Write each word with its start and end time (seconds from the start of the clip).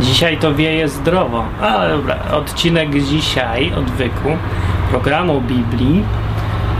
Dzisiaj 0.00 0.38
to 0.38 0.54
wieje 0.54 0.88
zdrowo. 0.88 1.44
Ale 1.60 1.90
dobra, 1.90 2.16
odcinek 2.32 3.02
dzisiaj, 3.04 3.72
odwyku, 3.76 4.28
programu 4.90 5.40
Biblii 5.40 6.04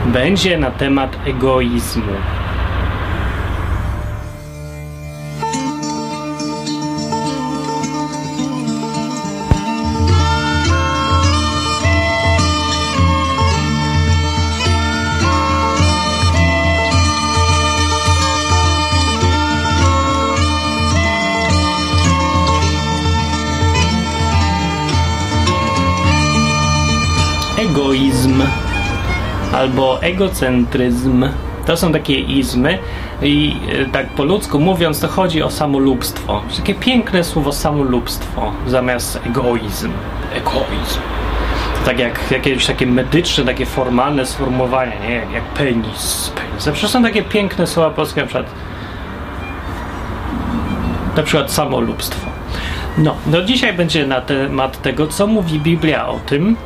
będzie 0.06 0.58
na 0.58 0.70
temat 0.70 1.16
egoizmu. 1.26 2.12
Albo 29.72 30.02
egocentryzm. 30.02 31.28
To 31.66 31.76
są 31.76 31.92
takie 31.92 32.14
izmy 32.14 32.78
i 33.22 33.56
e, 33.72 33.84
tak 33.84 34.06
po 34.06 34.24
ludzku 34.24 34.60
mówiąc 34.60 35.00
to 35.00 35.08
chodzi 35.08 35.42
o 35.42 35.50
samolubstwo. 35.50 36.42
Takie 36.56 36.74
piękne 36.74 37.24
słowo 37.24 37.52
samolubstwo 37.52 38.52
zamiast 38.66 39.20
egoizm. 39.26 39.90
Egoizm. 40.34 41.00
To 41.80 41.86
tak 41.86 41.98
jak 41.98 42.30
jakieś 42.30 42.66
takie 42.66 42.86
medyczne, 42.86 43.44
takie 43.44 43.66
formalne 43.66 44.26
sformułowania, 44.26 45.00
nie? 45.08 45.14
Jak, 45.14 45.32
jak 45.32 45.44
penis. 45.44 46.32
penis. 46.34 46.64
Zawsze 46.64 46.88
są 46.88 47.02
takie 47.02 47.22
piękne 47.22 47.66
słowa 47.66 47.90
polskie, 47.90 48.20
na 48.20 48.26
przykład 48.26 48.46
na 51.16 51.22
przykład 51.22 51.52
samolubstwo. 51.52 52.26
No, 52.98 53.14
no 53.26 53.42
dzisiaj 53.42 53.72
będzie 53.72 54.06
na 54.06 54.20
temat 54.20 54.82
tego, 54.82 55.06
co 55.06 55.26
mówi 55.26 55.60
Biblia 55.60 56.08
o 56.08 56.18
tym, 56.26 56.56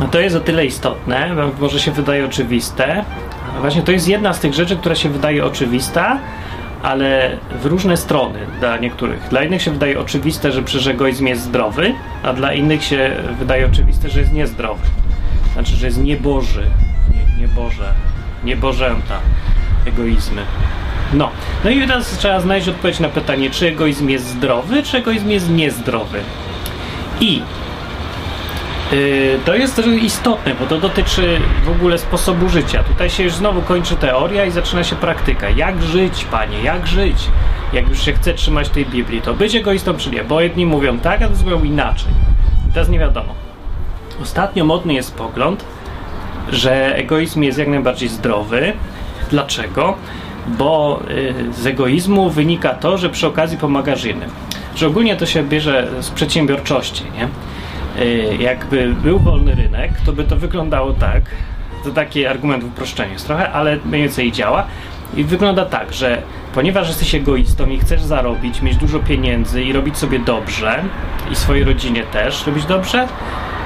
no 0.00 0.08
to 0.08 0.20
jest 0.20 0.36
o 0.36 0.40
tyle 0.40 0.66
istotne, 0.66 1.30
może 1.60 1.80
się 1.80 1.92
wydaje 1.92 2.24
oczywiste. 2.24 3.04
Właśnie 3.60 3.82
to 3.82 3.92
jest 3.92 4.08
jedna 4.08 4.32
z 4.32 4.40
tych 4.40 4.54
rzeczy, 4.54 4.76
która 4.76 4.94
się 4.94 5.08
wydaje 5.08 5.44
oczywista, 5.44 6.18
ale 6.82 7.38
w 7.62 7.66
różne 7.66 7.96
strony 7.96 8.38
dla 8.60 8.76
niektórych. 8.76 9.28
Dla 9.28 9.44
innych 9.44 9.62
się 9.62 9.70
wydaje 9.70 10.00
oczywiste, 10.00 10.52
że 10.52 10.62
przecież 10.62 10.86
egoizm 10.86 11.26
jest 11.26 11.42
zdrowy, 11.42 11.94
a 12.22 12.32
dla 12.32 12.52
innych 12.52 12.84
się 12.84 13.10
wydaje 13.38 13.66
oczywiste, 13.66 14.10
że 14.10 14.20
jest 14.20 14.32
niezdrowy. 14.32 14.86
Znaczy, 15.52 15.76
że 15.76 15.86
jest 15.86 16.02
nieboży, 16.02 16.66
nie, 17.14 17.46
nieboże, 17.46 17.94
niebożęta 18.44 19.18
egoizmy. 19.86 20.42
No. 21.12 21.30
no 21.64 21.70
i 21.70 21.80
teraz 21.80 22.18
trzeba 22.18 22.40
znaleźć 22.40 22.68
odpowiedź 22.68 23.00
na 23.00 23.08
pytanie, 23.08 23.50
czy 23.50 23.68
egoizm 23.68 24.08
jest 24.08 24.26
zdrowy, 24.26 24.82
czy 24.82 24.96
egoizm 24.96 25.30
jest 25.30 25.50
niezdrowy. 25.50 26.20
I 27.20 27.42
to 29.44 29.54
jest 29.54 29.82
istotne, 30.02 30.54
bo 30.54 30.66
to 30.66 30.78
dotyczy 30.78 31.40
w 31.64 31.68
ogóle 31.68 31.98
sposobu 31.98 32.48
życia. 32.48 32.82
Tutaj 32.82 33.10
się 33.10 33.22
już 33.22 33.34
znowu 33.34 33.62
kończy 33.62 33.96
teoria 33.96 34.44
i 34.44 34.50
zaczyna 34.50 34.84
się 34.84 34.96
praktyka. 34.96 35.50
Jak 35.50 35.82
żyć, 35.82 36.24
panie, 36.24 36.62
jak 36.62 36.86
żyć? 36.86 37.16
Jak 37.72 37.88
już 37.88 38.02
się 38.02 38.12
chce 38.12 38.34
trzymać 38.34 38.68
tej 38.68 38.86
Biblii, 38.86 39.22
to 39.22 39.34
być 39.34 39.54
egoistą 39.54 39.96
czy 39.96 40.10
nie? 40.10 40.24
Bo 40.24 40.40
jedni 40.40 40.66
mówią 40.66 40.98
tak, 40.98 41.22
a 41.22 41.26
drudzy 41.26 41.44
mówią 41.44 41.62
inaczej. 41.62 42.12
I 42.70 42.72
teraz 42.72 42.88
nie 42.88 42.98
wiadomo. 42.98 43.34
Ostatnio 44.22 44.64
modny 44.64 44.94
jest 44.94 45.14
pogląd, 45.14 45.64
że 46.52 46.96
egoizm 46.96 47.42
jest 47.42 47.58
jak 47.58 47.68
najbardziej 47.68 48.08
zdrowy. 48.08 48.72
Dlaczego? 49.30 49.94
Bo 50.46 51.00
y, 51.10 51.52
z 51.52 51.66
egoizmu 51.66 52.30
wynika 52.30 52.74
to, 52.74 52.98
że 52.98 53.10
przy 53.10 53.26
okazji 53.26 53.58
pomagasz 53.58 54.04
innym. 54.04 54.30
Że 54.76 54.86
ogólnie 54.86 55.16
to 55.16 55.26
się 55.26 55.42
bierze 55.42 55.88
z 56.00 56.10
przedsiębiorczości, 56.10 57.04
nie? 57.14 57.28
Y, 58.00 58.36
jakby 58.40 58.94
był 59.02 59.18
wolny 59.18 59.54
rynek, 59.54 59.90
to 60.06 60.12
by 60.12 60.24
to 60.24 60.36
wyglądało 60.36 60.92
tak, 60.92 61.22
to 61.84 61.90
taki 61.90 62.26
argument 62.26 62.64
w 62.64 62.66
uproszczeniu 62.66 63.12
jest 63.12 63.26
trochę, 63.26 63.52
ale 63.52 63.78
mniej 63.84 64.02
więcej 64.02 64.32
działa. 64.32 64.66
I 65.16 65.24
wygląda 65.24 65.64
tak, 65.64 65.92
że 65.92 66.22
ponieważ 66.54 66.88
jesteś 66.88 67.14
egoistą 67.14 67.66
i 67.66 67.78
chcesz 67.78 68.02
zarobić, 68.02 68.62
mieć 68.62 68.76
dużo 68.76 68.98
pieniędzy 68.98 69.62
i 69.62 69.72
robić 69.72 69.98
sobie 69.98 70.18
dobrze, 70.18 70.82
i 71.30 71.36
swojej 71.36 71.64
rodzinie 71.64 72.02
też 72.02 72.46
robić 72.46 72.64
dobrze, 72.64 73.08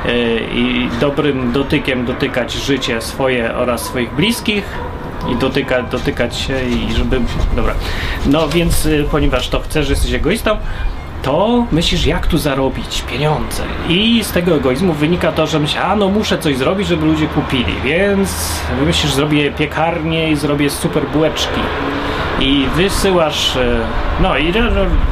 y, 0.06 0.40
i 0.54 0.88
dobrym 1.00 1.52
dotykiem 1.52 2.04
dotykać 2.04 2.52
życie 2.52 3.00
swoje 3.00 3.54
oraz 3.54 3.84
swoich 3.84 4.14
bliskich, 4.14 4.64
i 5.28 5.36
dotyka, 5.36 5.82
dotykać 5.82 6.36
się 6.36 6.54
i 6.64 6.92
żeby... 6.92 7.20
Dobra. 7.56 7.74
No 8.26 8.48
więc 8.48 8.86
y, 8.86 9.04
ponieważ 9.10 9.48
to 9.48 9.60
chcesz, 9.60 9.90
jesteś 9.90 10.12
egoistą, 10.12 10.56
to 11.22 11.66
myślisz, 11.72 12.06
jak 12.06 12.26
tu 12.26 12.38
zarobić 12.38 13.02
pieniądze. 13.02 13.62
I 13.88 14.24
z 14.24 14.32
tego 14.32 14.54
egoizmu 14.54 14.92
wynika 14.92 15.32
to, 15.32 15.46
że 15.46 15.60
myślisz, 15.60 15.82
a 15.82 15.96
no 15.96 16.08
muszę 16.08 16.38
coś 16.38 16.56
zrobić, 16.56 16.88
żeby 16.88 17.06
ludzie 17.06 17.26
kupili, 17.26 17.74
więc 17.84 18.60
myślisz, 18.86 19.12
zrobię 19.12 19.50
piekarnię 19.50 20.30
i 20.30 20.36
zrobię 20.36 20.70
super 20.70 21.02
bułeczki. 21.06 21.60
I 22.40 22.66
wysyłasz, 22.76 23.56
e, 23.56 23.80
no 24.20 24.38
i 24.38 24.52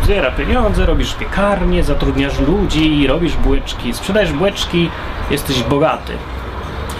zbiera 0.04 0.30
pieniądze, 0.30 0.86
robisz 0.86 1.14
piekarnię, 1.14 1.84
zatrudniasz 1.84 2.40
ludzi, 2.40 3.06
robisz 3.06 3.36
bułeczki, 3.36 3.94
sprzedajesz 3.94 4.32
bułeczki, 4.32 4.90
jesteś 5.30 5.62
bogaty. 5.62 6.12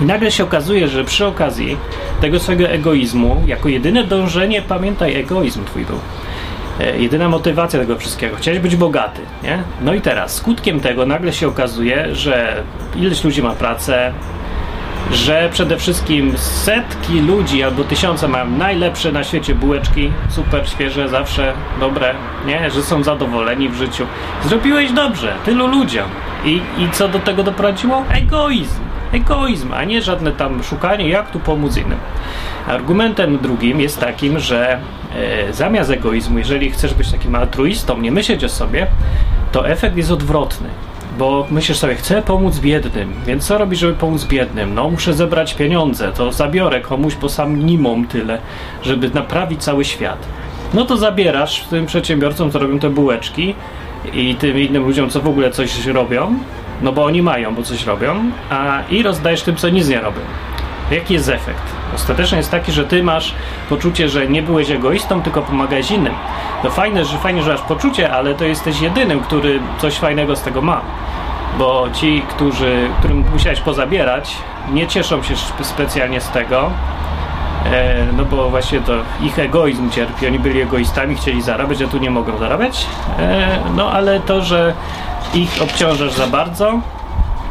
I 0.01 0.05
nagle 0.05 0.31
się 0.31 0.45
okazuje, 0.45 0.89
że 0.89 1.05
przy 1.05 1.27
okazji 1.27 1.77
tego 2.21 2.41
swojego 2.41 2.69
egoizmu, 2.69 3.43
jako 3.47 3.69
jedyne 3.69 4.05
dążenie, 4.05 4.63
pamiętaj, 4.63 5.15
egoizm 5.15 5.65
twój 5.65 5.85
był 5.85 5.99
jedyna 6.99 7.29
motywacja 7.29 7.81
tego 7.81 7.99
wszystkiego. 7.99 8.37
Chciałeś 8.37 8.61
być 8.61 8.77
bogaty, 8.77 9.21
nie? 9.43 9.63
No 9.81 9.95
i 9.95 10.01
teraz, 10.01 10.35
skutkiem 10.35 10.81
tego 10.81 11.07
nagle 11.07 11.33
się 11.33 11.49
okazuje, 11.49 12.15
że 12.15 12.63
ileś 12.97 13.25
ludzi 13.25 13.43
ma 13.43 13.53
pracę, 13.53 14.13
że 15.13 15.49
przede 15.53 15.77
wszystkim 15.77 16.33
setki 16.39 17.21
ludzi 17.21 17.63
albo 17.63 17.85
tysiące 17.85 18.29
mają 18.29 18.51
najlepsze 18.51 19.13
na 19.13 19.25
świecie 19.25 19.55
bułeczki, 19.55 20.13
super 20.29 20.69
świeże, 20.69 21.09
zawsze 21.09 21.53
dobre, 21.81 22.15
nie? 22.47 22.71
Że 22.71 22.83
są 22.83 23.03
zadowoleni 23.03 23.69
w 23.69 23.75
życiu. 23.75 24.07
Zrobiłeś 24.45 24.93
dobrze, 24.93 25.33
tylu 25.45 25.67
ludziom. 25.67 26.09
I, 26.45 26.61
i 26.79 26.91
co 26.93 27.09
do 27.09 27.19
tego 27.19 27.43
doprowadziło? 27.43 28.05
Egoizm. 28.11 28.88
Egoizm, 29.13 29.73
a 29.73 29.85
nie 29.85 30.03
żadne 30.03 30.33
tam 30.33 30.63
szukanie, 30.63 31.09
jak 31.09 31.31
tu 31.31 31.41
pomóc 31.41 31.77
innym. 31.77 31.99
Argumentem 32.67 33.39
drugim 33.39 33.81
jest 33.81 34.01
takim, 34.01 34.39
że 34.39 34.81
e, 35.17 35.53
zamiast 35.53 35.91
egoizmu, 35.91 36.39
jeżeli 36.39 36.71
chcesz 36.71 36.95
być 36.95 37.13
takim 37.13 37.35
altruistą, 37.35 38.01
nie 38.01 38.13
myśleć 38.13 38.45
o 38.45 38.49
sobie, 38.49 38.87
to 39.53 39.69
efekt 39.69 39.97
jest 39.97 40.11
odwrotny. 40.11 40.69
Bo 41.19 41.47
myślisz 41.51 41.79
sobie, 41.79 41.95
chcę 41.95 42.23
pomóc 42.23 42.59
biednym, 42.59 43.13
więc 43.27 43.47
co 43.47 43.59
robisz, 43.59 43.79
żeby 43.79 43.93
pomóc 43.93 44.25
biednym? 44.25 44.75
No, 44.75 44.91
muszę 44.91 45.15
zebrać 45.15 45.55
pieniądze, 45.55 46.13
to 46.13 46.33
zabiorę 46.33 46.81
komuś, 46.81 47.15
bo 47.15 47.29
sam 47.29 47.67
nie 47.67 48.07
tyle, 48.09 48.39
żeby 48.83 49.11
naprawić 49.11 49.63
cały 49.63 49.85
świat. 49.85 50.19
No 50.75 50.85
to 50.85 50.97
zabierasz 50.97 51.61
tym 51.61 51.87
przedsiębiorcom, 51.87 52.51
co 52.51 52.59
robią 52.59 52.79
te 52.79 52.91
bułeczki 52.91 53.55
i 54.13 54.35
tym 54.35 54.59
innym 54.59 54.85
ludziom, 54.85 55.11
co 55.11 55.21
w 55.21 55.29
ogóle 55.29 55.51
coś 55.51 55.87
robią, 55.87 56.39
no 56.83 56.93
bo 56.93 57.05
oni 57.05 57.23
mają, 57.23 57.55
bo 57.55 57.63
coś 57.63 57.87
robią, 57.87 58.15
a 58.51 58.83
i 58.91 59.03
rozdajesz 59.03 59.43
tym, 59.43 59.57
co 59.57 59.69
nic 59.69 59.89
nie 59.89 60.01
robią. 60.01 60.21
Jaki 60.91 61.15
jest 61.15 61.29
efekt? 61.29 61.63
Ostatecznie 61.95 62.39
jest 62.39 62.51
taki, 62.51 62.73
że 62.73 62.85
ty 62.85 63.03
masz 63.03 63.35
poczucie, 63.69 64.09
że 64.09 64.27
nie 64.27 64.43
byłeś 64.43 64.71
egoistą, 64.71 65.23
tylko 65.23 65.43
pomagałeś 65.43 65.91
innym. 65.91 66.15
To 66.63 66.71
fajne, 66.71 67.05
że 67.05 67.19
fajnie, 67.19 67.43
że 67.43 67.53
masz 67.53 67.61
poczucie, 67.61 68.13
ale 68.13 68.35
to 68.35 68.45
jesteś 68.45 68.81
jedynym, 68.81 69.21
który 69.21 69.61
coś 69.79 69.95
fajnego 69.99 70.37
z 70.37 70.43
tego 70.43 70.63
ma. 70.63 70.81
Bo 71.59 71.87
ci, 71.93 72.23
którzy, 72.29 72.89
którym 72.99 73.25
musiałeś 73.33 73.61
pozabierać, 73.61 74.37
nie 74.73 74.87
cieszą 74.87 75.23
się 75.23 75.35
specjalnie 75.63 76.21
z 76.21 76.29
tego, 76.29 76.71
e, 77.73 78.07
no 78.17 78.25
bo 78.25 78.51
właśnie 78.51 78.81
to 78.81 78.93
ich 79.21 79.39
egoizm 79.39 79.91
cierpi. 79.91 80.27
Oni 80.27 80.39
byli 80.39 80.61
egoistami, 80.61 81.15
chcieli 81.15 81.43
zarabiać, 81.43 81.83
a 81.83 81.87
tu 81.87 81.99
nie 81.99 82.11
mogą 82.11 82.39
zarabiać. 82.39 82.87
E, 83.19 83.59
no 83.77 83.93
ale 83.93 84.21
to, 84.21 84.43
że 84.43 84.75
ich 85.35 85.63
obciążasz 85.63 86.13
za 86.13 86.27
bardzo, 86.27 86.73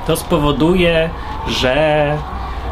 to 0.07 0.15
spowoduje, 0.15 1.09
że 1.47 2.17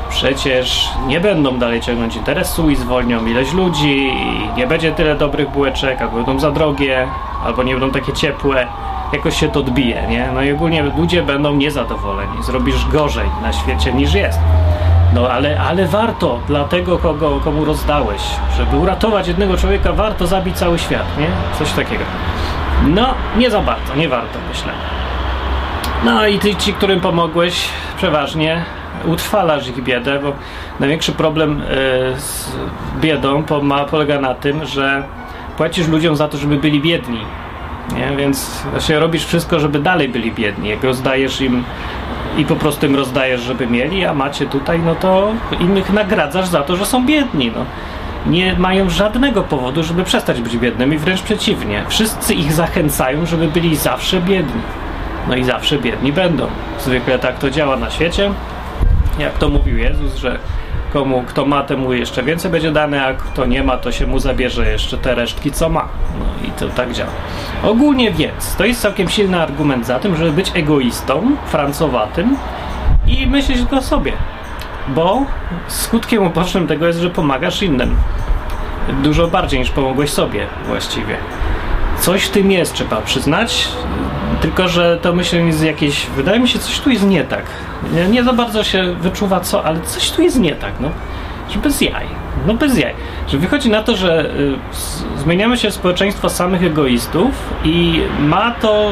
przecież 0.09 0.89
nie 1.07 1.19
będą 1.19 1.59
dalej 1.59 1.81
ciągnąć 1.81 2.15
interesu 2.15 2.69
i 2.69 2.75
zwolnią 2.75 3.25
ileś 3.25 3.53
ludzi 3.53 4.07
i 4.07 4.49
nie 4.57 4.67
będzie 4.67 4.91
tyle 4.91 5.15
dobrych 5.15 5.49
bułeczek, 5.49 6.01
albo 6.01 6.15
będą 6.15 6.39
za 6.39 6.51
drogie, 6.51 7.07
albo 7.45 7.63
nie 7.63 7.71
będą 7.71 7.91
takie 7.91 8.13
ciepłe. 8.13 8.67
Jakoś 9.13 9.39
się 9.39 9.49
to 9.49 9.59
odbije, 9.59 10.07
nie? 10.09 10.29
No 10.33 10.41
i 10.41 10.51
ogólnie 10.51 10.83
ludzie 10.83 11.23
będą 11.23 11.55
niezadowoleni. 11.55 12.43
Zrobisz 12.43 12.85
gorzej 12.85 13.27
na 13.41 13.53
świecie 13.53 13.93
niż 13.93 14.13
jest. 14.13 14.39
No 15.13 15.29
ale, 15.29 15.61
ale 15.61 15.87
warto 15.87 16.39
dla 16.47 16.63
tego, 16.63 16.97
kogo, 16.97 17.39
komu 17.43 17.65
rozdałeś. 17.65 18.21
Żeby 18.57 18.77
uratować 18.77 19.27
jednego 19.27 19.57
człowieka, 19.57 19.93
warto 19.93 20.27
zabić 20.27 20.57
cały 20.57 20.79
świat, 20.79 21.17
nie? 21.19 21.27
Coś 21.59 21.71
takiego. 21.71 22.03
No, 22.83 23.13
nie 23.37 23.51
za 23.51 23.61
bardzo, 23.61 23.95
nie 23.95 24.09
warto, 24.09 24.39
myślę. 24.49 24.71
No 26.05 26.27
i 26.27 26.39
ty, 26.39 26.55
ci, 26.55 26.73
którym 26.73 27.01
pomogłeś, 27.01 27.69
przeważnie 27.97 28.65
utrwalasz 29.05 29.67
ich 29.67 29.83
biedę, 29.83 30.19
bo 30.19 30.33
największy 30.79 31.11
problem 31.11 31.61
e, 31.61 31.65
z 32.19 32.51
biedą 33.01 33.43
polega 33.91 34.21
na 34.21 34.33
tym, 34.33 34.65
że 34.65 35.03
płacisz 35.57 35.87
ludziom 35.87 36.15
za 36.15 36.27
to, 36.27 36.37
żeby 36.37 36.57
byli 36.57 36.81
biedni. 36.81 37.19
Nie? 37.95 38.17
Więc 38.17 38.63
właśnie 38.71 38.99
robisz 38.99 39.25
wszystko, 39.25 39.59
żeby 39.59 39.79
dalej 39.79 40.09
byli 40.09 40.31
biedni. 40.31 40.69
Jak 40.69 40.83
rozdajesz 40.83 41.41
im 41.41 41.63
i 42.37 42.45
po 42.45 42.55
prostu 42.55 42.85
im 42.85 42.95
rozdajesz, 42.95 43.41
żeby 43.41 43.67
mieli, 43.67 44.05
a 44.05 44.13
macie 44.13 44.45
tutaj, 44.45 44.79
no 44.79 44.95
to 44.95 45.31
innych 45.59 45.93
nagradzasz 45.93 46.47
za 46.47 46.61
to, 46.61 46.75
że 46.75 46.85
są 46.85 47.05
biedni. 47.05 47.51
No. 47.55 47.65
Nie 48.27 48.55
mają 48.59 48.89
żadnego 48.89 49.43
powodu, 49.43 49.83
żeby 49.83 50.03
przestać 50.03 50.41
być 50.41 50.57
biednymi, 50.57 50.97
wręcz 50.97 51.21
przeciwnie. 51.21 51.83
Wszyscy 51.87 52.33
ich 52.33 52.53
zachęcają, 52.53 53.25
żeby 53.25 53.47
byli 53.47 53.75
zawsze 53.75 54.21
biedni. 54.21 54.61
No 55.27 55.35
i 55.35 55.43
zawsze 55.43 55.77
biedni 55.77 56.13
będą. 56.13 56.47
Zwykle 56.79 57.19
tak 57.19 57.39
to 57.39 57.49
działa 57.49 57.75
na 57.77 57.89
świecie. 57.89 58.31
Jak 59.19 59.37
to 59.37 59.49
mówił 59.49 59.77
Jezus, 59.77 60.15
że 60.15 60.39
komu 60.93 61.23
kto 61.27 61.45
ma, 61.45 61.63
temu 61.63 61.93
jeszcze 61.93 62.23
więcej 62.23 62.51
będzie 62.51 62.71
dane, 62.71 63.05
a 63.05 63.13
kto 63.13 63.45
nie 63.45 63.63
ma, 63.63 63.77
to 63.77 63.91
się 63.91 64.07
mu 64.07 64.19
zabierze 64.19 64.71
jeszcze 64.71 64.97
te 64.97 65.15
resztki, 65.15 65.51
co 65.51 65.69
ma. 65.69 65.87
No 66.19 66.47
i 66.47 66.51
to 66.51 66.69
tak 66.69 66.91
działa. 66.91 67.09
Ogólnie 67.63 68.11
więc, 68.11 68.55
to 68.55 68.65
jest 68.65 68.81
całkiem 68.81 69.09
silny 69.09 69.41
argument 69.41 69.85
za 69.85 69.99
tym, 69.99 70.15
żeby 70.15 70.31
być 70.31 70.51
egoistą, 70.55 71.35
francowatym 71.45 72.37
i 73.07 73.27
myśleć 73.27 73.57
tylko 73.57 73.77
o 73.77 73.81
sobie. 73.81 74.13
Bo 74.87 75.25
skutkiem 75.67 76.23
ubocznym 76.23 76.67
tego 76.67 76.87
jest, 76.87 76.99
że 76.99 77.09
pomagasz 77.09 77.63
innym. 77.63 77.95
Dużo 79.03 79.27
bardziej 79.27 79.59
niż 79.59 79.69
pomogłeś 79.69 80.09
sobie 80.09 80.47
właściwie. 80.67 81.17
Coś 81.99 82.23
w 82.23 82.29
tym 82.29 82.51
jest, 82.51 82.73
trzeba 82.73 83.01
przyznać. 83.01 83.67
Tylko, 84.41 84.69
że 84.69 84.97
to 85.01 85.13
myślenie 85.13 85.47
jest 85.47 85.63
jakieś. 85.63 86.05
Wydaje 86.05 86.39
mi 86.39 86.47
się, 86.47 86.59
coś 86.59 86.79
tu 86.79 86.89
jest 86.89 87.05
nie 87.05 87.23
tak. 87.23 87.43
Nie, 87.93 88.07
nie 88.07 88.23
za 88.23 88.33
bardzo 88.33 88.63
się 88.63 88.93
wyczuwa 88.93 89.39
co, 89.39 89.63
ale 89.63 89.81
coś 89.81 90.11
tu 90.11 90.21
jest 90.21 90.39
nie 90.39 90.55
tak, 90.55 90.73
no. 90.79 90.89
Że 91.49 91.59
bez 91.59 91.81
jaj. 91.81 92.05
No 92.47 92.53
bez 92.53 92.77
jaj. 92.77 92.93
Że 93.27 93.37
wychodzi 93.37 93.69
na 93.69 93.83
to, 93.83 93.95
że 93.95 94.25
y, 94.25 94.55
zmieniamy 95.17 95.57
się 95.57 95.71
w 95.71 95.73
społeczeństwo 95.73 96.29
samych 96.29 96.63
egoistów 96.63 97.31
i 97.63 98.01
ma 98.19 98.51
to 98.51 98.91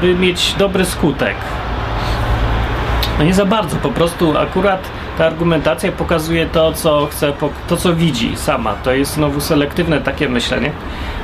by 0.00 0.14
mieć 0.14 0.54
dobry 0.58 0.84
skutek. 0.84 1.34
No 3.20 3.26
nie 3.26 3.34
za 3.34 3.44
bardzo, 3.44 3.76
po 3.76 3.88
prostu 3.88 4.38
akurat 4.38 4.80
ta 5.18 5.26
argumentacja 5.26 5.92
pokazuje 5.92 6.46
to, 6.46 6.72
co 6.72 7.06
chce, 7.06 7.32
to, 7.68 7.76
co 7.76 7.94
widzi 7.94 8.36
sama. 8.36 8.74
To 8.74 8.92
jest 8.92 9.14
znowu 9.14 9.40
selektywne 9.40 10.00
takie 10.00 10.28
myślenie, 10.28 10.72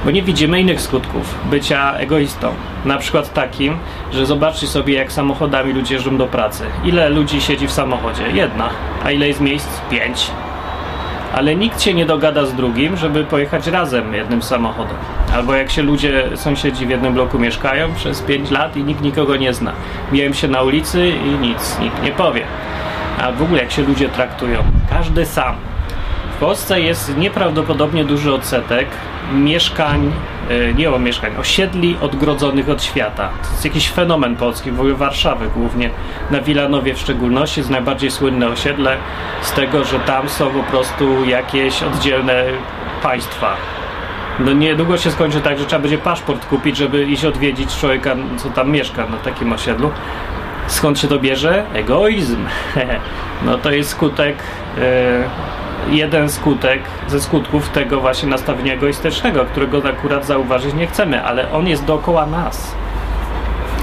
bo 0.04 0.10
nie 0.10 0.22
widzimy 0.22 0.60
innych 0.60 0.80
skutków 0.80 1.34
bycia 1.50 1.94
egoistą. 1.94 2.54
Na 2.84 2.98
przykład 2.98 3.32
takim, 3.32 3.78
że 4.12 4.26
zobaczcie 4.26 4.66
sobie, 4.66 4.94
jak 4.94 5.12
samochodami 5.12 5.72
ludzie 5.72 5.94
jeżdżą 5.94 6.16
do 6.16 6.26
pracy. 6.26 6.64
Ile 6.84 7.08
ludzi 7.08 7.40
siedzi 7.40 7.68
w 7.68 7.72
samochodzie? 7.72 8.22
Jedna. 8.34 8.68
A 9.04 9.10
ile 9.10 9.28
jest 9.28 9.40
miejsc? 9.40 9.68
Pięć. 9.90 10.30
Ale 11.36 11.56
nikt 11.56 11.82
się 11.82 11.94
nie 11.94 12.06
dogada 12.06 12.46
z 12.46 12.54
drugim, 12.54 12.96
żeby 12.96 13.24
pojechać 13.24 13.66
razem 13.66 14.14
jednym 14.14 14.42
samochodem. 14.42 14.96
Albo 15.34 15.54
jak 15.54 15.70
się 15.70 15.82
ludzie, 15.82 16.24
sąsiedzi 16.34 16.86
w 16.86 16.90
jednym 16.90 17.14
bloku 17.14 17.38
mieszkają 17.38 17.94
przez 17.94 18.22
5 18.22 18.50
lat 18.50 18.76
i 18.76 18.84
nikt 18.84 19.02
nikogo 19.02 19.36
nie 19.36 19.54
zna. 19.54 19.72
Miałem 20.12 20.34
się 20.34 20.48
na 20.48 20.62
ulicy 20.62 21.08
i 21.08 21.46
nic, 21.46 21.78
nikt 21.80 22.02
nie 22.02 22.12
powie 22.12 22.42
a 23.18 23.32
w 23.32 23.42
ogóle 23.42 23.62
jak 23.62 23.72
się 23.72 23.82
ludzie 23.82 24.08
traktują. 24.08 24.62
Każdy 24.90 25.26
sam. 25.26 25.56
W 26.36 26.38
Polsce 26.38 26.80
jest 26.80 27.16
nieprawdopodobnie 27.16 28.04
duży 28.04 28.34
odsetek 28.34 28.88
mieszkań, 29.32 30.12
e, 30.50 30.74
nie 30.74 30.90
o 30.90 30.98
mieszkań, 30.98 31.36
osiedli 31.36 31.96
odgrodzonych 32.00 32.68
od 32.68 32.82
świata. 32.82 33.28
To 33.42 33.50
jest 33.50 33.64
jakiś 33.64 33.90
fenomen 33.90 34.36
polski, 34.36 34.70
w 34.70 34.80
ogóle 34.80 34.94
Warszawy 34.94 35.48
głównie, 35.48 35.90
na 36.30 36.40
Wilanowie 36.40 36.94
w 36.94 36.98
szczególności, 36.98 37.60
jest 37.60 37.70
najbardziej 37.70 38.10
słynne 38.10 38.48
osiedle 38.48 38.96
z 39.42 39.52
tego, 39.52 39.84
że 39.84 39.98
tam 39.98 40.28
są 40.28 40.50
po 40.50 40.62
prostu 40.62 41.24
jakieś 41.24 41.82
oddzielne 41.82 42.44
państwa. 43.02 43.56
No 44.38 44.52
niedługo 44.52 44.98
się 44.98 45.10
skończy 45.10 45.40
tak, 45.40 45.58
że 45.58 45.66
trzeba 45.66 45.82
będzie 45.82 45.98
paszport 45.98 46.46
kupić, 46.46 46.76
żeby 46.76 47.04
iść 47.04 47.24
odwiedzić 47.24 47.76
człowieka, 47.76 48.16
co 48.36 48.50
tam 48.50 48.70
mieszka 48.70 49.06
na 49.06 49.16
takim 49.16 49.52
osiedlu. 49.52 49.90
Skąd 50.66 50.98
się 50.98 51.08
to 51.08 51.18
bierze? 51.18 51.64
Egoizm. 51.74 52.44
no 53.46 53.58
to 53.58 53.70
jest 53.70 53.90
skutek, 53.90 54.36
e, 54.78 55.24
jeden 55.90 56.30
skutek 56.30 56.80
ze 57.08 57.20
skutków 57.20 57.68
tego 57.68 58.00
właśnie 58.00 58.28
nastawienia 58.28 58.74
egoistycznego, 58.74 59.44
którego 59.44 59.82
akurat 59.88 60.26
zauważyć 60.26 60.74
nie 60.74 60.86
chcemy, 60.86 61.24
ale 61.24 61.52
on 61.52 61.68
jest 61.68 61.84
dookoła 61.84 62.26
nas. 62.26 62.74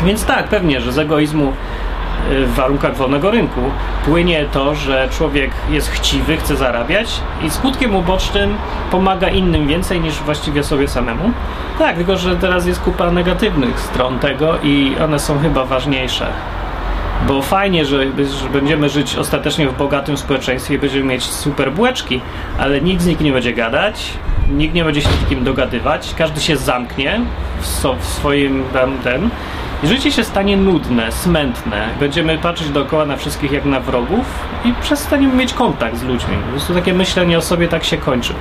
Więc 0.06 0.26
tak, 0.26 0.48
pewnie, 0.48 0.82
że 0.82 0.92
z 0.92 0.98
egoizmu 1.00 1.54
e, 2.32 2.46
w 2.46 2.56
warunkach 2.56 2.96
wolnego 2.96 3.32
rynku 3.32 3.62
płynie 4.06 4.46
to, 4.52 4.76
że 4.76 5.08
człowiek 5.12 5.52
jest 5.70 5.90
chciwy, 5.90 6.38
chce 6.38 6.56
zarabiać 6.56 7.22
i 7.46 7.50
skutkiem 7.50 7.96
ubocznym 7.96 8.56
pomaga 8.92 9.30
innym 9.30 9.68
więcej 9.68 10.02
niż 10.02 10.14
właściwie 10.16 10.64
sobie 10.64 10.88
samemu. 10.88 11.32
Tak, 11.80 11.96
tylko 11.96 12.18
że 12.18 12.36
teraz 12.36 12.66
jest 12.66 12.82
kupa 12.82 13.12
negatywnych 13.12 13.80
stron 13.80 14.20
tego 14.20 14.54
i 14.64 14.96
one 15.04 15.20
są 15.20 15.40
chyba 15.40 15.66
ważniejsze. 15.66 16.28
Bo 17.28 17.42
fajnie, 17.42 17.86
że, 17.86 18.06
że, 18.42 18.50
będziemy 18.50 18.90
żyć 18.90 19.16
ostatecznie 19.16 19.68
w 19.68 19.78
bogatym 19.78 20.18
społeczeństwie 20.18 20.76
i 20.76 20.80
będziemy 20.80 21.06
mieć 21.06 21.24
super 21.24 21.72
bułeczki, 21.72 22.22
ale 22.60 22.82
nikt 22.82 23.02
z 23.02 23.06
nikim 23.06 23.26
nie 23.26 23.34
będzie 23.34 23.54
gadać, 23.54 24.14
nikt 24.52 24.74
nie 24.74 24.84
będzie 24.84 25.02
się 25.02 25.10
z 25.10 25.22
nikim 25.22 25.44
dogadywać, 25.44 26.14
każdy 26.18 26.42
się 26.42 26.58
zamknie 26.58 27.22
w, 27.62 27.66
so, 27.66 27.96
w 27.96 28.06
swoim 28.06 28.64
ten. 29.04 29.30
I 29.84 29.88
życie 29.88 30.12
się 30.12 30.24
stanie 30.24 30.58
nudne, 30.58 31.12
smętne. 31.12 31.88
Będziemy 32.00 32.38
patrzeć 32.38 32.70
dookoła 32.70 33.06
na 33.06 33.18
wszystkich 33.18 33.52
jak 33.52 33.66
na 33.66 33.80
wrogów 33.80 34.26
i 34.66 34.74
przestaniemy 34.82 35.36
mieć 35.36 35.54
kontakt 35.54 35.98
z 35.98 36.04
ludźmi. 36.04 36.36
Po 36.46 36.52
prostu 36.52 36.74
takie 36.74 36.94
myślenie 36.94 37.38
o 37.38 37.42
sobie 37.42 37.68
tak 37.68 37.84
się 37.84 37.98
kończy. 37.98 38.34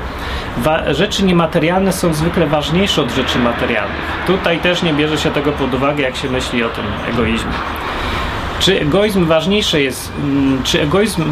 Wa 0.59 0.95
rzeczy 0.95 1.25
niematerialne 1.25 1.93
są 1.93 2.15
zwykle 2.15 2.47
ważniejsze 2.47 3.03
od 3.03 3.11
rzeczy 3.11 3.39
materialnych. 3.39 3.97
Tutaj 4.27 4.59
też 4.59 4.83
nie 4.83 4.95
bierze 4.95 5.19
się 5.19 5.31
tego 5.31 5.53
pod 5.53 5.75
uwagę, 5.75 6.03
jak 6.03 6.17
się 6.17 6.31
myśli 6.31 6.65
o 6.65 6.69
tym 6.69 6.85
egoizmie. 7.11 7.53
Czy 8.63 8.81
egoizm 8.81 9.27
ważniejszy 9.27 9.83
jest, 9.83 10.13
mm, 10.19 10.63
czy 10.63 10.83
egoizm, 10.83 11.25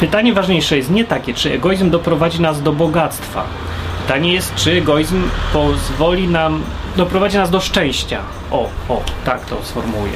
pytanie 0.00 0.32
ważniejsze 0.32 0.76
jest 0.76 0.90
nie 0.90 1.04
takie, 1.04 1.34
czy 1.34 1.52
egoizm 1.52 1.90
doprowadzi 1.90 2.40
nas 2.40 2.62
do 2.62 2.72
bogactwa. 2.72 3.44
Pytanie 4.02 4.32
jest, 4.32 4.54
czy 4.54 4.72
egoizm 4.72 5.22
pozwoli 5.52 6.28
nam, 6.28 6.62
doprowadzi 6.96 7.36
nas 7.36 7.50
do 7.50 7.60
szczęścia. 7.60 8.20
O, 8.50 8.68
o, 8.88 9.02
tak 9.24 9.44
to 9.44 9.56
sformułuję. 9.62 10.12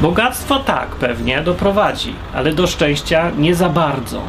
Bogactwo 0.00 0.58
tak, 0.58 0.88
pewnie 0.88 1.42
doprowadzi, 1.42 2.14
ale 2.34 2.52
do 2.52 2.66
szczęścia 2.66 3.30
nie 3.38 3.54
za 3.54 3.68
bardzo. 3.68 4.22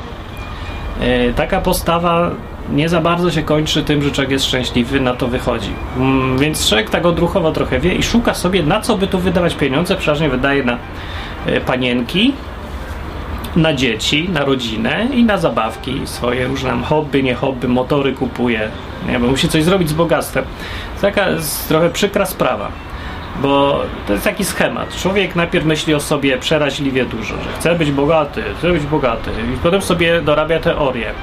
Yy, 1.02 1.34
taka 1.34 1.62
postawa 1.62 2.32
nie 2.74 2.90
za 2.90 3.02
bardzo 3.02 3.32
się 3.32 3.44
kończy 3.44 3.84
tym, 3.84 4.04
że 4.04 4.12
człowiek 4.12 4.32
jest 4.32 4.46
szczęśliwy, 4.46 5.00
na 5.00 5.14
to 5.14 5.28
wychodzi. 5.28 5.72
Mm, 5.98 6.38
więc 6.38 6.70
człowiek 6.70 6.90
tak 6.90 7.06
odruchowo 7.06 7.52
trochę 7.52 7.80
wie 7.80 7.96
i 7.96 8.04
szuka 8.04 8.34
sobie, 8.34 8.64
na 8.64 8.82
co 8.82 8.98
by 8.98 9.08
tu 9.08 9.20
wydawać 9.20 9.56
pieniądze. 9.56 9.96
Przeważnie 9.96 10.30
wydaje 10.30 10.64
na 10.64 10.78
e, 11.46 11.62
panienki, 11.62 12.34
na 13.56 13.74
dzieci, 13.74 14.30
na 14.30 14.46
rodzinę 14.46 15.08
i 15.14 15.24
na 15.24 15.38
zabawki 15.38 16.02
swoje, 16.06 16.48
różne 16.48 16.72
hobby, 16.84 17.24
nie 17.24 17.36
hobby, 17.36 17.68
motory 17.68 18.14
kupuje, 18.14 18.70
nie, 19.08 19.20
bo 19.20 19.28
musi 19.28 19.50
coś 19.50 19.64
zrobić 19.64 19.90
z 19.90 19.94
bogactwem. 19.94 20.46
To 20.96 21.02
taka 21.02 21.26
trochę 21.68 21.90
przykra 21.90 22.26
sprawa, 22.26 22.72
bo 23.42 23.82
to 24.08 24.14
jest 24.14 24.26
taki 24.26 24.46
schemat. 24.46 24.96
Człowiek 24.96 25.36
najpierw 25.36 25.66
myśli 25.66 25.94
o 25.94 26.00
sobie 26.00 26.38
przeraźliwie 26.38 27.06
dużo, 27.06 27.36
że 27.36 27.52
chce 27.60 27.76
być 27.76 27.92
bogaty, 27.92 28.44
chce 28.58 28.72
być 28.72 28.84
bogaty 28.84 29.32
i 29.56 29.58
potem 29.58 29.82
sobie 29.82 30.22
dorabia 30.22 30.60
teorię 30.60 31.14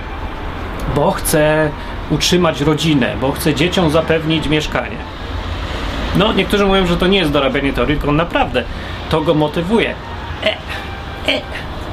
bo 0.94 1.10
chce 1.10 1.70
utrzymać 2.10 2.60
rodzinę, 2.60 3.14
bo 3.20 3.32
chce 3.32 3.54
dzieciom 3.54 3.90
zapewnić 3.90 4.48
mieszkanie. 4.48 4.96
No, 6.16 6.32
niektórzy 6.32 6.66
mówią, 6.66 6.86
że 6.86 6.96
to 6.96 7.06
nie 7.06 7.18
jest 7.18 7.32
dorabianie 7.32 7.72
teorii, 7.72 7.96
tylko 7.96 8.12
naprawdę 8.12 8.64
to 9.10 9.20
go 9.20 9.34
motywuje. 9.34 9.94
E, 10.44 10.52
e, 11.32 11.40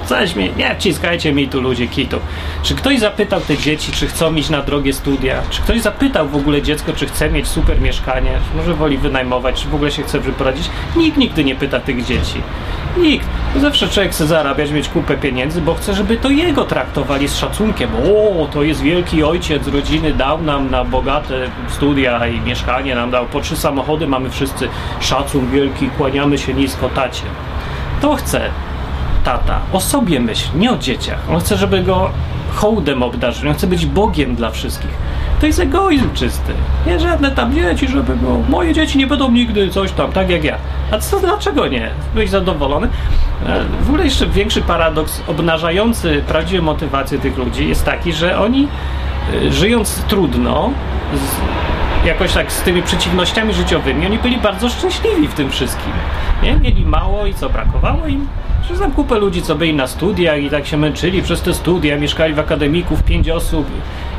coś 0.06 0.36
mi, 0.36 0.52
nie 0.58 0.76
wciskajcie 0.76 1.34
mi 1.34 1.48
tu 1.48 1.62
ludzie 1.62 1.88
kitu. 1.88 2.20
Czy 2.64 2.76
ktoś 2.76 3.00
zapytał 3.00 3.42
te 3.42 3.58
dzieci, 3.58 3.92
czy 3.92 4.08
chcą 4.08 4.36
iść 4.36 4.50
na 4.50 4.62
drogie 4.62 4.94
studia? 4.94 5.42
Czy 5.50 5.62
ktoś 5.62 5.82
zapytał 5.82 6.28
w 6.28 6.36
ogóle 6.36 6.62
dziecko, 6.62 6.94
czy 6.94 7.06
chce 7.06 7.30
mieć 7.30 7.48
super 7.48 7.82
mieszkanie? 7.82 8.32
Czy 8.50 8.58
może 8.58 8.74
woli 8.74 8.98
wynajmować? 8.98 9.62
Czy 9.62 9.70
w 9.70 9.76
ogóle 9.76 9.92
się 9.92 10.04
chce 10.04 10.20
wyprowadzić? 10.20 10.70
Nikt 10.96 11.18
nigdy 11.18 11.44
nie 11.44 11.56
pyta 11.56 11.80
tych 11.80 12.06
dzieci. 12.06 12.42
Nikt. 12.98 13.28
Zawsze 13.62 13.88
człowiek 13.88 14.12
chce 14.12 14.28
zarabiać, 14.28 14.72
mieć 14.72 14.90
kupę 14.90 15.18
pieniędzy, 15.18 15.62
bo 15.62 15.76
chce, 15.76 15.94
żeby 15.94 16.18
to 16.18 16.30
jego 16.30 16.66
traktowali 16.66 17.28
z 17.28 17.36
szacunkiem. 17.36 17.90
O, 17.96 18.48
to 18.48 18.64
jest 18.64 18.82
wielki 18.82 19.24
ojciec 19.24 19.68
rodziny, 19.68 20.14
dał 20.14 20.42
nam 20.42 20.72
na 20.72 20.84
bogate 20.84 21.34
studia 21.68 22.28
i 22.28 22.42
mieszkanie, 22.42 22.96
nam 22.96 23.12
dał 23.12 23.26
po 23.26 23.42
trzy 23.42 23.58
samochody, 23.58 24.08
mamy 24.08 24.30
wszyscy 24.30 24.68
szacun 25.00 25.50
wielki, 25.52 25.90
kłaniamy 25.98 26.38
się 26.38 26.54
nisko 26.54 26.90
tacie. 26.90 27.24
To 28.02 28.16
chce 28.16 28.42
tata 29.24 29.60
o 29.74 29.80
sobie 29.80 30.20
myśli, 30.20 30.60
nie 30.60 30.72
o 30.72 30.78
dzieciach. 30.78 31.20
On 31.32 31.40
chce, 31.40 31.58
żeby 31.58 31.84
go 31.84 32.10
hołdem 32.56 33.04
obdarzył, 33.04 33.50
on 33.50 33.56
chce 33.56 33.68
być 33.68 33.86
Bogiem 33.86 34.36
dla 34.36 34.50
wszystkich. 34.52 34.92
To 35.40 35.48
jest 35.48 35.60
egoizm 35.60 36.14
czysty. 36.14 36.54
Nie 36.88 37.00
żadne 37.00 37.32
tam 37.32 37.54
dzieci, 37.54 37.88
żeby 37.88 38.16
było. 38.16 38.40
Moje 38.50 38.74
dzieci 38.74 38.98
nie 38.98 39.08
będą 39.08 39.32
nigdy 39.32 39.70
coś 39.70 39.92
tam, 39.92 40.12
tak 40.12 40.30
jak 40.30 40.44
ja. 40.44 40.58
A 40.94 41.00
co, 41.00 41.20
dlaczego 41.20 41.68
nie? 41.68 41.90
Byś 42.16 42.30
zadowolony? 42.30 42.88
E, 43.46 43.64
w 43.82 43.88
ogóle 43.88 44.04
jeszcze 44.04 44.28
większy 44.28 44.62
paradoks 44.62 45.22
obnażający 45.28 46.24
prawdziwe 46.28 46.62
motywacje 46.62 47.20
tych 47.20 47.38
ludzi 47.38 47.70
jest 47.70 47.86
taki, 47.86 48.14
że 48.14 48.40
oni 48.40 48.68
e, 49.34 49.52
żyjąc 49.52 50.04
trudno, 50.08 50.72
jakoś 52.06 52.34
tak 52.34 52.52
z 52.52 52.62
tymi 52.62 52.84
przeciwnościami 52.84 53.54
życiowymi, 53.54 54.06
oni 54.06 54.18
byli 54.18 54.38
bardzo 54.38 54.70
szczęśliwi 54.70 55.28
w 55.28 55.34
tym 55.34 55.50
wszystkim. 55.50 55.94
Nie? 56.44 56.56
Mieli 56.56 56.86
mało 56.86 57.26
i 57.26 57.34
co, 57.34 57.50
brakowało 57.50 58.08
im? 58.08 58.28
Że 58.70 58.76
znam 58.76 58.92
kupę 58.92 59.20
ludzi, 59.20 59.42
co 59.42 59.56
byli 59.56 59.74
na 59.74 59.88
studiach 59.88 60.42
i 60.42 60.50
tak 60.50 60.66
się 60.66 60.78
męczyli 60.78 61.22
przez 61.22 61.42
te 61.42 61.54
studia, 61.54 61.98
mieszkali 61.98 62.34
w 62.34 62.40
akademików, 62.40 63.04
pięć 63.04 63.30
osób 63.30 63.68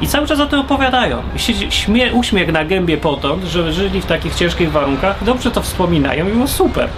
i 0.03 0.07
cały 0.07 0.27
czas 0.27 0.41
o 0.41 0.47
tym 0.47 0.61
opowiadają. 0.61 1.23
Śmie 1.71 2.13
uśmiech 2.13 2.53
na 2.53 2.65
gębie 2.65 2.97
potąd, 2.97 3.45
że 3.45 3.73
żyli 3.73 4.01
w 4.01 4.07
takich 4.07 4.35
ciężkich 4.35 4.73
warunkach, 4.73 5.25
dobrze 5.25 5.51
to 5.51 5.63
wspominają 5.63 6.29
i 6.29 6.33
było 6.33 6.47
super. 6.47 6.89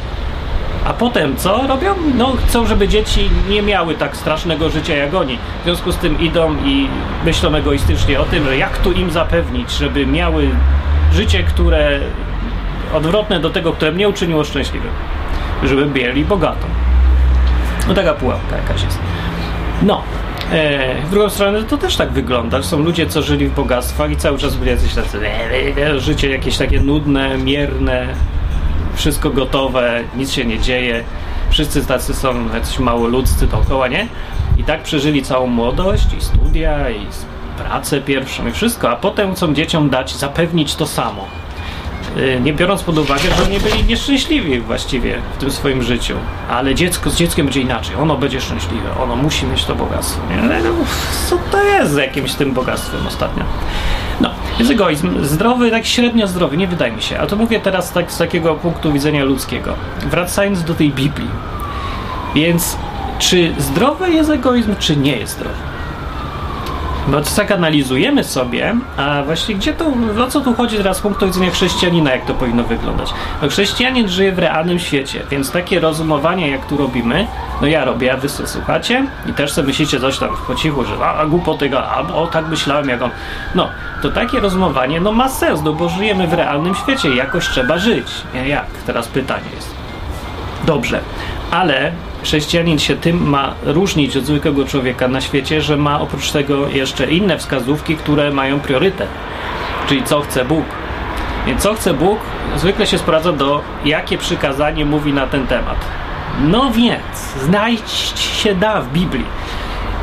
A 0.87 0.93
potem 0.93 1.37
co 1.37 1.67
robią? 1.67 1.95
No 2.15 2.33
chcą, 2.47 2.67
żeby 2.67 2.89
dzieci 2.89 3.31
nie 3.49 3.63
miały 3.63 3.95
tak 3.95 4.17
strasznego 4.17 4.71
życia 4.71 4.97
jak 4.97 5.15
oni. 5.15 5.39
W 5.61 5.65
związku 5.65 5.93
z 5.93 5.97
tym 5.97 6.21
idą 6.21 6.57
i 6.65 6.89
myślą 7.25 7.55
egoistycznie 7.55 8.21
o 8.21 8.25
tym, 8.25 8.45
że 8.45 8.57
jak 8.57 8.79
tu 8.79 8.93
im 8.93 9.11
zapewnić, 9.11 9.71
żeby 9.71 10.07
miały 10.07 10.49
życie, 11.13 11.43
które 11.43 12.01
odwrotne 12.95 13.41
do 13.41 13.51
tego, 13.51 13.73
które 13.73 13.93
mnie 13.93 14.09
uczyniło 14.09 14.45
szczęśliwym. 14.45 14.91
Żeby 15.65 15.87
mieli 15.87 16.25
bogato. 16.25 16.67
No 17.89 17.95
taka 17.95 18.15
pułapka 18.15 18.57
jakaś 18.57 18.83
jest. 18.83 18.99
No, 19.83 20.03
E, 20.53 21.03
w 21.07 21.11
drugą 21.11 21.31
stronę 21.31 21.63
to 21.63 21.79
też 21.79 21.97
tak 21.97 22.13
wygląda. 22.13 22.63
Są 22.63 22.81
ludzie, 22.81 23.07
co 23.07 23.23
żyli 23.23 23.49
w 23.49 23.55
bogactwach 23.55 24.11
i 24.11 24.17
cały 24.17 24.39
czas 24.39 24.57
byli 24.57 24.71
jacyś 24.71 24.95
tacy 24.95 25.21
życie 25.97 26.31
jakieś 26.31 26.57
takie 26.57 26.81
nudne, 26.81 27.39
mierne, 27.39 28.07
wszystko 28.97 29.31
gotowe, 29.31 30.05
nic 30.17 30.33
się 30.33 30.45
nie 30.45 30.59
dzieje, 30.59 31.05
wszyscy 31.51 31.87
tacy 31.87 32.15
są 32.15 32.55
jacyś 32.55 32.79
małoludzcy 32.79 33.47
dookoła, 33.47 33.89
nie? 33.89 34.09
I 34.59 34.65
tak 34.65 34.83
przeżyli 34.83 35.23
całą 35.23 35.47
młodość 35.47 36.07
i 36.19 36.21
studia 36.21 36.91
i 36.91 37.07
pracę 37.59 38.01
pierwszą 38.01 38.47
i 38.47 38.53
wszystko, 38.53 38.91
a 38.91 38.97
potem 38.97 39.35
chcą 39.35 39.55
dzieciom 39.55 39.91
dać, 39.91 40.15
zapewnić 40.17 40.75
to 40.75 40.87
samo. 40.87 41.25
Y, 42.17 42.41
nie 42.41 42.53
biorąc 42.53 42.83
pod 42.83 42.99
uwagę, 42.99 43.23
że 43.39 43.45
oni 43.45 43.61
byli 43.61 43.85
nieszczęśliwi 43.85 44.61
właściwie 44.61 45.19
w 45.37 45.41
tym 45.41 45.51
swoim 45.51 45.83
życiu. 45.83 46.15
Ale 46.51 46.75
dziecko 46.75 47.11
z 47.11 47.17
dzieckiem 47.17 47.47
będzie 47.47 47.61
inaczej. 47.61 47.97
Ono 47.97 48.17
będzie 48.17 48.41
szczęśliwe. 48.41 48.97
Ono 49.03 49.17
musi 49.17 49.47
mieć 49.47 49.65
to 49.65 49.75
bogactwo. 49.75 50.21
Nie? 50.31 50.37
No, 50.43 50.71
co 51.29 51.39
to 51.51 51.65
jest 51.65 51.93
z 51.93 51.97
jakimś 51.97 52.35
tym 52.35 52.53
bogactwem 52.53 53.07
ostatnio? 53.07 53.45
No, 54.21 54.31
jest 54.59 54.71
egoizm. 54.71 55.25
Zdrowy, 55.25 55.71
tak 55.71 55.87
średnio 55.87 56.27
zdrowy, 56.27 56.57
nie 56.57 56.67
wydaje 56.67 56.93
mi 56.93 57.03
się. 57.03 57.19
Ale 57.19 57.29
to 57.29 57.37
mówię 57.37 57.61
teraz 57.61 57.93
tak 57.93 58.13
z 58.13 58.19
takiego 58.19 58.55
punktu 58.55 58.93
widzenia 58.93 59.25
ludzkiego. 59.25 59.75
Wracając 60.11 60.65
do 60.65 60.75
tej 60.75 60.91
Biblii. 60.91 61.29
Więc 62.35 62.77
czy 63.19 63.55
zdrowy 63.59 64.11
jest 64.11 64.31
egoizm, 64.31 64.75
czy 64.79 64.97
nie 64.97 65.17
jest 65.17 65.33
zdrowy? 65.33 65.57
Bo 67.07 67.21
tak 67.37 67.51
analizujemy 67.51 68.25
sobie, 68.25 68.75
a 68.97 69.23
właśnie 69.23 69.55
gdzie 69.55 69.73
to, 69.73 69.85
o 70.27 70.31
co 70.31 70.41
tu 70.41 70.55
chodzi 70.55 70.77
teraz 70.77 70.97
z 70.97 71.01
punktu 71.01 71.27
widzenia 71.27 71.51
chrześcijanina, 71.51 72.11
jak 72.11 72.25
to 72.25 72.35
powinno 72.35 72.65
wyglądać? 72.65 73.15
No 73.43 73.49
chrześcijanin 73.49 74.09
żyje 74.09 74.33
w 74.33 74.39
realnym 74.39 74.79
świecie, 74.79 75.23
więc 75.31 75.51
takie 75.51 75.81
rozumowanie, 75.81 76.51
jak 76.51 76.67
tu 76.67 76.77
robimy, 76.77 77.27
no 77.61 77.67
ja 77.67 77.85
robię, 77.85 78.13
a 78.13 78.17
wy 78.17 78.29
sobie 78.29 78.49
słuchacie 78.49 79.07
i 79.27 79.33
też 79.33 79.53
sobie 79.53 79.69
myślicie 79.69 80.01
coś 80.01 80.19
tam 80.19 80.29
po 80.47 80.55
cichu, 80.55 80.85
że 80.85 80.95
a, 81.05 81.15
a 81.15 81.27
głupoty, 81.27 81.71
a 81.79 82.01
o 82.01 82.27
tak 82.27 82.49
myślałem 82.49 82.89
jak 82.89 83.03
on. 83.03 83.11
No, 83.55 83.69
to 84.03 84.11
takie 84.11 84.41
rozumowanie, 84.41 85.01
no 85.01 85.13
ma 85.13 85.29
sens, 85.29 85.63
no 85.63 85.73
bo 85.73 85.89
żyjemy 85.89 86.27
w 86.27 86.33
realnym 86.33 86.75
świecie, 86.75 87.15
jakoś 87.15 87.49
trzeba 87.49 87.79
żyć. 87.79 88.07
Jak? 88.47 88.67
Teraz 88.87 89.09
pytanie 89.09 89.47
jest. 89.55 89.75
Dobrze, 90.65 91.01
ale 91.51 91.93
chrześcijanin 92.23 92.79
się 92.79 92.97
tym 92.97 93.29
ma 93.29 93.55
różnić 93.63 94.17
od 94.17 94.25
zwykłego 94.25 94.65
człowieka 94.65 95.09
na 95.09 95.21
świecie, 95.21 95.61
że 95.61 95.77
ma 95.77 96.01
oprócz 96.01 96.31
tego 96.31 96.69
jeszcze 96.69 97.11
inne 97.11 97.39
wskazówki, 97.39 97.97
które 97.97 98.31
mają 98.31 98.61
priorytet. 98.61 99.09
Czyli 99.89 100.03
co 100.03 100.21
chce 100.21 100.45
Bóg. 100.45 100.65
Więc 101.47 101.63
co 101.63 101.75
chce 101.75 101.95
Bóg 101.95 102.19
zwykle 102.57 102.87
się 102.87 102.99
sprowadza 102.99 103.33
do 103.33 103.63
jakie 103.85 104.19
przykazanie 104.19 104.85
mówi 104.85 105.13
na 105.13 105.27
ten 105.27 105.47
temat. 105.47 105.79
No 106.41 106.71
więc, 106.71 107.35
znajść 107.43 108.19
się 108.19 108.55
da 108.55 108.81
w 108.81 108.93
Biblii. 108.93 109.27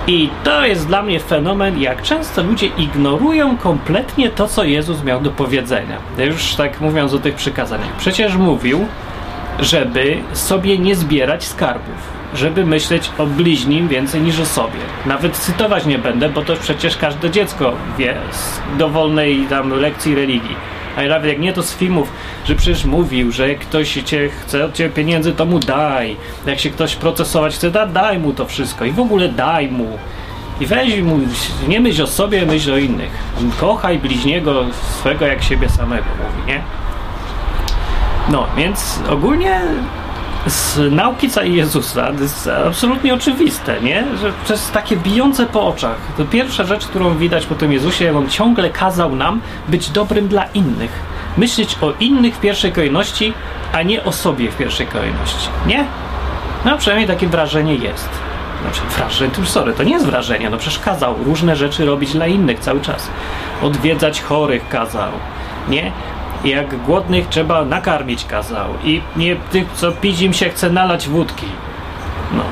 I 0.07 0.29
to 0.43 0.65
jest 0.65 0.87
dla 0.87 1.01
mnie 1.01 1.19
fenomen, 1.19 1.81
jak 1.81 2.01
często 2.01 2.43
ludzie 2.43 2.67
ignorują 2.67 3.57
kompletnie 3.57 4.29
to, 4.29 4.47
co 4.47 4.63
Jezus 4.63 5.03
miał 5.03 5.21
do 5.21 5.31
powiedzenia. 5.31 5.97
Już 6.17 6.55
tak 6.55 6.81
mówiąc 6.81 7.13
o 7.13 7.19
tych 7.19 7.35
przykazaniach. 7.35 7.95
Przecież 7.97 8.35
mówił, 8.35 8.87
żeby 9.59 10.17
sobie 10.33 10.77
nie 10.77 10.95
zbierać 10.95 11.43
skarbów, 11.43 11.95
żeby 12.35 12.65
myśleć 12.65 13.11
o 13.17 13.25
bliźnim 13.25 13.87
więcej 13.87 14.21
niż 14.21 14.39
o 14.39 14.45
sobie. 14.45 14.79
Nawet 15.05 15.37
cytować 15.37 15.85
nie 15.85 15.99
będę, 15.99 16.29
bo 16.29 16.41
to 16.41 16.55
przecież 16.55 16.97
każde 16.97 17.31
dziecko 17.31 17.73
wie 17.97 18.15
z 18.31 18.77
dowolnej 18.77 19.45
tam 19.49 19.69
lekcji 19.69 20.15
religii. 20.15 20.55
A 20.97 21.01
nawet 21.01 21.25
jak 21.29 21.39
nie 21.39 21.53
to 21.53 21.63
z 21.63 21.75
filmów, 21.75 22.11
że 22.45 22.55
przecież 22.55 22.85
mówił, 22.85 23.31
że 23.31 23.49
jak 23.49 23.59
ktoś 23.59 23.93
cię 23.93 24.29
chce 24.29 24.65
od 24.65 24.73
ciebie 24.73 24.89
pieniędzy, 24.89 25.33
to 25.33 25.45
mu 25.45 25.59
daj. 25.59 26.17
Jak 26.45 26.59
się 26.59 26.69
ktoś 26.69 26.95
procesować 26.95 27.55
chce, 27.55 27.71
da, 27.71 27.85
daj 27.85 28.19
mu 28.19 28.33
to 28.33 28.45
wszystko 28.45 28.85
i 28.85 28.91
w 28.91 28.99
ogóle 28.99 29.29
daj 29.29 29.67
mu. 29.67 29.97
I 30.59 30.65
weź 30.65 31.01
mu, 31.01 31.19
nie 31.67 31.79
myśl 31.79 32.03
o 32.03 32.07
sobie, 32.07 32.45
myśl 32.45 32.73
o 32.73 32.77
innych. 32.77 33.11
Kochaj 33.59 33.99
bliźniego 33.99 34.65
swego 34.99 35.25
jak 35.25 35.43
siebie 35.43 35.69
samego, 35.69 36.05
mówi, 36.17 36.47
nie? 36.47 36.61
No, 38.29 38.47
więc 38.57 38.99
ogólnie 39.09 39.61
z 40.47 40.79
nauki 40.91 41.29
Jezusa 41.43 42.11
to 42.17 42.23
jest 42.23 42.49
absolutnie 42.67 43.13
oczywiste, 43.13 43.81
nie? 43.81 44.03
Że 44.21 44.31
przez 44.45 44.71
takie 44.71 44.97
bijące 44.97 45.45
po 45.45 45.67
oczach. 45.67 45.97
To 46.17 46.25
pierwsza 46.25 46.63
rzecz, 46.63 46.87
którą 46.87 47.17
widać 47.17 47.45
po 47.45 47.55
tym 47.55 47.71
Jezusie, 47.71 48.17
on 48.17 48.29
ciągle 48.29 48.69
kazał 48.69 49.15
nam 49.15 49.41
być 49.67 49.89
dobrym 49.89 50.27
dla 50.27 50.43
innych. 50.43 50.91
Myśleć 51.37 51.77
o 51.81 51.93
innych 51.99 52.35
w 52.35 52.39
pierwszej 52.39 52.71
kolejności, 52.71 53.33
a 53.73 53.81
nie 53.81 54.03
o 54.03 54.11
sobie 54.11 54.51
w 54.51 54.57
pierwszej 54.57 54.87
kolejności. 54.87 55.49
Nie? 55.67 55.85
No 56.65 56.77
przynajmniej 56.77 57.07
takie 57.07 57.27
wrażenie 57.27 57.75
jest. 57.75 58.09
Znaczy 58.61 58.81
wrażenie, 58.97 59.31
to 59.31 59.45
sorry, 59.45 59.73
to 59.73 59.83
nie 59.83 59.91
jest 59.91 60.05
wrażenie, 60.05 60.49
no 60.49 60.57
przecież 60.57 60.79
kazał 60.79 61.15
różne 61.25 61.55
rzeczy 61.55 61.85
robić 61.85 62.13
dla 62.13 62.27
innych 62.27 62.59
cały 62.59 62.81
czas. 62.81 63.09
Odwiedzać 63.61 64.21
chorych 64.21 64.69
kazał, 64.69 65.11
nie? 65.69 65.91
Jak 66.43 66.83
głodnych 66.83 67.29
trzeba 67.29 67.65
nakarmić 67.65 68.25
kazał 68.25 68.67
i 68.83 69.01
nie 69.15 69.35
tych, 69.35 69.67
co 69.75 69.91
pić 69.91 70.21
im 70.21 70.33
się 70.33 70.49
chce 70.49 70.69
nalać 70.69 71.07
wódki. 71.07 71.45
No. 72.33 72.43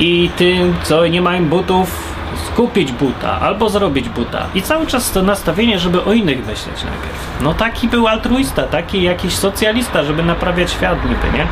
I 0.00 0.30
tym, 0.36 0.74
co 0.82 1.06
nie 1.06 1.22
mają 1.22 1.44
butów, 1.44 2.14
skupić 2.46 2.92
buta 2.92 3.40
albo 3.40 3.68
zrobić 3.70 4.08
buta. 4.08 4.46
I 4.54 4.62
cały 4.62 4.86
czas 4.86 5.10
to 5.12 5.22
nastawienie, 5.22 5.78
żeby 5.78 6.04
o 6.04 6.12
innych 6.12 6.38
myśleć 6.38 6.84
najpierw. 6.84 7.40
No 7.40 7.54
taki 7.54 7.88
był 7.88 8.08
altruista, 8.08 8.62
taki 8.62 9.02
jakiś 9.02 9.34
socjalista, 9.34 10.02
żeby 10.02 10.22
naprawiać 10.22 10.70
świat 10.70 11.04
niby, 11.04 11.38
nie? 11.38 11.46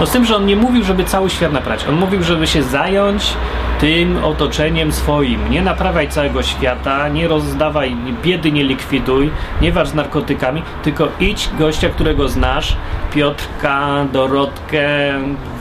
No 0.00 0.06
z 0.06 0.10
tym, 0.10 0.24
że 0.24 0.36
on 0.36 0.46
nie 0.46 0.56
mówił, 0.56 0.84
żeby 0.84 1.04
cały 1.04 1.30
świat 1.30 1.52
naprawiać. 1.52 1.88
On 1.88 1.94
mówił, 1.94 2.22
żeby 2.22 2.46
się 2.46 2.62
zająć 2.62 3.34
tym 3.80 4.24
otoczeniem 4.24 4.92
swoim. 4.92 5.50
Nie 5.50 5.62
naprawiaj 5.62 6.08
całego 6.08 6.42
świata, 6.42 7.08
nie 7.08 7.28
rozdawaj 7.28 7.96
biedy, 8.22 8.52
nie 8.52 8.64
likwiduj, 8.64 9.30
nie 9.60 9.72
walcz 9.72 9.88
z 9.88 9.94
narkotykami, 9.94 10.62
tylko 10.82 11.08
idź 11.20 11.48
gościa, 11.58 11.88
którego 11.88 12.28
znasz, 12.28 12.76
Piotrka, 13.14 14.06
Dorotkę, 14.12 14.88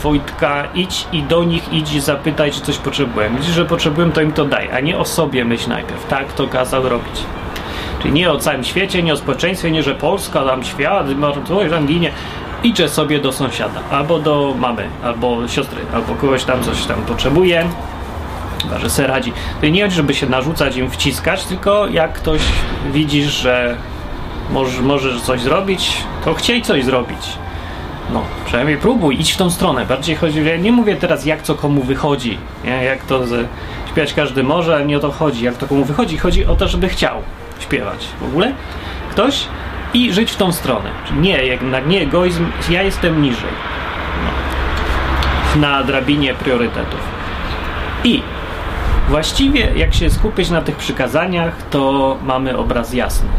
Wojtka, 0.01 0.63
idź 0.73 1.07
i 1.11 1.23
do 1.23 1.43
nich 1.43 1.73
idź 1.73 2.03
zapytaj, 2.03 2.51
czy 2.51 2.61
coś 2.61 2.77
potrzebują. 2.77 3.35
Widzisz, 3.37 3.53
że 3.55 3.65
potrzebują, 3.65 4.11
to 4.11 4.21
im 4.21 4.31
to 4.31 4.45
daj, 4.45 4.71
a 4.71 4.79
nie 4.79 4.97
o 4.97 5.05
sobie 5.05 5.45
myśl 5.45 5.69
najpierw. 5.69 6.07
Tak 6.07 6.33
to 6.33 6.47
kazał 6.47 6.89
robić. 6.89 7.23
Czyli 8.01 8.13
nie 8.13 8.31
o 8.31 8.37
całym 8.37 8.63
świecie, 8.63 9.03
nie 9.03 9.13
o 9.13 9.17
społeczeństwie, 9.17 9.71
nie, 9.71 9.83
że 9.83 9.95
Polska, 9.95 10.45
tam 10.45 10.63
świat, 10.63 11.05
coś 11.47 11.69
tam 11.69 11.87
ginie 11.87 12.11
idzie 12.63 12.89
sobie 12.89 13.19
do 13.19 13.31
sąsiada, 13.31 13.79
albo 13.91 14.19
do 14.19 14.53
mamy, 14.59 14.89
albo 15.03 15.47
siostry, 15.47 15.81
albo 15.93 16.15
kogoś 16.15 16.43
tam 16.43 16.63
coś 16.63 16.85
tam 16.85 17.01
potrzebuje, 17.01 17.67
chyba, 18.65 18.79
że 18.79 18.89
se 18.89 19.07
radzi. 19.07 19.33
To 19.61 19.67
nie 19.67 19.83
chodzi, 19.83 19.95
żeby 19.95 20.13
się 20.13 20.29
narzucać 20.29 20.77
im 20.77 20.91
wciskać, 20.91 21.45
tylko 21.45 21.87
jak 21.87 22.13
ktoś 22.13 22.41
widzisz, 22.93 23.31
że 23.31 23.77
możesz, 24.49 24.79
możesz 24.79 25.21
coś 25.21 25.41
zrobić, 25.41 25.91
to 26.25 26.33
chciej 26.33 26.61
coś 26.61 26.83
zrobić. 26.83 27.37
No, 28.13 28.23
przynajmniej 28.45 28.77
próbuj, 28.77 29.19
idź 29.19 29.31
w 29.31 29.37
tą 29.37 29.49
stronę. 29.49 29.85
Bardziej 29.85 30.15
chodzi, 30.15 30.45
ja 30.45 30.57
nie 30.57 30.71
mówię 30.71 30.95
teraz 30.95 31.25
jak 31.25 31.41
co 31.41 31.55
komu 31.55 31.83
wychodzi, 31.83 32.37
nie? 32.63 32.83
jak 32.83 33.03
to 33.03 33.23
śpiewać 33.89 34.13
każdy 34.13 34.43
może, 34.43 34.85
nie 34.85 34.97
o 34.97 34.99
to 34.99 35.11
chodzi, 35.11 35.45
jak 35.45 35.57
to 35.57 35.67
komu 35.67 35.85
wychodzi. 35.85 36.17
Chodzi 36.17 36.45
o 36.45 36.55
to, 36.55 36.67
żeby 36.67 36.89
chciał 36.89 37.21
śpiewać 37.59 38.07
w 38.21 38.23
ogóle. 38.23 38.53
Ktoś 39.11 39.45
i 39.93 40.13
żyć 40.13 40.31
w 40.31 40.35
tą 40.35 40.51
stronę. 40.51 40.89
Nie, 41.17 41.45
jednak 41.45 41.87
nie 41.87 42.01
egoizm, 42.01 42.45
ja 42.69 42.83
jestem 42.83 43.21
niżej. 43.21 43.49
No. 45.55 45.61
Na 45.61 45.83
drabinie 45.83 46.33
priorytetów. 46.33 46.99
I 48.03 48.21
właściwie, 49.09 49.71
jak 49.75 49.93
się 49.93 50.09
skupić 50.09 50.49
na 50.49 50.61
tych 50.61 50.75
przykazaniach, 50.75 51.69
to 51.69 52.17
mamy 52.23 52.57
obraz 52.57 52.93
jasny. 52.93 53.29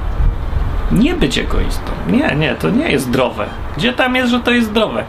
Nie 0.93 1.15
być 1.15 1.39
egoistą. 1.39 1.91
Nie, 2.09 2.37
nie, 2.37 2.55
to 2.55 2.71
nie 2.71 2.91
jest 2.91 3.05
zdrowe. 3.05 3.47
Gdzie 3.77 3.93
tam 3.93 4.17
jest, 4.17 4.31
że 4.31 4.41
to 4.41 4.51
jest 4.51 4.69
zdrowe? 4.69 5.05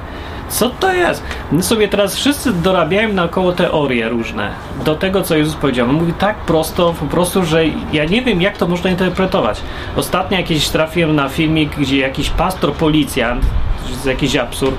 Co 0.50 0.70
to 0.70 0.94
jest? 0.94 1.24
My 1.52 1.64
sobie 1.64 1.88
teraz 1.88 2.16
wszyscy 2.16 2.54
dorabiają 2.54 3.14
naokoło 3.14 3.52
teorie 3.52 4.10
różne 4.10 4.50
do 4.86 4.96
tego, 4.96 5.22
co 5.22 5.36
Jezus 5.36 5.56
powiedział. 5.56 5.90
On 5.90 5.96
mówi 5.96 6.14
tak 6.14 6.36
prosto, 6.36 6.94
po 7.00 7.06
prostu, 7.06 7.46
że 7.46 7.66
ja 7.94 8.06
nie 8.06 8.22
wiem, 8.22 8.42
jak 8.42 8.58
to 8.58 8.68
można 8.68 8.90
interpretować. 8.90 9.62
Ostatnio 9.96 10.38
jakieś 10.38 10.70
trafiłem 10.70 11.16
na 11.16 11.30
filmik, 11.30 11.76
gdzie 11.76 11.98
jakiś 11.98 12.30
pastor, 12.30 12.74
policjant, 12.74 13.46
jest 13.90 14.06
jakiś 14.06 14.36
absurd, 14.36 14.78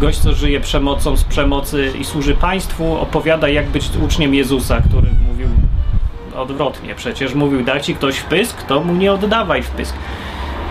gość, 0.00 0.18
co 0.18 0.34
żyje 0.34 0.60
przemocą 0.60 1.16
z 1.16 1.24
przemocy 1.24 1.92
i 2.00 2.04
służy 2.04 2.34
państwu, 2.34 2.98
opowiada, 2.98 3.48
jak 3.48 3.66
być 3.66 3.90
uczniem 4.04 4.34
Jezusa, 4.34 4.80
który 4.80 5.08
mówił 5.28 5.48
odwrotnie. 6.36 6.94
Przecież 6.94 7.34
mówił, 7.34 7.64
da 7.64 7.80
ci 7.80 7.94
ktoś 7.94 8.16
wpysk, 8.16 8.62
to 8.62 8.80
mu 8.80 8.94
nie 8.94 9.12
oddawaj 9.12 9.62
wpysk. 9.62 9.96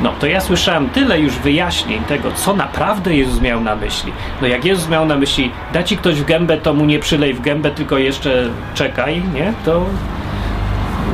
No, 0.02 0.14
to 0.20 0.28
ja 0.28 0.42
słyszałem 0.42 0.90
tyle 0.90 1.20
już 1.20 1.34
wyjaśnień 1.34 2.04
tego, 2.04 2.32
co 2.32 2.56
naprawdę 2.56 3.16
Jezus 3.16 3.42
miał 3.42 3.62
na 3.62 3.76
myśli. 3.76 4.12
No 4.42 4.48
jak 4.48 4.66
Jezus 4.66 4.90
miał 4.90 5.06
na 5.06 5.16
myśli, 5.16 5.52
da 5.74 5.84
ci 5.84 5.98
ktoś 5.98 6.16
w 6.16 6.26
gębę, 6.26 6.58
to 6.58 6.74
mu 6.74 6.86
nie 6.86 7.00
przylej 7.00 7.34
w 7.34 7.42
gębę, 7.42 7.72
tylko 7.72 7.98
jeszcze 7.98 8.50
czekaj, 8.74 9.24
nie? 9.34 9.54
To... 9.66 9.86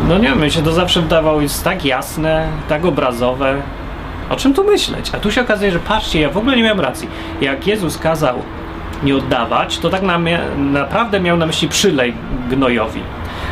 No 0.07 0.17
nie 0.17 0.27
wiem, 0.27 0.41
mi 0.41 0.51
się 0.51 0.61
to 0.61 0.73
zawsze 0.73 1.01
wydawało 1.01 1.41
jest 1.41 1.63
tak 1.63 1.85
jasne, 1.85 2.47
tak 2.69 2.85
obrazowe. 2.85 3.61
O 4.31 4.35
czym 4.35 4.53
tu 4.53 4.63
myśleć? 4.63 5.11
A 5.13 5.19
tu 5.19 5.31
się 5.31 5.41
okazuje, 5.41 5.71
że 5.71 5.79
patrzcie, 5.79 6.19
ja 6.19 6.29
w 6.29 6.38
ogóle 6.38 6.57
nie 6.57 6.63
miałem 6.63 6.79
racji. 6.79 7.07
Jak 7.41 7.67
Jezus 7.67 7.97
kazał 7.97 8.41
nie 9.03 9.15
oddawać, 9.15 9.77
to 9.77 9.89
tak 9.89 10.01
na, 10.01 10.19
naprawdę 10.57 11.19
miał 11.19 11.38
na 11.38 11.45
myśli 11.45 11.67
przylej 11.67 12.13
gnojowi. 12.50 13.01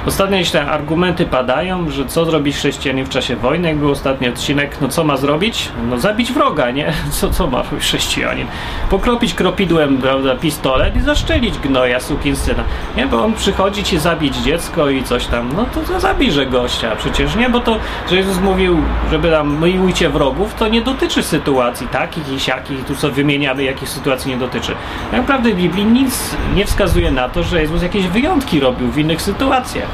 Ostatnio 0.06 0.38
te 0.52 0.66
argumenty 0.66 1.26
padają, 1.26 1.90
że 1.90 2.06
co 2.06 2.26
zrobić 2.26 2.56
chrześcijanin 2.56 3.06
w 3.06 3.10
czasie 3.10 3.36
wojny, 3.36 3.68
jak 3.68 3.78
był 3.78 3.92
ostatni 3.92 4.30
odcinek, 4.30 4.78
no 4.82 4.88
co 4.88 5.04
ma 5.04 5.18
zrobić? 5.18 5.72
No 5.90 6.00
zabić 6.00 6.32
wroga, 6.32 6.72
nie? 6.72 6.94
Co, 7.20 7.30
co 7.30 7.48
ma 7.48 7.64
robić 7.64 7.80
chrześcijanin? 7.80 8.48
Pokropić 8.90 9.34
kropidłem, 9.34 9.98
prawda, 9.98 10.36
pistolet 10.36 10.96
i 10.96 11.02
zaszczelić 11.02 11.58
gnoja 11.58 12.00
sukinsyna, 12.00 12.64
nie? 12.98 13.08
Bo 13.08 13.24
on 13.24 13.34
przychodzi 13.34 13.84
ci 13.84 14.00
zabić 14.00 14.36
dziecko 14.36 14.90
i 14.90 15.04
coś 15.04 15.26
tam, 15.26 15.50
no 15.56 15.66
to, 15.66 15.82
to 15.82 16.00
gościa 16.46 16.96
przecież, 16.96 17.36
nie? 17.36 17.50
Bo 17.50 17.60
to, 17.60 17.78
że 18.10 18.16
Jezus 18.16 18.40
mówił, 18.40 18.78
żeby 19.12 19.32
tam 19.32 19.66
miłujcie 19.66 20.10
wrogów, 20.10 20.54
to 20.54 20.68
nie 20.68 20.82
dotyczy 20.82 21.24
sytuacji 21.24 21.88
takich 21.88 22.32
i 22.32 22.40
siakich, 22.40 22.86
tu 22.86 22.96
co 22.96 23.10
wymieniamy, 23.10 23.64
jakich 23.64 23.90
sytuacji 23.90 24.32
nie 24.32 24.38
dotyczy. 24.38 24.76
Tak 25.12 25.20
naprawdę 25.20 25.52
w 25.52 25.56
Biblii 25.56 25.86
nic 25.86 26.36
nie 26.56 26.66
wskazuje 26.66 27.12
na 27.12 27.30
to, 27.30 27.44
że 27.44 27.62
Jezus 27.62 27.84
jakieś 27.84 28.08
wyjątki 28.08 28.60
robił 28.60 28.92
w 28.92 28.98
innych 28.98 29.22
sytuacjach 29.22 29.89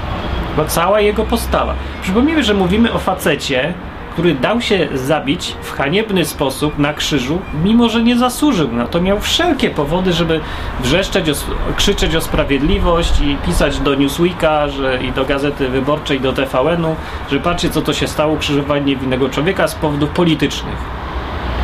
bo 0.58 0.66
cała 0.66 1.02
jego 1.02 1.24
postawa. 1.24 1.74
Przypomnijmy, 2.02 2.44
że 2.44 2.54
mówimy 2.54 2.94
o 2.94 3.00
facecie, 3.00 3.74
który 4.16 4.34
dał 4.34 4.62
się 4.62 4.88
zabić 4.94 5.56
w 5.62 5.72
haniebny 5.72 6.26
sposób 6.26 6.80
na 6.80 6.94
krzyżu, 6.94 7.40
mimo 7.64 7.90
że 7.90 8.04
nie 8.04 8.18
zasłużył 8.18 8.72
na 8.72 8.88
to. 8.88 9.02
Miał 9.02 9.20
wszelkie 9.20 9.70
powody, 9.70 10.14
żeby 10.14 10.40
wrzeszczeć, 10.80 11.30
o, 11.30 11.34
krzyczeć 11.76 12.16
o 12.16 12.22
sprawiedliwość 12.22 13.22
i 13.22 13.38
pisać 13.46 13.80
do 13.80 13.96
Newsweeka 13.96 14.68
że, 14.70 15.00
i 15.04 15.12
do 15.12 15.26
Gazety 15.26 15.70
Wyborczej, 15.70 16.20
do 16.20 16.34
TVN-u, 16.34 16.96
że 17.32 17.40
patrzcie, 17.40 17.70
co 17.70 17.82
to 17.82 17.94
się 17.94 18.08
stało, 18.08 18.38
krzyżowanie 18.38 18.86
niewinnego 18.86 19.30
człowieka 19.30 19.68
z 19.68 19.76
powodów 19.76 20.10
politycznych. 20.10 20.78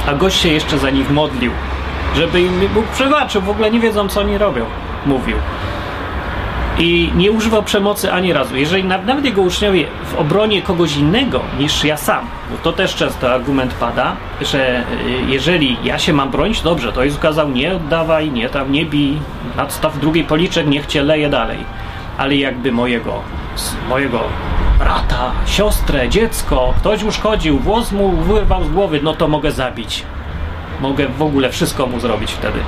A 0.08 0.14
gość 0.14 0.42
się 0.42 0.50
jeszcze 0.50 0.78
za 0.78 0.90
nich 0.90 1.12
modlił, 1.12 1.52
żeby 2.16 2.42
im 2.42 2.60
Bóg 2.74 2.86
przebaczył, 2.86 3.42
w 3.42 3.50
ogóle 3.50 3.72
nie 3.72 3.80
wiedzą, 3.80 4.08
co 4.08 4.20
oni 4.20 4.38
robią, 4.38 4.66
mówił 5.06 5.36
i 6.80 7.12
nie 7.16 7.32
używał 7.32 7.64
przemocy 7.64 8.12
ani 8.12 8.34
razu. 8.34 8.58
Jeżeli 8.58 8.84
nawet 8.84 9.26
jego 9.26 9.42
uczniowie 9.42 9.86
w 10.06 10.16
obronie 10.16 10.62
kogoś 10.62 10.98
innego 10.98 11.42
niż 11.60 11.84
ja 11.84 11.98
sam, 11.98 12.26
bo 12.52 12.58
to 12.58 12.74
też 12.74 12.96
często 12.96 13.34
argument 13.34 13.74
pada, 13.74 14.16
że 14.42 14.80
y, 14.80 14.84
jeżeli 15.28 15.78
ja 15.84 16.00
się 16.00 16.14
mam 16.14 16.32
bronić, 16.32 16.62
dobrze, 16.62 16.94
to 16.94 17.04
jest 17.04 17.18
ukazał 17.18 17.50
nie 17.50 17.76
oddawaj, 17.76 18.32
nie 18.32 18.50
tam, 18.50 18.72
nie 18.72 18.86
bij, 18.86 19.18
nadstaw 19.58 20.00
drugi 20.00 20.24
policzek, 20.24 20.68
niech 20.68 20.86
cię 20.86 21.04
leje 21.04 21.30
dalej. 21.30 21.58
Ale 22.18 22.36
jakby 22.36 22.72
mojego, 22.72 23.22
mojego 23.90 24.20
brata, 24.80 25.32
siostrę, 25.46 26.10
dziecko, 26.10 26.74
ktoś 26.78 27.04
uszkodził, 27.04 27.60
włos 27.60 27.92
mu 27.92 28.12
wyrwał 28.12 28.64
z 28.64 28.70
głowy, 28.70 29.00
no 29.04 29.14
to 29.14 29.28
mogę 29.28 29.52
zabić. 29.52 30.04
Mogę 30.82 31.08
w 31.08 31.22
ogóle 31.22 31.50
wszystko 31.50 31.88
mu 31.88 32.00
zrobić 32.00 32.32
wtedy. 32.32 32.60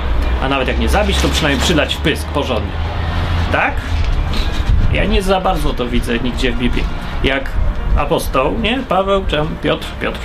A 0.44 0.50
nawet 0.50 0.68
jak 0.68 0.80
nie 0.80 0.90
zabić, 0.90 1.18
to 1.18 1.28
przynajmniej 1.28 1.64
przydać 1.64 1.96
w 1.96 2.02
pysk 2.02 2.28
porządnie. 2.28 2.93
Tak? 3.54 3.74
Ja 4.94 5.06
nie 5.06 5.22
za 5.22 5.42
bardzo 5.42 5.74
to 5.74 5.86
widzę 5.86 6.20
nigdzie 6.20 6.52
w 6.52 6.58
Biblii. 6.58 6.84
Jak 7.24 7.50
apostoł, 7.98 8.60
nie? 8.60 8.80
Paweł, 8.90 9.26
czy 9.28 9.38
Piotr, 9.62 9.88
Piotr, 10.02 10.20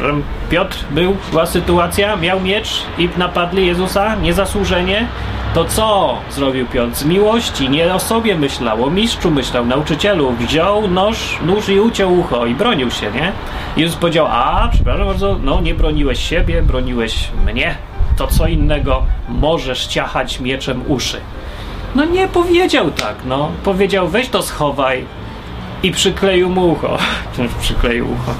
Piotr 0.50 0.84
był, 0.90 1.16
była 1.30 1.46
sytuacja, 1.46 2.16
miał 2.16 2.40
miecz 2.40 2.82
i 2.98 3.08
napadli 3.16 3.66
Jezusa 3.66 4.14
niezasłużenie, 4.14 5.06
to 5.54 5.64
co 5.64 6.18
zrobił 6.30 6.66
Piotr? 6.66 6.94
Z 6.96 7.04
miłości, 7.04 7.70
nie 7.70 7.94
o 7.94 7.98
sobie 7.98 8.34
myślał, 8.34 8.84
o 8.84 8.90
mistrzu 8.90 9.30
myślał, 9.30 9.66
nauczycielu, 9.66 10.32
wziął 10.32 10.88
nóż, 10.88 11.38
nóż 11.46 11.68
i 11.68 11.80
uciął 11.80 12.18
ucho 12.18 12.46
i 12.46 12.54
bronił 12.54 12.90
się, 12.90 13.10
nie? 13.10 13.32
Jezus 13.76 13.96
powiedział, 13.96 14.26
a, 14.30 14.68
przepraszam 14.72 15.06
bardzo, 15.06 15.38
no 15.42 15.60
nie 15.60 15.74
broniłeś 15.74 16.28
siebie, 16.28 16.62
broniłeś 16.62 17.30
mnie, 17.46 17.76
to 18.16 18.26
co 18.26 18.46
innego, 18.46 19.02
możesz 19.28 19.86
ciachać 19.86 20.40
mieczem 20.40 20.82
uszy. 20.86 21.20
No 21.94 22.04
nie 22.04 22.28
powiedział 22.28 22.90
tak, 22.90 23.16
no. 23.24 23.50
Powiedział 23.64 24.08
weź 24.08 24.28
to 24.28 24.42
schowaj 24.42 25.04
i 25.82 25.90
przykleił 25.90 26.50
mu 26.50 26.72
ucho. 26.72 26.98
przykleił 27.60 28.06
ucho. 28.12 28.34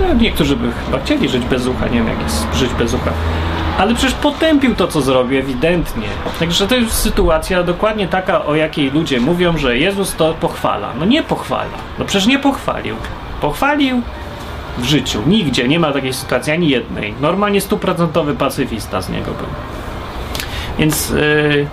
No, 0.00 0.14
niektórzy 0.14 0.56
by 0.56 0.72
chyba 0.86 0.98
chcieli 1.04 1.28
żyć 1.28 1.44
bez 1.44 1.66
ucha, 1.66 1.86
nie 1.86 1.98
wiem 1.98 2.08
jak 2.08 2.22
jest 2.22 2.46
żyć 2.54 2.70
bez 2.74 2.94
ucha. 2.94 3.10
Ale 3.78 3.94
przecież 3.94 4.14
potępił 4.14 4.74
to, 4.74 4.88
co 4.88 5.00
zrobił, 5.00 5.38
ewidentnie. 5.38 6.06
Także 6.38 6.68
to 6.68 6.76
jest 6.76 6.92
sytuacja 6.92 7.62
dokładnie 7.62 8.08
taka, 8.08 8.44
o 8.44 8.54
jakiej 8.54 8.90
ludzie 8.90 9.20
mówią, 9.20 9.58
że 9.58 9.78
Jezus 9.78 10.16
to 10.16 10.34
pochwala. 10.34 10.92
No 10.98 11.04
nie 11.04 11.22
pochwala. 11.22 11.70
No 11.98 12.04
przecież 12.04 12.26
nie 12.26 12.38
pochwalił. 12.38 12.96
Pochwalił 13.40 14.02
w 14.78 14.84
życiu. 14.84 15.22
Nigdzie 15.26 15.68
nie 15.68 15.78
ma 15.78 15.92
takiej 15.92 16.12
sytuacji, 16.12 16.52
ani 16.52 16.68
jednej. 16.68 17.14
Normalnie 17.20 17.60
stuprocentowy 17.60 18.34
pacyfista 18.34 19.02
z 19.02 19.08
niego 19.08 19.30
był. 19.30 19.46
Więc... 20.78 21.10
Yy, 21.10 21.66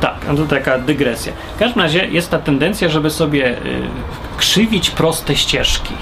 tak, 0.00 0.14
no 0.28 0.34
to 0.34 0.46
taka 0.46 0.78
dygresja. 0.78 1.32
W 1.56 1.58
każdym 1.58 1.82
razie 1.82 2.06
jest 2.06 2.30
ta 2.30 2.38
tendencja, 2.38 2.88
żeby 2.88 3.10
sobie 3.10 3.50
y, 3.50 3.58
krzywić 4.36 4.90
proste 4.90 5.36
ścieżki. 5.36 5.94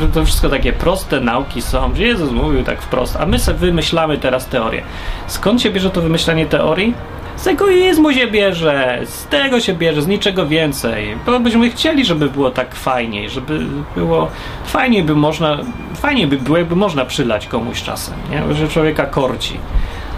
To, 0.00 0.20
to 0.20 0.24
wszystko 0.24 0.48
takie 0.48 0.72
proste 0.72 1.20
nauki 1.20 1.62
są. 1.62 1.94
Jezus 1.94 2.30
mówił 2.30 2.64
tak 2.64 2.82
wprost, 2.82 3.16
a 3.20 3.26
my 3.26 3.38
sobie 3.38 3.58
wymyślamy 3.58 4.18
teraz 4.18 4.46
teorię. 4.46 4.82
Skąd 5.26 5.62
się 5.62 5.70
bierze 5.70 5.90
to 5.90 6.00
wymyślanie 6.00 6.46
teorii? 6.46 6.94
Z 7.36 7.46
egoizmu 7.46 8.12
się 8.12 8.26
bierze, 8.26 9.00
z 9.04 9.26
tego 9.26 9.60
się 9.60 9.74
bierze, 9.74 10.02
z 10.02 10.06
niczego 10.06 10.46
więcej. 10.46 11.16
Bo 11.26 11.40
byśmy 11.40 11.70
chcieli, 11.70 12.04
żeby 12.04 12.30
było 12.30 12.50
tak 12.50 12.74
fajniej, 12.74 13.30
żeby 13.30 13.60
było 13.96 14.28
fajniej 14.66 15.02
by 15.02 15.14
można, 15.14 15.58
fajniej 15.94 16.26
by 16.26 16.36
było, 16.36 16.58
jakby 16.58 16.76
można 16.76 17.04
przylać 17.04 17.46
komuś 17.46 17.82
czasem, 17.82 18.14
nie? 18.30 18.54
że 18.54 18.68
człowieka 18.68 19.06
korci. 19.06 19.58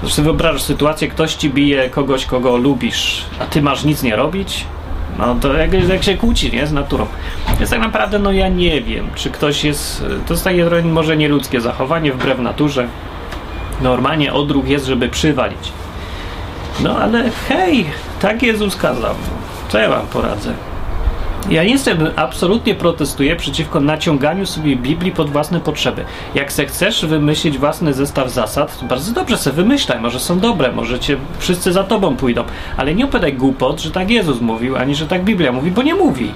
Zresztą 0.03 0.23
wyobrażasz 0.23 0.63
sytuację, 0.63 1.09
ktoś 1.09 1.35
ci 1.35 1.51
bije 1.51 1.91
kogoś, 1.91 2.27
kogo 2.27 2.57
lubisz, 2.57 3.25
a 3.41 3.47
ty 3.47 3.63
masz 3.63 3.85
nic 3.85 4.03
nie 4.03 4.17
robić? 4.17 4.65
No 5.19 5.35
to 5.41 5.55
jak, 5.55 5.89
jak 5.89 6.03
się 6.03 6.17
kłóci, 6.17 6.53
nie? 6.53 6.67
Z 6.67 6.73
naturą. 6.73 7.07
Więc 7.59 7.71
tak 7.71 7.81
naprawdę, 7.81 8.19
no 8.19 8.33
ja 8.33 8.49
nie 8.49 8.81
wiem, 8.81 9.09
czy 9.15 9.31
ktoś 9.31 9.65
jest... 9.65 10.05
To 10.27 10.35
jest 10.35 10.45
takie 10.45 10.83
może 10.85 11.17
nieludzkie 11.17 11.61
zachowanie 11.61 12.13
wbrew 12.13 12.39
naturze. 12.39 12.89
Normalnie 13.81 14.33
odruch 14.33 14.69
jest, 14.69 14.87
żeby 14.87 15.09
przywalić. 15.09 15.73
No 16.81 16.99
ale 16.99 17.31
hej, 17.49 17.87
tak 18.21 18.43
Jezus 18.43 18.77
kazał. 18.77 19.15
Co 19.69 19.79
ja 19.79 19.89
wam 19.89 20.07
poradzę? 20.07 20.55
Ja 21.51 21.63
jestem, 21.63 21.99
absolutnie 22.17 22.75
protestuję 22.75 23.37
przeciwko 23.37 23.81
naciąganiu 23.81 24.47
sobie 24.47 24.77
Biblii 24.77 25.13
pod 25.13 25.31
własne 25.31 25.61
potrzeby. 25.61 26.05
Jak 26.35 26.53
se 26.53 26.67
chcesz 26.67 27.07
wymyślić 27.07 27.59
własny 27.59 27.95
zestaw 27.95 28.31
zasad, 28.31 28.79
to 28.81 28.87
bardzo 28.87 29.13
dobrze 29.13 29.39
se 29.39 29.53
wymyślaj, 29.53 30.01
może 30.01 30.21
są 30.21 30.41
dobre, 30.41 30.73
może 30.73 30.99
cię 30.99 31.17
wszyscy 31.39 31.73
za 31.73 31.85
tobą 31.85 32.17
pójdą, 32.17 32.45
ale 32.77 32.95
nie 32.95 33.05
opowiadaj 33.05 33.33
głupot, 33.33 33.81
że 33.81 33.91
tak 33.91 34.11
Jezus 34.11 34.41
mówił, 34.41 34.77
ani 34.77 34.95
że 34.95 35.07
tak 35.07 35.25
Biblia 35.25 35.53
mówi, 35.53 35.71
bo 35.71 35.83
nie 35.83 35.95
mówi. 35.95 36.33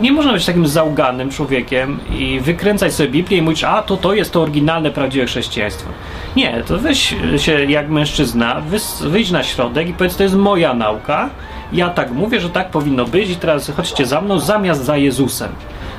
Nie, 0.00 0.12
można 0.12 0.32
być 0.32 0.46
takim 0.46 0.66
zauganym 0.66 1.30
człowiekiem 1.30 1.98
i 2.18 2.40
wykręcać 2.40 2.94
sobie 2.94 3.08
Biblię 3.08 3.38
i 3.38 3.42
mówić, 3.42 3.64
a 3.64 3.82
to 3.82 3.96
to 3.96 4.14
jest 4.14 4.32
to 4.32 4.42
oryginalne, 4.42 4.90
prawdziwe 4.90 5.26
chrześcijaństwo. 5.26 5.90
Nie, 6.36 6.62
to 6.66 6.78
weź 6.78 7.14
się 7.36 7.64
jak 7.64 7.88
mężczyzna, 7.88 8.62
wyjdź 9.00 9.30
na 9.30 9.42
środek 9.42 9.88
i 9.88 9.92
powiedz, 9.92 10.16
to 10.16 10.22
jest 10.22 10.34
moja 10.34 10.74
nauka, 10.74 11.30
ja 11.72 11.88
tak 11.88 12.10
mówię, 12.10 12.40
że 12.40 12.50
tak 12.50 12.70
powinno 12.70 13.04
być 13.04 13.30
i 13.30 13.36
teraz 13.36 13.70
chodźcie 13.70 14.06
za 14.06 14.20
mną 14.20 14.38
zamiast 14.38 14.84
za 14.84 14.96
Jezusem. 14.96 15.48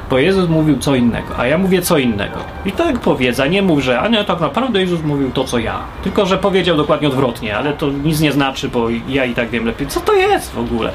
Bo 0.10 0.18
Jezus 0.18 0.50
mówił 0.50 0.78
co 0.78 0.96
innego, 0.96 1.38
a 1.38 1.48
ja 1.48 1.58
mówię 1.58 1.82
co 1.82 1.98
innego. 1.98 2.40
I 2.66 2.72
tak 2.72 3.00
powiedz, 3.00 3.40
a 3.40 3.48
nie 3.48 3.62
mów, 3.62 3.80
że 3.80 4.00
a 4.00 4.08
nie, 4.08 4.24
tak 4.24 4.40
naprawdę 4.40 4.80
Jezus 4.80 5.04
mówił 5.04 5.32
to, 5.32 5.44
co 5.44 5.58
ja. 5.58 5.80
Tylko, 6.04 6.26
że 6.26 6.38
powiedział 6.38 6.78
dokładnie 6.78 7.08
odwrotnie, 7.08 7.58
ale 7.58 7.74
to 7.74 7.90
nic 7.90 8.20
nie 8.20 8.32
znaczy, 8.32 8.70
bo 8.70 8.88
ja 9.08 9.26
i 9.26 9.34
tak 9.34 9.50
wiem 9.50 9.66
lepiej. 9.66 9.88
Co 9.88 10.00
to 10.00 10.14
jest 10.14 10.52
w 10.52 10.60
ogóle? 10.60 10.92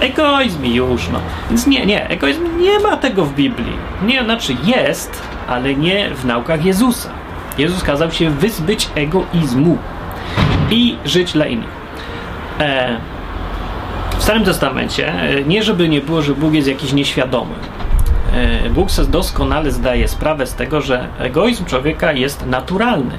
Egoizm 0.00 0.64
już, 0.64 1.08
no. 1.08 1.20
Więc 1.50 1.66
nie, 1.66 1.86
nie, 1.86 2.08
egoizm 2.08 2.60
nie 2.60 2.78
ma 2.78 2.96
tego 2.96 3.24
w 3.24 3.34
Biblii. 3.34 3.72
Nie, 4.02 4.24
znaczy 4.24 4.56
jest, 4.64 5.22
ale 5.48 5.74
nie 5.74 6.10
w 6.14 6.24
naukach 6.24 6.64
Jezusa. 6.64 7.10
Jezus 7.58 7.82
kazał 7.82 8.10
się 8.10 8.30
wyzbyć 8.30 8.88
egoizmu. 8.94 9.78
i 10.70 10.96
żyć 11.04 11.32
dla 11.32 11.46
innych. 11.46 11.68
E, 12.60 12.96
w 14.18 14.22
Starym 14.22 14.44
Testamencie, 14.44 15.12
e, 15.12 15.44
nie 15.44 15.62
żeby 15.62 15.88
nie 15.88 16.00
było, 16.00 16.22
że 16.22 16.34
Bóg 16.34 16.54
jest 16.54 16.68
jakiś 16.68 16.92
nieświadomy. 16.92 17.54
E, 18.34 18.70
Bóg 18.70 18.90
sobie 18.90 19.08
doskonale 19.08 19.72
zdaje 19.72 20.08
sprawę 20.08 20.46
z 20.46 20.54
tego, 20.54 20.80
że 20.80 21.08
egoizm 21.18 21.64
człowieka 21.64 22.12
jest 22.12 22.46
naturalny. 22.46 23.18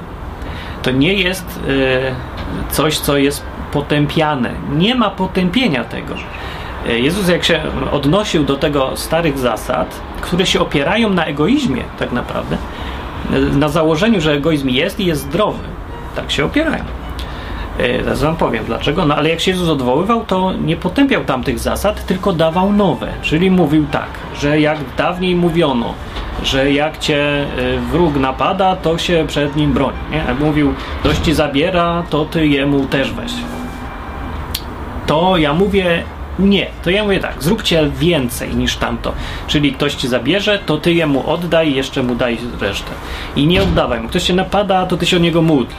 To 0.82 0.90
nie 0.90 1.14
jest 1.14 1.60
e, 1.68 2.72
coś, 2.72 2.98
co 2.98 3.16
jest 3.16 3.42
potępiane. 3.72 4.50
Nie 4.76 4.94
ma 4.94 5.10
potępienia 5.10 5.84
tego. 5.84 6.14
Jezus, 6.86 7.28
jak 7.28 7.44
się 7.44 7.62
odnosił 7.92 8.44
do 8.44 8.56
tego 8.56 8.96
starych 8.96 9.38
zasad, 9.38 10.00
które 10.20 10.46
się 10.46 10.60
opierają 10.60 11.10
na 11.10 11.24
egoizmie, 11.24 11.82
tak 11.98 12.12
naprawdę, 12.12 12.56
na 13.52 13.68
założeniu, 13.68 14.20
że 14.20 14.32
egoizm 14.32 14.68
jest 14.68 15.00
i 15.00 15.06
jest 15.06 15.22
zdrowy, 15.22 15.62
tak 16.16 16.30
się 16.30 16.44
opierają. 16.44 16.99
Zaraz 18.04 18.22
wam 18.22 18.36
powiem 18.36 18.64
dlaczego, 18.64 19.06
no 19.06 19.16
ale 19.16 19.28
jak 19.28 19.40
się 19.40 19.50
Jezus 19.50 19.68
odwoływał, 19.68 20.24
to 20.24 20.52
nie 20.52 20.76
potępiał 20.76 21.24
tamtych 21.24 21.58
zasad, 21.58 22.06
tylko 22.06 22.32
dawał 22.32 22.72
nowe. 22.72 23.12
Czyli 23.22 23.50
mówił 23.50 23.86
tak, 23.90 24.08
że 24.40 24.60
jak 24.60 24.78
dawniej 24.96 25.34
mówiono, 25.34 25.94
że 26.42 26.72
jak 26.72 26.98
cię 26.98 27.46
wróg 27.90 28.16
napada, 28.16 28.76
to 28.76 28.98
się 28.98 29.24
przed 29.28 29.56
nim 29.56 29.72
broni. 29.72 29.96
Nie? 30.10 30.46
Mówił, 30.46 30.74
ktoś 31.00 31.18
ci 31.18 31.34
zabiera, 31.34 32.02
to 32.10 32.24
ty 32.24 32.46
jemu 32.46 32.86
też 32.86 33.12
weź. 33.12 33.32
To 35.06 35.36
ja 35.36 35.54
mówię, 35.54 36.02
nie, 36.38 36.66
to 36.82 36.90
ja 36.90 37.04
mówię 37.04 37.20
tak, 37.20 37.42
zróbcie 37.42 37.90
więcej 37.98 38.56
niż 38.56 38.76
tamto. 38.76 39.12
Czyli 39.46 39.72
ktoś 39.72 39.94
ci 39.94 40.08
zabierze, 40.08 40.58
to 40.66 40.76
ty 40.76 40.92
jemu 40.92 41.30
oddaj, 41.30 41.74
jeszcze 41.74 42.02
mu 42.02 42.14
daj 42.14 42.38
resztę. 42.60 42.90
I 43.36 43.46
nie 43.46 43.62
oddawaj 43.62 44.00
mu. 44.00 44.08
Ktoś 44.08 44.22
cię 44.22 44.34
napada, 44.34 44.86
to 44.86 44.96
ty 44.96 45.06
się 45.06 45.16
o 45.16 45.20
niego 45.20 45.42
módl. 45.42 45.74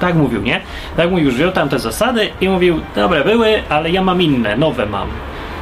Tak 0.00 0.14
mówił, 0.14 0.42
nie? 0.42 0.60
Tak 0.96 1.10
mówił, 1.10 1.30
wziął 1.30 1.52
tamte 1.52 1.78
zasady 1.78 2.28
i 2.40 2.48
mówił, 2.48 2.80
dobre 2.96 3.24
były, 3.24 3.62
ale 3.68 3.90
ja 3.90 4.02
mam 4.02 4.22
inne, 4.22 4.56
nowe 4.56 4.86
mam. 4.86 5.08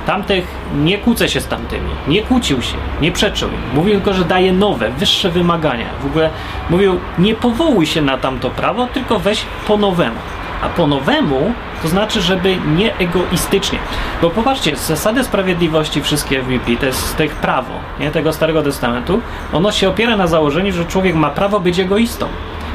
Tamtych 0.06 0.46
nie 0.76 0.98
kłócę 0.98 1.28
się 1.28 1.40
z 1.40 1.46
tamtymi. 1.46 1.90
Nie 2.08 2.22
kłócił 2.22 2.62
się, 2.62 2.76
nie 3.00 3.12
przeczył. 3.12 3.48
Mówił 3.74 3.94
tylko, 3.94 4.12
że 4.12 4.24
daje 4.24 4.52
nowe, 4.52 4.90
wyższe 4.90 5.30
wymagania. 5.30 5.86
W 6.02 6.06
ogóle 6.06 6.30
mówił, 6.70 7.00
nie 7.18 7.34
powołuj 7.34 7.86
się 7.86 8.02
na 8.02 8.18
tamto 8.18 8.50
prawo, 8.50 8.86
tylko 8.86 9.18
weź 9.18 9.44
po 9.66 9.76
nowemu. 9.76 10.16
A 10.62 10.68
po 10.68 10.86
nowemu 10.86 11.52
to 11.82 11.88
znaczy, 11.88 12.20
żeby 12.20 12.56
nie 12.76 12.96
egoistycznie. 12.96 13.78
Bo 14.22 14.30
popatrzcie, 14.30 14.76
zasady 14.76 15.24
sprawiedliwości 15.24 16.02
wszystkie 16.02 16.42
w 16.42 16.48
Biblii, 16.48 16.76
to 16.76 16.86
jest 16.86 17.16
tych 17.16 17.34
prawo, 17.34 17.72
nie? 18.00 18.10
tego 18.10 18.32
Starego 18.32 18.62
Testamentu, 18.62 19.20
ono 19.52 19.72
się 19.72 19.88
opiera 19.88 20.16
na 20.16 20.26
założeniu, 20.26 20.72
że 20.72 20.84
człowiek 20.84 21.14
ma 21.14 21.30
prawo 21.30 21.60
być 21.60 21.78
egoistą. 21.78 22.28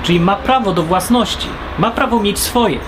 Czyli 0.04 0.20
ma 0.20 0.36
prawo 0.36 0.74
do 0.74 0.84
własności, 0.84 1.48
ma 1.80 1.92
prawo 1.92 2.20
mieć 2.20 2.40
swoje. 2.40 2.80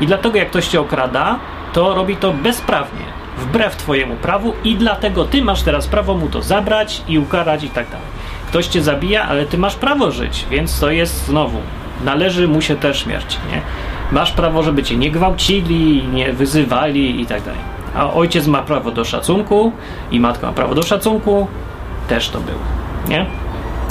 I 0.00 0.06
dlatego 0.06 0.38
jak 0.38 0.50
ktoś 0.50 0.68
cię 0.68 0.80
okrada, 0.80 1.38
to 1.72 1.94
robi 1.94 2.16
to 2.16 2.32
bezprawnie, 2.32 3.04
wbrew 3.38 3.76
twojemu 3.76 4.16
prawu 4.16 4.52
i 4.64 4.76
dlatego 4.76 5.24
ty 5.24 5.42
masz 5.42 5.62
teraz 5.62 5.86
prawo 5.86 6.14
mu 6.14 6.28
to 6.28 6.42
zabrać 6.42 7.02
i 7.08 7.18
ukarać 7.18 7.64
i 7.64 7.70
tak 7.70 7.86
dalej. 7.86 8.06
Ktoś 8.48 8.66
cię 8.66 8.82
zabija, 8.82 9.24
ale 9.28 9.46
ty 9.46 9.58
masz 9.58 9.74
prawo 9.74 10.10
żyć, 10.10 10.46
więc 10.50 10.80
to 10.80 10.90
jest 10.90 11.26
znowu, 11.26 11.58
należy 12.04 12.48
mu 12.48 12.60
się 12.60 12.76
też 12.76 13.02
śmierć, 13.02 13.38
nie? 13.52 13.60
Masz 14.12 14.32
prawo, 14.32 14.62
żeby 14.62 14.82
cię 14.82 14.96
nie 14.96 15.10
gwałcili, 15.10 16.08
nie 16.12 16.32
wyzywali 16.32 17.20
i 17.20 17.26
tak 17.26 17.42
dalej. 17.42 17.60
A 17.96 18.12
ojciec 18.12 18.46
ma 18.46 18.62
prawo 18.62 18.90
do 18.90 19.04
szacunku 19.04 19.72
i 20.10 20.20
matka 20.20 20.46
ma 20.46 20.52
prawo 20.52 20.74
do 20.74 20.82
szacunku, 20.82 21.46
też 22.08 22.28
to 22.28 22.40
było, 22.40 22.60
nie? 23.08 23.26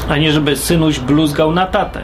A 0.10 0.18
nie 0.18 0.32
żeby 0.32 0.56
synuś 0.56 1.00
bluzgał 1.00 1.52
na 1.52 1.66
tatę, 1.66 2.02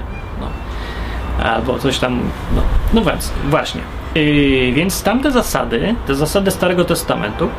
albo 1.44 1.80
coś 1.80 2.00
tam. 2.00 2.20
No, 2.56 2.62
no 2.94 3.12
właśnie. 3.50 3.82
Yy, 4.16 4.72
więc 4.74 5.04
tamte 5.04 5.32
zasady, 5.32 5.96
te 6.08 6.16
zasady 6.16 6.52
Starego 6.52 6.86
Testamentu, 6.86 7.50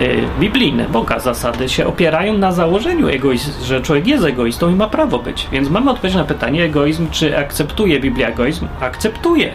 yy, 0.00 0.22
biblijne, 0.40 0.88
Boga 0.88 1.18
zasady, 1.18 1.68
się 1.68 1.86
opierają 1.86 2.38
na 2.38 2.52
założeniu, 2.52 3.08
egoizm, 3.08 3.64
że 3.64 3.80
człowiek 3.80 4.06
jest 4.06 4.24
egoistą 4.24 4.70
i 4.70 4.74
ma 4.74 4.86
prawo 4.86 5.18
być. 5.18 5.48
Więc 5.52 5.70
mamy 5.70 5.90
odpowiedź 5.90 6.14
na 6.14 6.24
pytanie, 6.24 6.64
egoizm, 6.64 7.10
czy 7.10 7.38
akceptuje 7.38 8.00
Biblia 8.00 8.28
egoizm? 8.28 8.68
Akceptuje. 8.80 9.52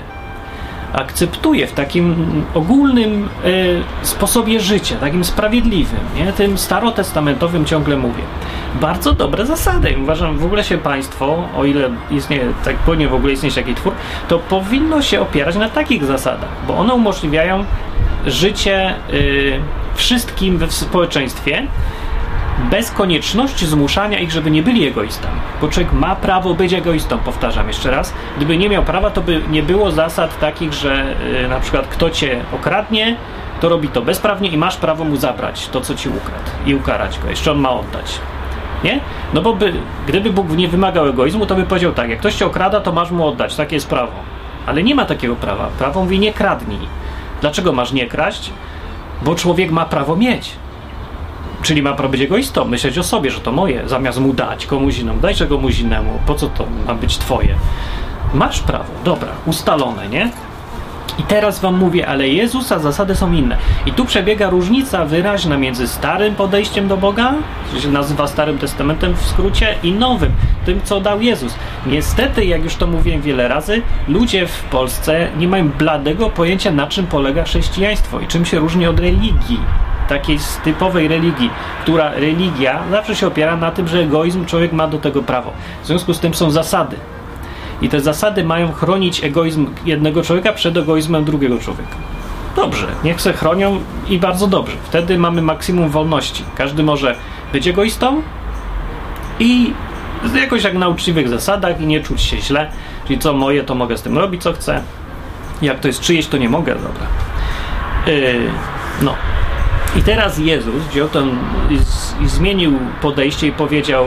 Akceptuje 0.94 1.68
w 1.68 1.74
takim 1.74 2.16
ogólnym 2.54 3.30
y, 3.46 3.84
sposobie 4.02 4.60
życia, 4.60 4.96
takim 4.96 5.24
sprawiedliwym, 5.24 6.00
nie? 6.16 6.34
tym 6.34 6.58
starotestamentowym 6.58 7.66
ciągle 7.66 7.98
mówię. 7.98 8.24
Bardzo 8.82 9.14
dobre 9.14 9.46
zasady. 9.46 9.96
Uważam, 10.04 10.38
w 10.38 10.46
ogóle 10.46 10.64
się 10.64 10.78
państwo, 10.78 11.44
o 11.58 11.66
ile 11.66 11.90
istnieje, 12.12 12.54
tak 12.66 12.76
powinien 12.76 13.10
w 13.10 13.14
ogóle 13.14 13.34
istnieć 13.34 13.56
taki 13.56 13.76
twór, 13.76 13.94
to 14.28 14.40
powinno 14.40 15.02
się 15.02 15.22
opierać 15.22 15.56
na 15.56 15.70
takich 15.70 16.06
zasadach, 16.06 16.50
bo 16.68 16.78
one 16.78 16.94
umożliwiają 16.94 17.66
życie 18.26 18.94
y, 19.14 19.60
wszystkim 19.96 20.58
we 20.58 20.72
społeczeństwie, 20.72 21.68
bez 22.58 22.92
konieczności 22.92 23.66
zmuszania 23.66 24.20
ich, 24.20 24.32
żeby 24.32 24.52
nie 24.52 24.64
byli 24.64 24.88
egoistami. 24.88 25.40
Bo 25.62 25.68
człowiek 25.68 25.94
ma 25.94 26.16
prawo 26.16 26.54
być 26.54 26.74
egoistą, 26.74 27.18
powtarzam 27.18 27.68
jeszcze 27.68 27.92
raz. 27.92 28.14
Gdyby 28.38 28.58
nie 28.58 28.70
miał 28.70 28.84
prawa, 28.84 29.10
to 29.10 29.22
by 29.22 29.42
nie 29.50 29.64
było 29.64 29.92
zasad 29.92 30.40
takich, 30.40 30.74
że 30.74 31.16
yy, 31.42 31.48
na 31.48 31.60
przykład 31.60 31.88
kto 31.88 32.10
cię 32.10 32.42
okradnie, 32.54 33.16
to 33.62 33.70
robi 33.70 33.88
to 33.88 34.02
bezprawnie 34.02 34.50
i 34.50 34.58
masz 34.58 34.78
prawo 34.78 35.04
mu 35.04 35.16
zabrać 35.16 35.68
to, 35.68 35.82
co 35.82 35.96
ci 35.96 36.10
ukradł 36.10 36.50
i 36.66 36.76
ukarać 36.76 37.20
go. 37.20 37.30
Jeszcze 37.30 37.52
on 37.52 37.58
ma 37.58 37.70
oddać. 37.70 38.20
Nie? 38.84 39.00
No 39.34 39.42
bo 39.42 39.54
by, 39.54 39.74
gdyby 40.08 40.32
Bóg 40.32 40.50
nie 40.50 40.68
wymagał 40.68 41.08
egoizmu, 41.08 41.46
to 41.46 41.56
by 41.56 41.64
powiedział 41.64 41.92
tak, 41.92 42.10
jak 42.10 42.20
ktoś 42.20 42.36
cię 42.36 42.46
okrada, 42.46 42.82
to 42.82 42.92
masz 42.92 43.12
mu 43.12 43.28
oddać. 43.28 43.56
Takie 43.56 43.76
jest 43.76 43.90
prawo. 43.90 44.14
Ale 44.66 44.84
nie 44.84 44.96
ma 44.96 45.06
takiego 45.06 45.36
prawa. 45.36 45.68
Prawo 45.80 46.02
mówi 46.02 46.20
nie 46.20 46.34
kradnij. 46.34 46.80
Dlaczego 47.42 47.74
masz 47.74 47.92
nie 47.92 48.08
kraść? 48.08 48.52
Bo 49.22 49.36
człowiek 49.36 49.72
ma 49.72 49.86
prawo 49.86 50.16
mieć. 50.16 50.56
Czyli 51.68 51.82
ma 51.82 51.94
prawo 51.94 52.10
być 52.10 52.22
egoistą, 52.22 52.66
myśleć 52.66 52.98
o 52.98 53.04
sobie, 53.04 53.32
że 53.32 53.40
to 53.40 53.52
moje, 53.52 53.90
zamiast 53.90 54.20
mu 54.20 54.34
dać 54.34 54.66
komuś 54.66 55.00
innemu. 55.00 55.20
Dajże 55.20 55.48
komuś 55.48 55.80
innemu, 55.80 56.20
po 56.26 56.36
co 56.36 56.48
to 56.48 56.66
ma 56.88 56.96
być 56.96 57.18
twoje? 57.18 57.56
Masz 58.34 58.60
prawo, 58.60 58.86
dobra, 59.04 59.30
ustalone, 59.46 60.08
nie? 60.08 60.32
I 61.20 61.24
teraz 61.24 61.60
wam 61.60 61.78
mówię, 61.78 62.08
ale 62.08 62.28
Jezusa 62.28 62.80
zasady 62.80 63.16
są 63.16 63.34
inne. 63.34 63.58
I 63.86 63.92
tu 63.92 64.06
przebiega 64.06 64.50
różnica 64.50 65.06
wyraźna 65.06 65.58
między 65.58 65.88
starym 65.88 66.36
podejściem 66.36 66.88
do 66.88 66.98
Boga, 66.98 67.34
co 67.74 67.80
się 67.80 67.90
nazywa 67.90 68.28
Starym 68.28 68.58
Testamentem 68.58 69.16
w 69.16 69.26
skrócie, 69.26 69.76
i 69.84 69.92
nowym, 69.92 70.32
tym 70.66 70.82
co 70.84 71.02
dał 71.02 71.22
Jezus. 71.22 71.56
Niestety, 71.86 72.46
jak 72.46 72.64
już 72.64 72.76
to 72.76 72.88
mówiłem 72.88 73.22
wiele 73.22 73.48
razy, 73.48 73.82
ludzie 74.08 74.48
w 74.48 74.64
Polsce 74.64 75.28
nie 75.38 75.48
mają 75.48 75.70
bladego 75.70 76.30
pojęcia, 76.30 76.72
na 76.72 76.88
czym 76.88 77.08
polega 77.08 77.44
chrześcijaństwo 77.44 78.20
i 78.20 78.28
czym 78.28 78.46
się 78.46 78.60
różni 78.60 78.88
od 78.88 79.00
religii 79.00 79.60
takiej 80.08 80.40
typowej 80.64 81.08
religii, 81.08 81.50
która 81.82 82.12
religia 82.12 82.84
zawsze 82.92 83.16
się 83.16 83.28
opiera 83.28 83.58
na 83.58 83.72
tym, 83.72 83.88
że 83.88 84.00
egoizm 84.00 84.46
człowiek 84.46 84.74
ma 84.74 84.88
do 84.88 84.98
tego 84.98 85.24
prawo. 85.24 85.54
W 85.84 85.88
związku 85.88 86.14
z 86.14 86.20
tym 86.20 86.34
są 86.34 86.52
zasady. 86.52 86.98
I 87.82 87.90
te 87.90 88.00
zasady 88.02 88.44
mają 88.44 88.72
chronić 88.72 89.24
egoizm 89.24 89.68
jednego 89.86 90.24
człowieka 90.24 90.54
przed 90.54 90.78
egoizmem 90.78 91.26
drugiego 91.26 91.60
człowieka. 91.60 91.96
Dobrze, 92.56 92.88
niech 93.04 93.22
se 93.22 93.34
chronią 93.34 93.80
i 94.10 94.20
bardzo 94.20 94.48
dobrze. 94.48 94.76
Wtedy 94.84 95.18
mamy 95.18 95.42
maksimum 95.42 95.90
wolności. 95.90 96.44
Każdy 96.56 96.84
może 96.84 97.16
być 97.54 97.68
egoistą 97.68 98.22
i 99.40 99.74
jakoś 100.36 100.64
jak 100.64 100.74
na 100.74 100.88
uczciwych 100.88 101.30
zasadach 101.30 101.82
i 101.82 101.88
nie 101.88 102.02
czuć 102.02 102.22
się 102.22 102.38
źle. 102.38 102.72
Czyli 103.08 103.20
co 103.20 103.34
moje, 103.34 103.64
to 103.64 103.76
mogę 103.76 103.98
z 103.98 104.02
tym 104.02 104.18
robić, 104.18 104.44
co 104.44 104.54
chcę. 104.54 104.82
Jak 105.62 105.80
to 105.80 105.88
jest 105.88 106.02
czyjeś, 106.02 106.28
to 106.28 106.38
nie 106.38 106.50
mogę, 106.50 106.76
dobra. 106.76 107.08
Yy, 108.08 108.40
no, 109.02 109.16
i 109.98 110.04
teraz 110.04 110.38
Jezus 110.38 110.84
wziął 110.92 111.10
ten 111.10 111.38
i 112.22 112.28
zmienił 112.28 112.80
podejście 113.02 113.48
i 113.48 113.52
powiedział 113.52 114.06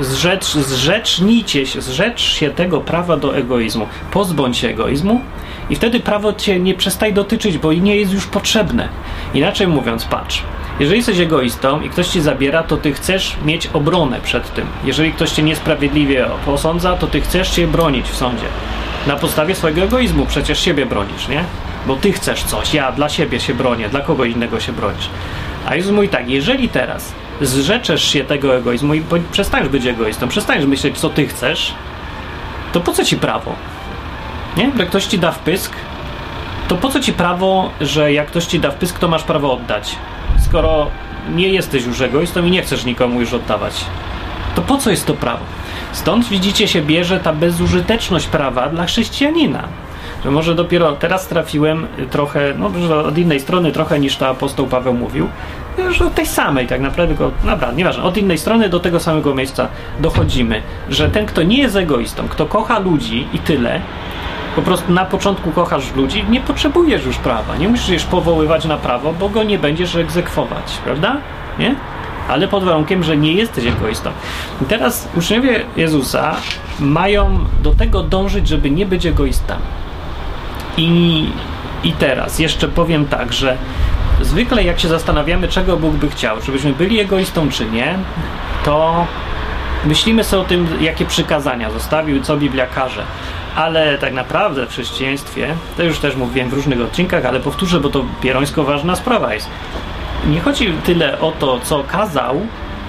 zrzecz, 0.00 0.44
zrzecznijcie 0.44 1.66
się, 1.66 1.80
zrzecz 1.80 2.20
się 2.20 2.50
tego 2.50 2.80
prawa 2.80 3.16
do 3.16 3.36
egoizmu, 3.36 3.86
pozbądź 4.12 4.56
się 4.58 4.68
egoizmu 4.68 5.20
i 5.70 5.76
wtedy 5.76 6.00
prawo 6.00 6.32
cię 6.32 6.60
nie 6.60 6.74
przestaje 6.74 7.12
dotyczyć, 7.12 7.58
bo 7.58 7.72
nie 7.72 7.96
jest 7.96 8.12
już 8.12 8.26
potrzebne. 8.26 8.88
Inaczej 9.34 9.66
mówiąc, 9.66 10.04
patrz, 10.04 10.42
jeżeli 10.80 10.96
jesteś 10.98 11.18
egoistą 11.18 11.80
i 11.80 11.90
ktoś 11.90 12.08
ci 12.08 12.20
zabiera, 12.20 12.62
to 12.62 12.76
ty 12.76 12.92
chcesz 12.92 13.36
mieć 13.44 13.66
obronę 13.66 14.20
przed 14.20 14.54
tym. 14.54 14.66
Jeżeli 14.84 15.12
ktoś 15.12 15.30
cię 15.30 15.42
niesprawiedliwie 15.42 16.26
posądza, 16.46 16.96
to 16.96 17.06
ty 17.06 17.20
chcesz 17.20 17.56
się 17.56 17.66
bronić 17.66 18.06
w 18.06 18.16
sądzie. 18.16 18.46
Na 19.06 19.16
podstawie 19.16 19.54
swojego 19.54 19.82
egoizmu 19.82 20.26
przecież 20.26 20.60
siebie 20.60 20.86
bronisz, 20.86 21.28
nie? 21.28 21.44
Bo 21.86 21.96
ty 21.96 22.12
chcesz 22.12 22.42
coś, 22.42 22.74
ja 22.74 22.92
dla 22.92 23.08
siebie 23.08 23.40
się 23.40 23.54
bronię, 23.54 23.88
dla 23.88 24.00
kogo 24.00 24.24
innego 24.24 24.60
się 24.60 24.72
bronisz. 24.72 25.08
A 25.66 25.76
Jezus 25.76 25.92
mówi 25.92 26.08
tak, 26.08 26.28
jeżeli 26.28 26.68
teraz 26.68 27.12
zrzeczesz 27.40 28.04
się 28.04 28.24
tego 28.24 28.56
egoizmu 28.56 28.94
i 28.94 29.02
przestaniesz 29.32 29.68
być 29.68 29.86
egoistą, 29.86 30.28
przestaniesz 30.28 30.66
myśleć, 30.66 30.98
co 30.98 31.10
ty 31.10 31.26
chcesz, 31.26 31.74
to 32.72 32.80
po 32.80 32.92
co 32.92 33.04
ci 33.04 33.16
prawo? 33.16 33.54
Nie? 34.56 34.72
Jak 34.78 34.88
ktoś 34.88 35.06
ci 35.06 35.18
da 35.18 35.32
wpysk, 35.32 35.72
to 36.68 36.76
po 36.76 36.88
co 36.88 37.00
ci 37.00 37.12
prawo, 37.12 37.70
że 37.80 38.12
jak 38.12 38.26
ktoś 38.26 38.46
ci 38.46 38.60
da 38.60 38.70
wpysk, 38.70 38.98
to 38.98 39.08
masz 39.08 39.22
prawo 39.22 39.52
oddać? 39.52 39.96
Skoro 40.44 40.86
nie 41.34 41.48
jesteś 41.48 41.84
już 41.84 42.00
egoistą 42.00 42.44
i 42.44 42.50
nie 42.50 42.62
chcesz 42.62 42.84
nikomu 42.84 43.20
już 43.20 43.32
oddawać, 43.32 43.84
to 44.54 44.62
po 44.62 44.78
co 44.78 44.90
jest 44.90 45.06
to 45.06 45.14
prawo? 45.14 45.44
Stąd 45.92 46.28
widzicie 46.28 46.68
się 46.68 46.82
bierze 46.82 47.20
ta 47.20 47.32
bezużyteczność 47.32 48.26
prawa 48.26 48.68
dla 48.68 48.84
chrześcijanina. 48.84 49.68
Że 50.24 50.30
może 50.30 50.54
dopiero 50.54 50.92
teraz 50.92 51.28
trafiłem 51.28 51.86
trochę, 52.10 52.54
no 52.58 52.70
że 52.86 52.98
od 53.04 53.18
innej 53.18 53.40
strony 53.40 53.72
trochę 53.72 54.00
niż 54.00 54.16
to 54.16 54.28
apostoł 54.28 54.66
Paweł 54.66 54.94
mówił, 54.94 55.28
że 55.90 56.06
od 56.06 56.14
tej 56.14 56.26
samej 56.26 56.66
tak 56.66 56.80
naprawdę, 56.80 57.16
tylko, 57.16 57.32
dobra, 57.44 57.72
nieważne, 57.72 58.02
od 58.02 58.16
innej 58.16 58.38
strony 58.38 58.68
do 58.68 58.80
tego 58.80 59.00
samego 59.00 59.34
miejsca 59.34 59.68
dochodzimy, 60.00 60.62
że 60.88 61.10
ten, 61.10 61.26
kto 61.26 61.42
nie 61.42 61.58
jest 61.58 61.76
egoistą, 61.76 62.28
kto 62.28 62.46
kocha 62.46 62.78
ludzi 62.78 63.26
i 63.32 63.38
tyle, 63.38 63.80
po 64.56 64.62
prostu 64.62 64.92
na 64.92 65.04
początku 65.04 65.50
kochasz 65.50 65.94
ludzi, 65.94 66.24
nie 66.30 66.40
potrzebujesz 66.40 67.06
już 67.06 67.16
prawa, 67.16 67.56
nie 67.56 67.68
musisz 67.68 68.04
powoływać 68.04 68.64
na 68.64 68.76
prawo, 68.76 69.12
bo 69.12 69.28
go 69.28 69.42
nie 69.42 69.58
będziesz 69.58 69.96
egzekwować, 69.96 70.78
prawda? 70.84 71.16
Nie? 71.58 71.74
Ale 72.28 72.48
pod 72.48 72.64
warunkiem, 72.64 73.04
że 73.04 73.16
nie 73.16 73.32
jesteś 73.32 73.66
egoistą. 73.66 74.10
I 74.62 74.64
teraz 74.64 75.08
uczniowie 75.16 75.64
Jezusa 75.76 76.36
mają 76.80 77.38
do 77.62 77.74
tego 77.74 78.02
dążyć, 78.02 78.48
żeby 78.48 78.70
nie 78.70 78.86
być 78.86 79.06
egoistami. 79.06 79.62
I, 80.80 81.26
I 81.84 81.92
teraz 81.92 82.38
jeszcze 82.38 82.68
powiem 82.68 83.06
tak, 83.06 83.32
że 83.32 83.56
zwykle 84.20 84.64
jak 84.64 84.80
się 84.80 84.88
zastanawiamy, 84.88 85.48
czego 85.48 85.76
Bóg 85.76 85.94
by 85.94 86.08
chciał, 86.08 86.40
żebyśmy 86.40 86.72
byli 86.72 87.00
egoistą 87.00 87.48
czy 87.48 87.64
nie, 87.64 87.98
to 88.64 89.06
myślimy 89.84 90.24
sobie 90.24 90.42
o 90.42 90.44
tym, 90.44 90.68
jakie 90.80 91.04
przykazania 91.04 91.70
zostawił, 91.70 92.22
co 92.22 92.36
Biblia 92.36 92.66
każe. 92.66 93.02
Ale 93.56 93.98
tak 93.98 94.12
naprawdę 94.12 94.66
w 94.66 94.70
chrześcijaństwie, 94.70 95.54
to 95.76 95.82
już 95.82 95.98
też 95.98 96.16
mówiłem 96.16 96.50
w 96.50 96.52
różnych 96.52 96.80
odcinkach, 96.80 97.24
ale 97.24 97.40
powtórzę, 97.40 97.80
bo 97.80 97.88
to 97.88 98.04
pierońsko 98.22 98.64
ważna 98.64 98.96
sprawa 98.96 99.34
jest. 99.34 99.48
Nie 100.26 100.40
chodzi 100.40 100.72
tyle 100.84 101.20
o 101.20 101.32
to, 101.32 101.60
co 101.60 101.84
kazał 101.84 102.36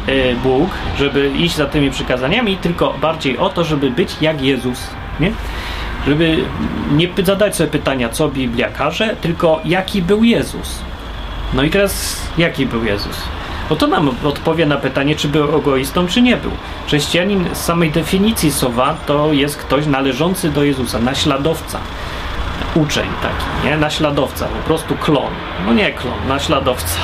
y, 0.09 0.35
Bóg, 0.43 0.69
żeby 0.97 1.31
iść 1.37 1.55
za 1.55 1.65
tymi 1.65 1.91
przykazaniami, 1.91 2.57
tylko 2.57 2.93
bardziej 3.01 3.37
o 3.37 3.49
to, 3.49 3.63
żeby 3.63 3.89
być 3.89 4.15
jak 4.21 4.41
Jezus. 4.41 4.89
Nie? 5.19 5.31
Żeby 6.07 6.37
nie 6.91 7.07
zadać 7.23 7.55
sobie 7.55 7.69
pytania, 7.69 8.09
co 8.09 8.29
Biblia 8.29 8.69
każe, 8.69 9.15
tylko 9.21 9.61
jaki 9.65 10.01
był 10.01 10.23
Jezus. 10.23 10.79
No 11.53 11.63
i 11.63 11.69
teraz, 11.69 12.21
jaki 12.37 12.65
był 12.65 12.83
Jezus? 12.85 13.21
Bo 13.69 13.75
to 13.75 13.87
nam 13.87 14.11
odpowie 14.23 14.65
na 14.65 14.77
pytanie, 14.77 15.15
czy 15.15 15.27
był 15.27 15.57
egoistą, 15.57 16.07
czy 16.07 16.21
nie 16.21 16.37
był. 16.37 16.51
Chrześcijanin 16.87 17.49
z 17.53 17.57
samej 17.57 17.91
definicji 17.91 18.51
sowa 18.51 18.95
to 19.05 19.33
jest 19.33 19.57
ktoś 19.57 19.85
należący 19.85 20.49
do 20.49 20.63
Jezusa, 20.63 20.99
naśladowca. 20.99 21.79
Uczeń 22.75 23.07
taki, 23.21 23.67
nie? 23.67 23.77
Naśladowca, 23.77 24.45
po 24.45 24.67
prostu 24.67 24.95
klon. 24.95 25.31
No 25.65 25.73
nie 25.73 25.91
klon, 25.91 26.27
naśladowca. 26.27 26.99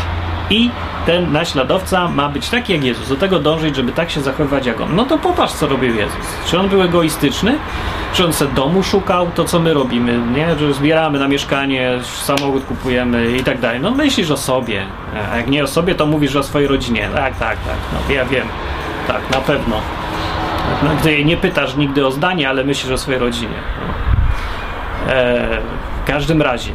I 0.49 0.69
ten 1.07 1.31
naśladowca 1.31 2.07
ma 2.07 2.29
być 2.29 2.49
taki 2.49 2.73
jak 2.73 2.83
Jezus. 2.83 3.09
Do 3.09 3.15
tego 3.15 3.39
dążyć, 3.39 3.75
żeby 3.75 3.91
tak 3.91 4.09
się 4.11 4.21
zachowywać 4.21 4.65
jak 4.65 4.81
on. 4.81 4.95
No 4.95 5.05
to 5.05 5.17
popatrz, 5.17 5.53
co 5.53 5.67
robił 5.67 5.95
Jezus. 5.95 6.25
Czy 6.45 6.59
on 6.59 6.69
był 6.69 6.81
egoistyczny? 6.81 7.57
Czy 8.13 8.25
on 8.25 8.33
se 8.33 8.47
domu 8.47 8.83
szukał? 8.83 9.27
To, 9.35 9.45
co 9.45 9.59
my 9.59 9.73
robimy, 9.73 10.19
nie? 10.35 10.55
Że 10.59 10.73
zbieramy 10.73 11.19
na 11.19 11.27
mieszkanie, 11.27 11.99
samochód 12.03 12.65
kupujemy 12.65 13.37
i 13.37 13.43
tak 13.43 13.59
dalej. 13.59 13.79
No 13.79 13.91
myślisz 13.91 14.31
o 14.31 14.37
sobie. 14.37 14.85
A 15.31 15.37
jak 15.37 15.47
nie 15.47 15.63
o 15.63 15.67
sobie, 15.67 15.95
to 15.95 16.05
mówisz 16.05 16.35
o 16.35 16.43
swojej 16.43 16.67
rodzinie. 16.67 17.09
Tak, 17.13 17.39
tak, 17.39 17.57
tak. 17.57 17.77
No 17.93 18.13
ja 18.13 18.25
wiem. 18.25 18.47
Tak, 19.07 19.29
na 19.31 19.41
pewno. 19.41 19.75
No, 20.83 20.89
gdy 21.01 21.25
nie 21.25 21.37
pytasz 21.37 21.75
nigdy 21.75 22.07
o 22.07 22.11
zdanie, 22.11 22.49
ale 22.49 22.63
myślisz 22.63 22.91
o 22.91 22.97
swojej 22.97 23.19
rodzinie. 23.19 23.57
No. 23.81 23.93
E, 25.13 25.47
w 26.03 26.07
każdym 26.07 26.41
razie 26.41 26.73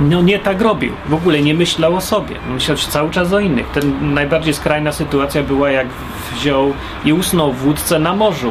no 0.00 0.22
nie 0.22 0.38
tak 0.38 0.60
robił. 0.60 0.92
W 1.06 1.14
ogóle 1.14 1.40
nie 1.40 1.54
myślał 1.54 1.96
o 1.96 2.00
sobie. 2.00 2.36
Myślał 2.50 2.76
cały 2.76 3.10
czas 3.10 3.32
o 3.32 3.40
innych. 3.40 3.66
Ten 3.66 4.14
najbardziej 4.14 4.54
skrajna 4.54 4.92
sytuacja 4.92 5.42
była 5.42 5.70
jak 5.70 5.86
wziął 6.34 6.72
i 7.04 7.12
usnął 7.12 7.52
w 7.52 7.66
łódce 7.66 7.98
na 7.98 8.14
morzu. 8.14 8.50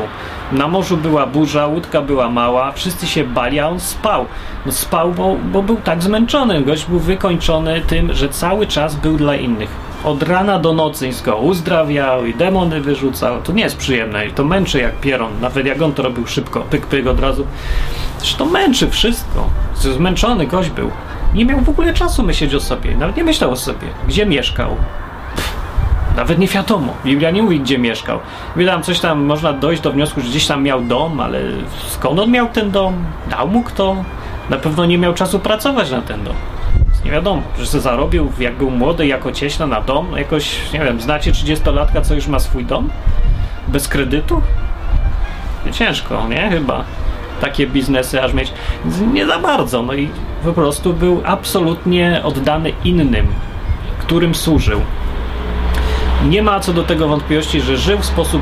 Na 0.52 0.68
morzu 0.68 0.98
była 0.98 1.26
burza, 1.26 1.68
łódka 1.68 2.02
była 2.02 2.30
mała, 2.30 2.72
wszyscy 2.72 3.08
się 3.08 3.24
bali, 3.24 3.60
a 3.60 3.68
on 3.68 3.80
spał. 3.80 4.26
No 4.66 4.72
spał, 4.72 5.12
bo, 5.12 5.36
bo 5.52 5.64
był 5.64 5.76
tak 5.76 6.04
zmęczony. 6.04 6.62
Gość 6.62 6.86
był 6.86 7.00
wykończony 7.00 7.82
tym, 7.82 8.14
że 8.14 8.30
cały 8.30 8.68
czas 8.68 8.96
był 8.96 9.18
dla 9.18 9.36
innych. 9.36 9.70
Od 10.04 10.24
rana 10.24 10.60
do 10.60 10.74
nocy 10.74 11.10
go 11.26 11.38
uzdrawiał 11.38 12.26
i 12.26 12.34
demony 12.34 12.82
wyrzucał. 12.82 13.42
To 13.42 13.52
nie 13.52 13.64
jest 13.64 13.78
przyjemne 13.78 14.28
i 14.28 14.32
to 14.32 14.44
męczy 14.44 14.80
jak 14.80 15.00
pieron. 15.00 15.32
Nawet 15.42 15.66
jak 15.66 15.82
on 15.82 15.94
to 15.94 16.04
robił 16.04 16.28
szybko, 16.28 16.62
pyk, 16.62 16.86
pyk 16.86 17.08
od 17.08 17.20
razu. 17.20 17.46
Zresztą 18.20 18.46
męczy 18.46 18.90
wszystko. 18.90 19.50
Zmęczony 19.76 20.48
gość 20.48 20.70
był. 20.70 20.92
Nie 21.34 21.46
miał 21.46 21.62
w 21.62 21.70
ogóle 21.70 21.94
czasu 21.94 22.24
myśleć 22.24 22.56
o 22.56 22.60
sobie. 22.60 22.96
Nawet 22.96 23.18
nie 23.18 23.24
myślał 23.24 23.52
o 23.52 23.56
sobie. 23.56 23.88
Gdzie 24.08 24.26
mieszkał? 24.26 24.76
Nawet 26.16 26.40
nie 26.40 26.48
wiadomo. 26.48 26.94
Biblia 27.06 27.32
nie 27.32 27.44
mówi, 27.44 27.60
gdzie 27.60 27.78
mieszkał. 27.78 28.20
Wiedziałem, 28.56 28.84
coś 28.84 29.00
tam 29.00 29.26
można 29.26 29.54
dojść 29.54 29.82
do 29.82 29.92
wniosku, 29.92 30.22
że 30.22 30.28
gdzieś 30.30 30.48
tam 30.48 30.64
miał 30.64 30.82
dom, 30.82 31.20
ale 31.20 31.40
skąd 31.88 32.20
on 32.20 32.32
miał 32.32 32.50
ten 32.50 32.72
dom? 32.72 33.06
Dał 33.30 33.48
mu 33.48 33.64
kto? 33.64 33.96
Na 34.50 34.58
pewno 34.58 34.86
nie 34.86 34.98
miał 34.98 35.14
czasu 35.14 35.40
pracować 35.40 35.92
na 35.92 36.02
ten 36.02 36.24
dom. 36.24 36.36
Nie 37.06 37.12
wiadomo, 37.12 37.42
że 37.60 37.66
sobie 37.66 37.82
zarobił, 37.82 38.32
jak 38.40 38.56
był 38.56 38.72
młody, 38.72 39.08
jako 39.08 39.32
cieśla 39.32 39.68
na 39.68 39.82
dom. 39.82 40.08
Jakoś, 40.18 40.74
nie 40.74 40.80
wiem, 40.80 41.02
znacie 41.02 41.32
30-latka, 41.32 42.02
co 42.02 42.16
już 42.16 42.28
ma 42.28 42.40
swój 42.40 42.66
dom? 42.66 42.90
Bez 43.68 43.88
kredytu? 43.88 44.42
Ciężko, 45.72 46.28
nie? 46.28 46.50
Chyba 46.50 46.84
takie 47.42 47.68
biznesy 47.68 48.24
aż 48.24 48.34
mieć. 48.34 48.54
Nie 49.14 49.26
za 49.26 49.40
bardzo. 49.40 49.82
No 49.84 49.94
i 49.94 50.10
po 50.44 50.54
prostu 50.54 50.94
był 50.94 51.22
absolutnie 51.26 52.22
oddany 52.24 52.72
innym, 52.84 53.28
którym 54.00 54.36
służył. 54.36 54.82
Nie 56.30 56.44
ma 56.44 56.60
co 56.60 56.74
do 56.74 56.84
tego 56.84 57.08
wątpliwości, 57.08 57.62
że 57.62 57.78
żył 57.78 58.00
w 58.00 58.06
sposób 58.06 58.42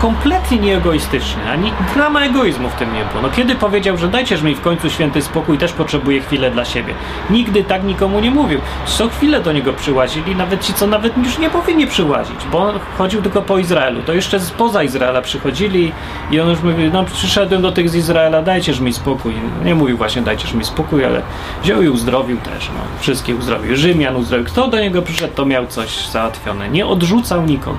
kompletnie 0.00 0.58
nieegoistyczny, 0.58 1.50
ani 1.50 1.72
grama 1.94 2.24
egoizmu 2.24 2.68
w 2.68 2.74
tym 2.74 2.94
nie 2.94 3.04
było. 3.04 3.22
No 3.22 3.30
kiedy 3.30 3.54
powiedział, 3.54 3.96
że 3.96 4.08
dajcież 4.08 4.42
mi 4.42 4.54
w 4.54 4.60
końcu 4.60 4.90
święty 4.90 5.22
spokój, 5.22 5.58
też 5.58 5.72
potrzebuję 5.72 6.20
chwilę 6.20 6.50
dla 6.50 6.64
siebie. 6.64 6.94
Nigdy 7.30 7.64
tak 7.64 7.84
nikomu 7.84 8.20
nie 8.20 8.30
mówił. 8.30 8.60
Co 8.86 9.08
chwilę 9.08 9.40
do 9.40 9.52
niego 9.52 9.72
przyłazili, 9.72 10.36
nawet 10.36 10.64
ci, 10.64 10.74
co 10.74 10.86
nawet 10.86 11.16
już 11.16 11.38
nie 11.38 11.50
powinni 11.50 11.86
przyłazić, 11.86 12.40
bo 12.52 12.58
on 12.58 12.78
chodził 12.98 13.22
tylko 13.22 13.42
po 13.42 13.58
Izraelu. 13.58 14.02
To 14.02 14.12
jeszcze 14.12 14.40
spoza 14.40 14.82
Izraela 14.82 15.22
przychodzili 15.22 15.92
i 16.30 16.40
on 16.40 16.48
już 16.48 16.62
mówił, 16.62 16.90
no 16.92 17.04
przyszedłem 17.04 17.62
do 17.62 17.72
tych 17.72 17.90
z 17.90 17.94
Izraela, 17.94 18.42
dajcież 18.42 18.80
mi 18.80 18.92
spokój. 18.92 19.32
Nie 19.64 19.74
mówił 19.74 19.96
właśnie 19.96 20.22
dajcież 20.22 20.52
mi 20.52 20.64
spokój, 20.64 21.04
ale 21.04 21.22
wziął 21.62 21.82
i 21.82 21.88
uzdrowił 21.88 22.36
też, 22.36 22.68
no. 22.68 23.00
Wszystkich 23.00 23.38
uzdrowił. 23.38 23.76
Rzymian 23.76 24.16
uzdrowił. 24.16 24.46
Kto 24.46 24.68
do 24.68 24.80
niego 24.80 25.02
przyszedł, 25.02 25.34
to 25.34 25.46
miał 25.46 25.66
coś 25.66 26.08
załatwione. 26.08 26.68
Nie 26.68 26.86
od 26.86 26.99
odrzucał 27.00 27.46
nikogo. 27.46 27.78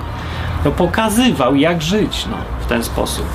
To 0.64 0.70
pokazywał, 0.70 1.56
jak 1.56 1.82
żyć 1.82 2.26
no, 2.30 2.36
w 2.60 2.66
ten 2.66 2.84
sposób. 2.84 3.26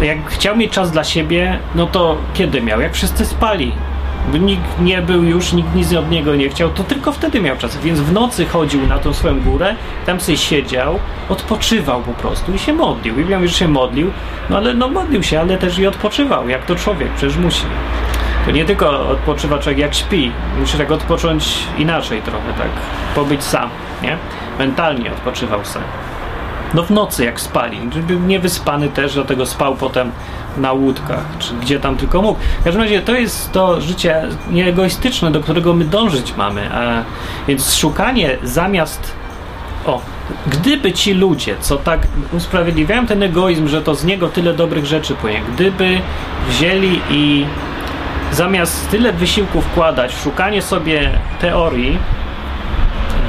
E, 0.00 0.04
jak 0.04 0.30
chciał 0.30 0.56
mieć 0.56 0.72
czas 0.72 0.90
dla 0.90 1.04
siebie, 1.04 1.58
no 1.74 1.86
to 1.86 2.16
kiedy 2.34 2.62
miał? 2.62 2.80
Jak 2.80 2.94
wszyscy 2.94 3.26
spali. 3.26 3.72
Nikt 4.40 4.80
nie 4.80 5.02
był 5.02 5.22
już, 5.22 5.52
nikt 5.52 5.74
nic 5.74 5.92
od 5.92 6.10
niego 6.10 6.36
nie 6.36 6.48
chciał, 6.48 6.70
to 6.70 6.84
tylko 6.84 7.12
wtedy 7.12 7.40
miał 7.40 7.56
czas. 7.56 7.76
Więc 7.76 8.00
w 8.00 8.12
nocy 8.12 8.46
chodził 8.46 8.86
na 8.86 8.98
tą 8.98 9.12
swoją 9.12 9.40
górę, 9.40 9.74
tam 10.06 10.20
sobie 10.20 10.38
siedział, 10.38 10.98
odpoczywał 11.28 12.02
po 12.02 12.12
prostu 12.12 12.54
i 12.54 12.58
się 12.58 12.72
modlił. 12.72 13.14
Biblia 13.14 13.36
mówi, 13.38 13.48
że 13.48 13.54
się 13.54 13.68
modlił, 13.68 14.10
no 14.50 14.56
ale 14.56 14.74
no 14.74 14.88
modlił 14.88 15.22
się, 15.22 15.40
ale 15.40 15.58
też 15.58 15.78
i 15.78 15.86
odpoczywał, 15.86 16.48
jak 16.48 16.66
to 16.66 16.76
człowiek, 16.76 17.08
przecież 17.16 17.36
musi. 17.36 17.64
To 18.44 18.50
nie 18.50 18.64
tylko 18.64 19.08
odpoczywa 19.08 19.58
człowiek 19.58 19.78
jak 19.78 19.94
śpi, 19.94 20.32
musi 20.60 20.78
tak 20.78 20.90
odpocząć 20.90 21.58
inaczej 21.78 22.22
trochę, 22.22 22.52
tak, 22.58 22.68
pobyć 23.14 23.44
sam, 23.44 23.70
nie? 24.02 24.16
Mentalnie 24.58 25.12
odpoczywał 25.12 25.64
sam. 25.64 25.82
No 26.74 26.82
w 26.82 26.90
nocy 26.90 27.24
jak 27.24 27.40
spali, 27.40 27.80
żeby 27.94 28.16
nie 28.16 28.40
wyspany 28.40 28.88
też, 28.88 29.14
dlatego 29.14 29.46
spał 29.46 29.76
potem 29.76 30.12
na 30.56 30.72
łódkach, 30.72 31.24
czy 31.38 31.54
gdzie 31.54 31.80
tam 31.80 31.96
tylko 31.96 32.22
mógł. 32.22 32.40
W 32.60 32.64
każdym 32.64 32.82
razie 32.82 33.02
to 33.02 33.14
jest 33.14 33.52
to 33.52 33.80
życie 33.80 34.22
nieegoistyczne, 34.50 35.30
do 35.30 35.40
którego 35.40 35.74
my 35.74 35.84
dążyć 35.84 36.36
mamy, 36.36 36.70
a 36.74 37.02
więc 37.48 37.76
szukanie 37.76 38.36
zamiast 38.42 39.12
o, 39.86 40.00
gdyby 40.46 40.92
ci 40.92 41.14
ludzie, 41.14 41.56
co 41.60 41.76
tak 41.76 42.06
usprawiedliwiają 42.32 43.06
ten 43.06 43.22
egoizm, 43.22 43.68
że 43.68 43.82
to 43.82 43.94
z 43.94 44.04
niego 44.04 44.28
tyle 44.28 44.54
dobrych 44.54 44.86
rzeczy 44.86 45.14
płynie, 45.14 45.42
gdyby 45.54 46.00
wzięli 46.48 47.00
i 47.10 47.46
zamiast 48.34 48.90
tyle 48.90 49.12
wysiłku 49.12 49.60
wkładać 49.60 50.14
w 50.14 50.22
szukanie 50.22 50.62
sobie 50.62 51.10
teorii, 51.40 51.98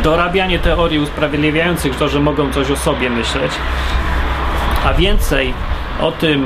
dorabianie 0.03 0.59
teorii 0.59 0.99
usprawiedliwiających 0.99 1.95
to, 1.95 2.09
że 2.09 2.19
mogą 2.19 2.53
coś 2.53 2.71
o 2.71 2.75
sobie 2.75 3.09
myśleć, 3.09 3.51
a 4.85 4.93
więcej 4.93 5.53
o 6.01 6.11
tym, 6.11 6.45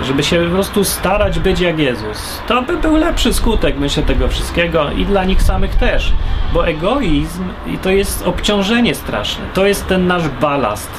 e, 0.00 0.04
żeby 0.04 0.22
się 0.22 0.44
po 0.44 0.54
prostu 0.54 0.84
starać 0.84 1.38
być 1.38 1.60
jak 1.60 1.78
Jezus, 1.78 2.42
to 2.46 2.62
by 2.62 2.76
był 2.76 2.96
lepszy 2.96 3.34
skutek, 3.34 3.76
myślę, 3.78 4.02
tego 4.02 4.28
wszystkiego 4.28 4.90
i 4.90 5.04
dla 5.04 5.24
nich 5.24 5.42
samych 5.42 5.74
też. 5.74 6.12
Bo 6.52 6.66
egoizm 6.66 7.44
to 7.82 7.90
jest 7.90 8.26
obciążenie 8.26 8.94
straszne. 8.94 9.44
To 9.54 9.66
jest 9.66 9.86
ten 9.86 10.06
nasz 10.06 10.28
balast. 10.28 10.90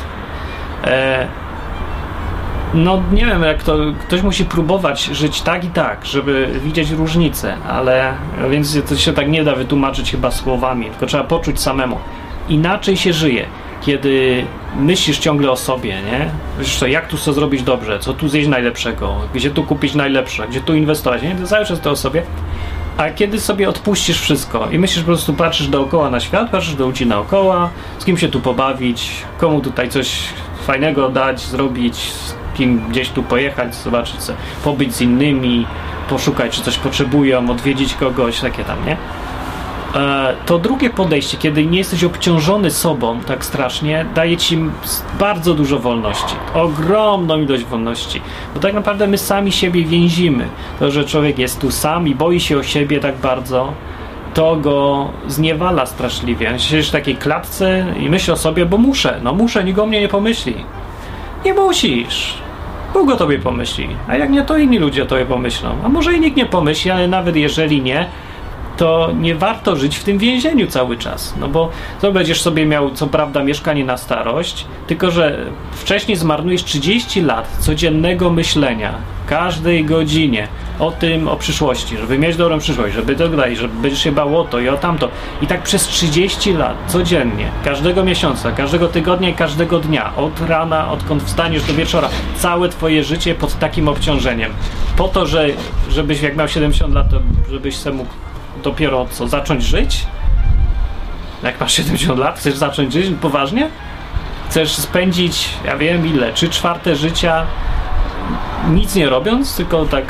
No 2.73 3.01
nie 3.11 3.25
wiem, 3.25 3.43
jak 3.43 3.63
to 3.63 3.77
ktoś 4.07 4.21
musi 4.21 4.45
próbować 4.45 5.03
żyć 5.03 5.41
tak 5.41 5.63
i 5.63 5.67
tak, 5.67 6.05
żeby 6.05 6.59
widzieć 6.63 6.91
różnice, 6.91 7.55
ale 7.69 8.13
więc 8.49 8.77
to 8.89 8.95
się 8.95 9.13
tak 9.13 9.29
nie 9.29 9.43
da 9.43 9.55
wytłumaczyć 9.55 10.11
chyba 10.11 10.31
słowami, 10.31 10.85
tylko 10.85 11.05
trzeba 11.05 11.23
poczuć 11.23 11.59
samemu. 11.59 11.97
Inaczej 12.49 12.97
się 12.97 13.13
żyje. 13.13 13.45
kiedy 13.81 14.45
myślisz 14.79 15.19
ciągle 15.19 15.51
o 15.51 15.55
sobie, 15.55 15.89
nie? 15.89 16.29
Wiesz 16.59 16.75
co, 16.75 16.87
jak 16.87 17.07
tu 17.07 17.17
co 17.17 17.33
zrobić 17.33 17.63
dobrze, 17.63 17.99
co 17.99 18.13
tu 18.13 18.27
zjeść 18.27 18.47
najlepszego, 18.47 19.15
gdzie 19.33 19.51
tu 19.51 19.63
kupić 19.63 19.95
najlepsze, 19.95 20.47
gdzie 20.47 20.61
tu 20.61 20.75
inwestować, 20.75 21.21
nie? 21.21 21.35
To 21.35 21.47
cały 21.47 21.65
czas 21.65 21.79
to 21.79 21.91
o 21.91 21.95
sobie. 21.95 22.23
A 22.97 23.09
kiedy 23.09 23.39
sobie 23.39 23.69
odpuścisz 23.69 24.21
wszystko 24.21 24.67
i 24.71 24.79
myślisz 24.79 24.99
po 24.99 25.05
prostu, 25.05 25.33
patrzysz 25.33 25.67
dookoła 25.67 26.09
na 26.09 26.19
świat, 26.19 26.49
patrzysz 26.49 26.75
do 26.75 26.85
ludzi 26.85 27.05
naokoła, 27.05 27.69
z 27.99 28.05
kim 28.05 28.17
się 28.17 28.27
tu 28.27 28.39
pobawić, 28.39 29.11
komu 29.37 29.61
tutaj 29.61 29.89
coś 29.89 30.19
fajnego 30.65 31.09
dać, 31.09 31.41
zrobić, 31.41 32.11
kim 32.53 32.89
gdzieś 32.89 33.09
tu 33.09 33.23
pojechać, 33.23 33.75
zobaczyć, 33.75 34.15
co, 34.15 34.33
pobyć 34.63 34.95
z 34.95 35.01
innymi, 35.01 35.65
poszukać, 36.09 36.55
czy 36.55 36.61
coś 36.61 36.77
potrzebują, 36.77 37.49
odwiedzić 37.49 37.93
kogoś, 37.93 38.39
takie 38.39 38.63
tam, 38.63 38.85
nie? 38.85 38.97
E, 39.95 40.33
to 40.45 40.59
drugie 40.59 40.89
podejście, 40.89 41.37
kiedy 41.37 41.65
nie 41.65 41.77
jesteś 41.77 42.03
obciążony 42.03 42.71
sobą 42.71 43.19
tak 43.19 43.45
strasznie, 43.45 44.05
daje 44.15 44.37
ci 44.37 44.59
bardzo 45.19 45.53
dużo 45.53 45.79
wolności. 45.79 46.35
Ogromną 46.53 47.41
ilość 47.41 47.63
wolności. 47.63 48.21
Bo 48.53 48.59
tak 48.59 48.73
naprawdę 48.73 49.07
my 49.07 49.17
sami 49.17 49.51
siebie 49.51 49.83
więzimy. 49.85 50.47
To, 50.79 50.91
że 50.91 51.05
człowiek 51.05 51.39
jest 51.39 51.61
tu 51.61 51.71
sam 51.71 52.07
i 52.07 52.15
boi 52.15 52.39
się 52.39 52.57
o 52.57 52.63
siebie 52.63 52.99
tak 52.99 53.17
bardzo, 53.17 53.73
to 54.33 54.55
go 54.55 55.07
zniewala 55.27 55.85
straszliwie. 55.85 56.59
Siedzisz 56.59 56.89
w 56.89 56.91
takiej 56.91 57.15
klatce 57.15 57.85
i 57.99 58.09
myśl 58.09 58.31
o 58.31 58.37
sobie, 58.37 58.65
bo 58.65 58.77
muszę. 58.77 59.19
No 59.23 59.33
muszę, 59.33 59.63
nikt 59.63 59.79
o 59.79 59.85
mnie 59.85 60.01
nie 60.01 60.07
pomyśli. 60.07 60.55
Nie 61.45 61.53
musisz. 61.53 62.42
Bóg 62.93 63.09
o 63.09 63.15
tobie 63.15 63.39
pomyśli. 63.39 63.87
A 64.07 64.17
jak 64.17 64.29
nie, 64.29 64.41
to 64.41 64.57
inni 64.57 64.79
ludzie 64.79 65.03
o 65.03 65.05
tobie 65.05 65.25
pomyślą. 65.25 65.75
A 65.83 65.89
może 65.89 66.13
i 66.13 66.19
nikt 66.19 66.37
nie 66.37 66.45
pomyśli, 66.45 66.91
ale 66.91 67.07
nawet 67.07 67.35
jeżeli 67.35 67.81
nie, 67.81 68.05
to 68.77 69.09
nie 69.19 69.35
warto 69.35 69.75
żyć 69.75 69.97
w 69.97 70.03
tym 70.03 70.17
więzieniu 70.17 70.67
cały 70.67 70.97
czas. 70.97 71.33
No 71.39 71.47
bo 71.47 71.69
to 72.01 72.11
będziesz 72.11 72.41
sobie 72.41 72.65
miał, 72.65 72.91
co 72.91 73.07
prawda, 73.07 73.43
mieszkanie 73.43 73.85
na 73.85 73.97
starość, 73.97 74.65
tylko 74.87 75.11
że 75.11 75.45
wcześniej 75.71 76.17
zmarnujesz 76.17 76.63
30 76.63 77.21
lat 77.21 77.57
codziennego 77.59 78.29
myślenia, 78.29 78.93
każdej 79.27 79.85
godzinie 79.85 80.47
o 80.79 80.91
tym, 80.91 81.27
o 81.27 81.35
przyszłości, 81.35 81.97
żeby 81.97 82.19
mieć 82.19 82.35
dobrą 82.35 82.59
przyszłość, 82.59 82.95
żeby 82.95 83.15
to 83.15 83.29
dalej, 83.29 83.55
żeby 83.55 83.81
będziesz 83.81 84.03
się 84.03 84.11
bał 84.11 84.39
o 84.39 84.43
to 84.43 84.59
i 84.59 84.69
o 84.69 84.77
tamto. 84.77 85.09
I 85.41 85.47
tak 85.47 85.63
przez 85.63 85.87
30 85.87 86.53
lat, 86.53 86.77
codziennie, 86.87 87.51
każdego 87.63 88.03
miesiąca, 88.03 88.51
każdego 88.51 88.87
tygodnia 88.87 89.29
i 89.29 89.33
każdego 89.33 89.79
dnia, 89.79 90.15
od 90.15 90.41
rana, 90.41 90.91
odkąd 90.91 91.23
wstaniesz 91.23 91.63
do 91.63 91.73
wieczora, 91.73 92.09
całe 92.37 92.69
twoje 92.69 93.03
życie 93.03 93.35
pod 93.35 93.59
takim 93.59 93.87
obciążeniem. 93.87 94.51
Po 94.97 95.07
to, 95.07 95.25
że, 95.25 95.47
żebyś 95.89 96.21
jak 96.21 96.37
miał 96.37 96.47
70 96.47 96.93
lat, 96.93 97.09
to 97.09 97.17
żebyś 97.51 97.77
sobie 97.77 97.95
mógł 97.95 98.09
dopiero 98.63 99.05
co, 99.11 99.27
zacząć 99.27 99.63
żyć? 99.63 100.05
Jak 101.43 101.59
masz 101.59 101.73
70 101.73 102.19
lat, 102.19 102.39
chcesz 102.39 102.55
zacząć 102.55 102.93
żyć 102.93 103.15
poważnie? 103.21 103.69
Chcesz 104.49 104.75
spędzić, 104.75 105.49
ja 105.65 105.77
wiem 105.77 106.07
ile, 106.07 106.33
trzy 106.33 106.49
czwarte 106.49 106.95
życia 106.95 107.45
nic 108.69 108.95
nie 108.95 109.09
robiąc, 109.09 109.55
tylko 109.55 109.85
tak 109.85 110.05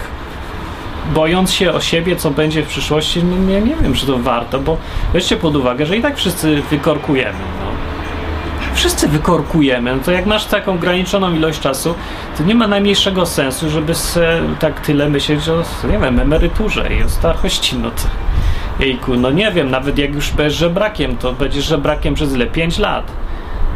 bojąc 1.14 1.54
się 1.54 1.74
o 1.74 1.82
siebie, 1.82 2.16
co 2.16 2.32
będzie 2.32 2.64
w 2.64 2.68
przyszłości, 2.68 3.24
no 3.24 3.38
nie, 3.38 3.62
nie 3.62 3.76
wiem, 3.76 3.94
czy 3.94 4.06
to 4.06 4.18
warto, 4.18 4.60
bo 4.60 4.78
weźcie 5.14 5.38
pod 5.38 5.56
uwagę, 5.56 5.86
że 5.86 5.98
i 5.98 6.02
tak 6.02 6.18
wszyscy 6.18 6.62
wykorkujemy. 6.70 7.40
No. 7.60 7.74
Wszyscy 8.74 9.08
wykorkujemy. 9.08 9.96
No 9.96 10.04
to 10.04 10.12
jak 10.12 10.26
masz 10.26 10.46
taką 10.46 10.74
ograniczoną 10.74 11.36
ilość 11.36 11.60
czasu, 11.60 11.96
to 12.38 12.44
nie 12.44 12.56
ma 12.56 12.68
najmniejszego 12.68 13.26
sensu, 13.26 13.70
żeby 13.70 13.94
tak 14.60 14.82
tyle 14.82 15.10
myśleć 15.10 15.50
o, 15.50 15.64
nie 15.88 16.00
wiem, 16.00 16.20
emeryturze 16.20 16.94
i 16.94 17.04
o 17.04 17.10
starości. 17.10 17.78
No 17.78 17.92
to 17.92 18.04
Jejku, 18.86 19.16
no 19.16 19.32
nie 19.32 19.52
wiem, 19.52 19.72
nawet 19.72 19.98
jak 19.98 20.14
już 20.16 20.32
będziesz 20.32 20.60
żebrakiem, 20.60 21.18
to 21.18 21.34
będziesz 21.34 21.66
żebrakiem 21.66 22.14
przez 22.14 22.34
ile? 22.34 22.48
5 22.48 22.80
lat. 22.80 23.12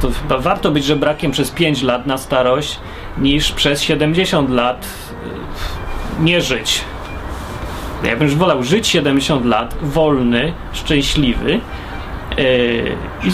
To 0.02 0.10
chyba 0.12 0.38
warto 0.38 0.72
być 0.72 0.86
żebrakiem 0.86 1.32
przez 1.32 1.52
5 1.52 1.82
lat 1.82 2.08
na 2.08 2.18
starość, 2.18 2.80
niż 3.18 3.52
przez 3.52 3.82
70 3.82 4.50
lat 4.50 4.88
y, 6.20 6.24
nie 6.24 6.42
żyć. 6.42 6.82
Ja 8.04 8.16
bym 8.16 8.28
już 8.28 8.36
wolał 8.36 8.64
żyć 8.64 8.88
70 8.88 9.46
lat, 9.46 9.76
wolny, 9.82 10.54
szczęśliwy 10.74 11.52
yy, 11.52 11.60
i 13.24 13.32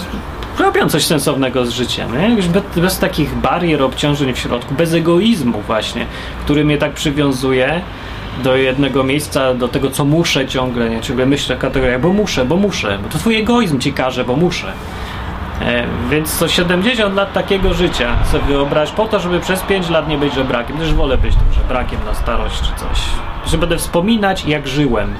robią 0.59 0.89
coś 0.89 1.05
sensownego 1.05 1.65
z 1.65 1.69
życiem. 1.69 2.17
Nie? 2.17 2.35
Bez, 2.35 2.63
bez 2.75 2.99
takich 2.99 3.35
barier, 3.35 3.83
obciążeń 3.83 4.33
w 4.33 4.39
środku, 4.39 4.75
bez 4.75 4.93
egoizmu 4.93 5.61
właśnie, 5.61 6.05
który 6.45 6.65
mnie 6.65 6.77
tak 6.77 6.93
przywiązuje 6.93 7.81
do 8.43 8.55
jednego 8.55 9.03
miejsca, 9.03 9.53
do 9.53 9.67
tego, 9.67 9.89
co 9.89 10.05
muszę 10.05 10.47
ciągle, 10.47 10.89
nie? 10.89 11.01
Ciągle 11.01 11.25
myślę 11.25 11.55
kategoriach, 11.55 12.01
bo 12.01 12.13
muszę, 12.13 12.45
bo 12.45 12.55
muszę, 12.55 12.99
bo 13.03 13.09
to 13.09 13.17
twój 13.17 13.35
egoizm 13.35 13.79
ci 13.79 13.93
każe, 13.93 14.25
bo 14.25 14.35
muszę. 14.35 14.73
E, 15.61 15.85
więc 16.09 16.37
co 16.37 16.47
70 16.47 17.15
lat 17.15 17.33
takiego 17.33 17.73
życia 17.73 18.15
sobie 18.31 18.43
wyobraź 18.43 18.91
po 18.91 19.07
to, 19.07 19.19
żeby 19.19 19.39
przez 19.39 19.61
5 19.61 19.89
lat 19.89 20.07
nie 20.07 20.17
być 20.17 20.33
żebrakiem. 20.33 20.77
Też 20.77 20.93
wolę 20.93 21.17
być 21.17 21.35
tym 21.35 21.53
żebrakiem 21.53 21.99
na 22.05 22.13
starość 22.13 22.61
czy 22.61 22.79
coś. 22.79 22.99
Że 23.45 23.57
będę 23.57 23.77
wspominać, 23.77 24.45
jak 24.45 24.67
żyłem. 24.67 25.13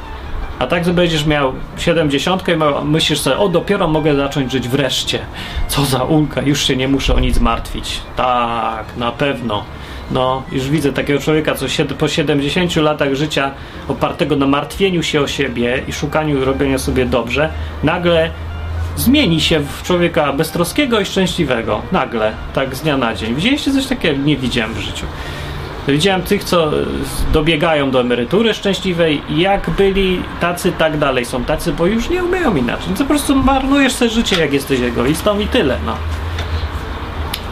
A 0.60 0.68
tak, 0.68 0.86
że 0.86 0.94
będziesz 0.94 1.26
miał 1.26 1.54
70 1.78 2.48
i 2.48 2.52
myślisz 2.86 3.20
sobie, 3.20 3.38
o 3.38 3.50
dopiero 3.50 3.88
mogę 3.88 4.16
zacząć 4.16 4.52
żyć 4.52 4.68
wreszcie. 4.68 5.20
Co 5.68 5.86
za 5.86 6.04
ulga, 6.04 6.42
już 6.42 6.64
się 6.64 6.76
nie 6.76 6.88
muszę 6.88 7.16
o 7.16 7.20
nic 7.20 7.40
martwić. 7.40 8.02
Tak, 8.16 8.86
na 8.98 9.12
pewno. 9.12 9.64
No, 10.12 10.44
już 10.52 10.70
widzę 10.70 10.94
takiego 10.94 11.20
człowieka, 11.20 11.56
co 11.56 11.66
po 11.98 12.08
70 12.08 12.76
latach 12.76 13.16
życia 13.16 13.52
opartego 13.88 14.36
na 14.36 14.48
martwieniu 14.48 15.04
się 15.04 15.22
o 15.22 15.28
siebie 15.28 15.84
i 15.88 15.94
szukaniu 15.94 16.46
robienia 16.46 16.78
sobie 16.78 17.06
dobrze, 17.06 17.50
nagle 17.84 18.30
zmieni 18.96 19.42
się 19.42 19.60
w 19.60 19.84
człowieka 19.84 20.34
beztroskiego 20.34 21.00
i 21.00 21.06
szczęśliwego. 21.06 21.82
Nagle, 21.92 22.32
tak 22.54 22.76
z 22.76 22.82
dnia 22.82 22.98
na 22.98 23.16
dzień. 23.16 23.36
Widzieliście 23.36 23.72
coś 23.72 23.86
takiego? 23.86 24.24
Nie 24.24 24.38
widziałem 24.38 24.74
w 24.74 24.80
życiu. 24.80 25.06
Widziałem 25.88 26.22
tych, 26.22 26.44
co 26.44 26.72
dobiegają 27.34 27.92
do 27.92 28.02
emerytury 28.02 28.54
szczęśliwej 28.54 29.22
jak 29.30 29.70
byli 29.70 30.22
tacy, 30.40 30.72
tak 30.72 30.98
dalej 30.98 31.26
są 31.26 31.44
tacy, 31.44 31.74
bo 31.74 31.86
już 31.86 32.10
nie 32.10 32.24
umieją 32.24 32.56
inaczej. 32.56 32.94
To 32.94 33.04
po 33.04 33.10
prostu 33.10 33.36
marnujesz 33.36 33.94
sobie 33.94 34.12
życie, 34.12 34.36
jak 34.40 34.54
jesteś 34.54 34.82
egoistą 34.82 35.40
i 35.40 35.48
tyle, 35.48 35.78
no. 35.86 35.96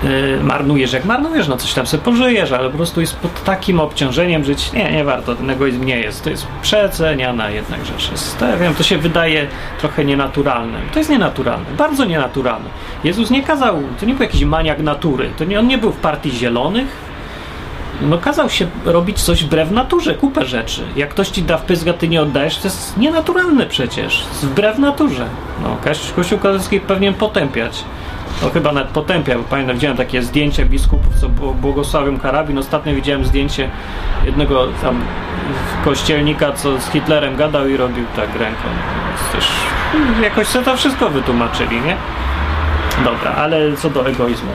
Yy, 0.03 0.43
marnujesz 0.43 0.93
jak 0.93 1.05
marnujesz, 1.05 1.47
no 1.47 1.57
coś 1.57 1.73
tam 1.73 1.87
sobie 1.87 2.03
pożyjesz, 2.03 2.51
ale 2.51 2.69
po 2.69 2.77
prostu 2.77 3.01
jest 3.01 3.15
pod 3.15 3.43
takim 3.43 3.79
obciążeniem 3.79 4.43
żyć, 4.43 4.73
nie, 4.73 4.91
nie 4.91 5.03
warto, 5.03 5.35
ten 5.35 5.49
egoizm 5.49 5.83
nie 5.85 5.99
jest, 5.99 6.23
to 6.23 6.29
jest 6.29 6.47
przeceniana 6.61 7.49
jednak 7.49 7.85
rzecz. 7.85 8.11
Jest, 8.11 8.39
to, 8.39 8.47
ja 8.47 8.57
wiem, 8.57 8.75
to 8.75 8.83
się 8.83 8.97
wydaje 8.97 9.47
trochę 9.79 10.05
nienaturalne. 10.05 10.79
To 10.93 10.99
jest 10.99 11.11
nienaturalne, 11.11 11.65
bardzo 11.77 12.05
nienaturalne. 12.05 12.69
Jezus 13.03 13.29
nie 13.29 13.43
kazał, 13.43 13.81
to 13.99 14.05
nie 14.05 14.13
był 14.13 14.23
jakiś 14.23 14.43
maniak 14.43 14.79
natury, 14.79 15.29
to 15.37 15.45
nie, 15.45 15.59
on 15.59 15.67
nie 15.67 15.77
był 15.77 15.91
w 15.91 15.97
partii 15.97 16.31
zielonych, 16.31 17.11
no 18.01 18.17
kazał 18.17 18.49
się 18.49 18.67
robić 18.85 19.21
coś 19.21 19.43
wbrew 19.43 19.71
naturze, 19.71 20.13
kupę 20.13 20.45
rzeczy. 20.45 20.81
Jak 20.95 21.09
ktoś 21.09 21.29
ci 21.29 21.43
da 21.43 21.57
wpysk, 21.57 21.87
a 21.87 21.93
ty 21.93 22.07
nie 22.07 22.21
oddajesz, 22.21 22.57
to 22.57 22.67
jest 22.67 22.97
nienaturalne 22.97 23.65
przecież, 23.65 24.25
wbrew 24.41 24.77
naturze. 24.77 25.25
No, 25.63 25.77
Kościół 26.15 26.39
katolicki 26.39 26.79
powinien 26.79 27.13
potępiać 27.13 27.83
no 28.41 28.49
chyba 28.49 28.71
nawet 28.71 28.91
potępia, 28.91 29.37
bo 29.37 29.43
pamiętam, 29.43 29.75
widziałem 29.75 29.97
takie 29.97 30.21
zdjęcie 30.21 30.65
biskupów, 30.65 31.15
co 31.15 31.29
błogosławią 31.29 32.19
karabin. 32.19 32.57
Ostatnio 32.57 32.93
widziałem 32.93 33.25
zdjęcie 33.25 33.69
jednego 34.25 34.67
tam 34.81 35.01
kościelnika, 35.85 36.51
co 36.51 36.79
z 36.79 36.89
Hitlerem 36.91 37.35
gadał 37.35 37.67
i 37.67 37.77
robił 37.77 38.05
tak 38.15 38.35
ręką. 38.39 38.63
Też 39.31 39.47
jakoś 40.23 40.47
sobie 40.47 40.65
to 40.65 40.77
wszystko 40.77 41.09
wytłumaczyli, 41.09 41.81
nie? 41.81 41.95
Dobra, 43.03 43.31
ale 43.31 43.77
co 43.77 43.89
do 43.89 44.07
egoizmu. 44.07 44.51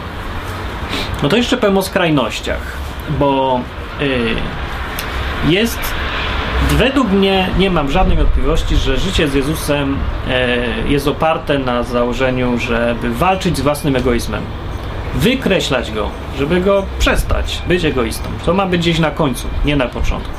No 1.22 1.28
to 1.28 1.36
jeszcze 1.36 1.56
powiem 1.56 1.78
o 1.78 1.82
skrajnościach, 1.82 2.76
bo 3.18 3.60
yy, 4.00 4.36
jest 5.48 5.78
Według 6.70 7.10
mnie 7.10 7.48
nie 7.58 7.70
mam 7.70 7.90
żadnej 7.90 8.16
wątpliwości, 8.16 8.76
że 8.76 8.96
życie 8.96 9.28
z 9.28 9.34
Jezusem 9.34 9.98
e, 10.28 10.58
jest 10.88 11.08
oparte 11.08 11.58
na 11.58 11.82
założeniu, 11.82 12.58
żeby 12.58 13.14
walczyć 13.14 13.56
z 13.56 13.60
własnym 13.60 13.96
egoizmem. 13.96 14.42
Wykreślać 15.14 15.92
go, 15.92 16.10
żeby 16.38 16.60
go 16.60 16.86
przestać 16.98 17.62
być 17.68 17.84
egoistą. 17.84 18.28
To 18.44 18.54
ma 18.54 18.66
być 18.66 18.80
gdzieś 18.80 18.98
na 18.98 19.10
końcu, 19.10 19.48
nie 19.64 19.76
na 19.76 19.88
początku. 19.88 20.32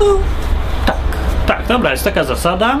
No, 0.00 0.06
tak, 0.86 0.96
tak, 1.46 1.66
dobra, 1.66 1.90
jest 1.90 2.04
taka 2.04 2.24
zasada. 2.24 2.78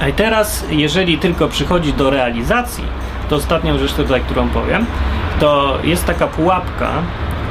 A 0.00 0.12
teraz, 0.16 0.64
jeżeli 0.70 1.18
tylko 1.18 1.48
przychodzi 1.48 1.92
do 1.92 2.10
realizacji, 2.10 2.84
to 3.28 3.36
ostatnią 3.36 3.78
rzecz 3.78 3.92
tutaj, 3.92 4.20
którą 4.20 4.48
powiem, 4.48 4.86
to 5.40 5.78
jest 5.84 6.04
taka 6.04 6.26
pułapka, 6.26 6.90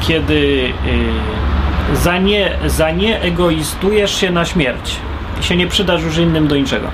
kiedy. 0.01 0.73
Yy, 0.85 1.60
za 1.93 2.17
nie, 2.17 2.51
za 2.65 2.91
nie 2.91 3.21
egoistujesz 3.21 4.15
się 4.15 4.31
na 4.31 4.45
śmierć 4.45 4.95
i 5.39 5.43
się 5.43 5.55
nie 5.55 5.67
przydasz 5.67 6.03
już 6.03 6.17
innym 6.17 6.47
do 6.47 6.55
niczego. 6.55 6.87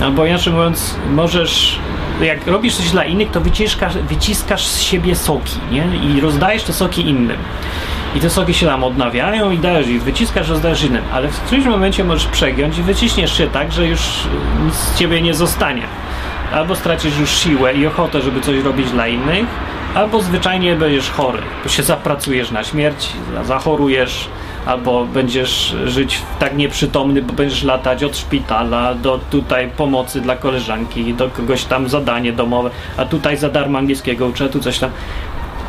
Albo 0.00 0.26
inaczej 0.26 0.52
mówiąc, 0.52 0.96
możesz, 1.10 1.78
jak 2.22 2.46
robisz 2.46 2.76
coś 2.76 2.90
dla 2.90 3.04
innych, 3.04 3.30
to 3.30 3.40
wyciskasz, 3.40 3.96
wyciskasz 3.96 4.66
z 4.66 4.80
siebie 4.80 5.14
soki, 5.16 5.58
nie? 5.70 5.86
I 5.96 6.20
rozdajesz 6.20 6.62
te 6.62 6.72
soki 6.72 7.08
innym. 7.08 7.36
I 8.14 8.20
te 8.20 8.30
soki 8.30 8.54
się 8.54 8.66
tam 8.66 8.84
odnawiają 8.84 9.50
i 9.50 9.58
dajesz 9.58 9.88
ich, 9.88 10.02
wyciskasz, 10.02 10.48
rozdajesz 10.48 10.84
innym. 10.84 11.02
Ale 11.12 11.28
w 11.28 11.40
którymś 11.40 11.66
momencie 11.66 12.04
możesz 12.04 12.26
przegiąć 12.26 12.78
i 12.78 12.82
wyciśniesz 12.82 13.38
się 13.38 13.46
tak, 13.46 13.72
że 13.72 13.86
już 13.86 14.00
nic 14.64 14.74
z 14.74 14.98
ciebie 14.98 15.22
nie 15.22 15.34
zostanie. 15.34 15.82
albo 16.52 16.76
stracisz 16.76 17.18
już 17.18 17.30
siłę 17.30 17.74
i 17.74 17.86
ochotę, 17.86 18.20
żeby 18.20 18.40
coś 18.40 18.64
robić 18.64 18.90
dla 18.90 19.08
innych, 19.08 19.46
albo 19.94 20.22
zwyczajnie 20.22 20.76
będziesz 20.76 21.10
chory, 21.10 21.42
bo 21.62 21.68
się 21.68 21.82
zapracujesz 21.82 22.50
na 22.50 22.64
śmierć, 22.64 23.08
zachorujesz, 23.44 24.28
albo 24.66 25.04
będziesz 25.06 25.76
żyć 25.84 26.22
tak 26.38 26.56
nieprzytomny, 26.56 27.22
bo 27.22 27.32
będziesz 27.32 27.62
latać 27.62 28.04
od 28.04 28.16
szpitala 28.16 28.94
do 28.94 29.20
tutaj 29.30 29.70
pomocy 29.76 30.20
dla 30.20 30.36
koleżanki, 30.36 31.14
do 31.14 31.30
kogoś 31.30 31.64
tam 31.64 31.88
zadanie 31.88 32.32
domowe, 32.32 32.70
a 32.96 33.04
tutaj 33.04 33.36
za 33.36 33.48
darmo 33.48 33.78
angielskiego 33.78 34.26
uczę, 34.26 34.48
tu 34.48 34.60
coś 34.60 34.78
tam. 34.78 34.90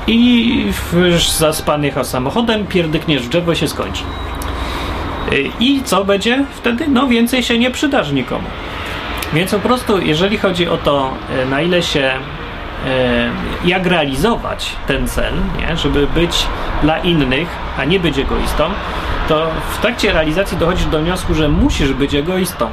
I 0.07 0.65
już 0.93 1.29
zaspany 1.29 1.87
jechał 1.87 2.05
samochodem, 2.05 2.67
pierdykniesz 2.67 3.21
w 3.21 3.29
drzewo 3.29 3.55
się 3.55 3.67
skończy. 3.67 4.03
I 5.59 5.81
co 5.83 6.05
będzie 6.05 6.45
wtedy? 6.55 6.87
No 6.87 7.07
więcej 7.07 7.43
się 7.43 7.57
nie 7.57 7.71
przydasz 7.71 8.11
nikomu. 8.11 8.47
Więc 9.33 9.51
po 9.51 9.59
prostu, 9.59 10.01
jeżeli 10.01 10.37
chodzi 10.37 10.67
o 10.67 10.77
to, 10.77 11.13
na 11.49 11.61
ile 11.61 11.83
się, 11.83 12.11
jak 13.65 13.85
realizować 13.85 14.75
ten 14.87 15.07
cel, 15.07 15.33
nie? 15.59 15.77
żeby 15.77 16.07
być 16.07 16.45
dla 16.81 16.97
innych, 16.97 17.47
a 17.77 17.85
nie 17.85 17.99
być 17.99 18.17
egoistą, 18.17 18.63
to 19.27 19.47
w 19.71 19.81
trakcie 19.81 20.13
realizacji 20.13 20.57
dochodzisz 20.57 20.85
do 20.85 20.99
wniosku, 20.99 21.33
że 21.33 21.49
musisz 21.49 21.93
być 21.93 22.15
egoistą. 22.15 22.69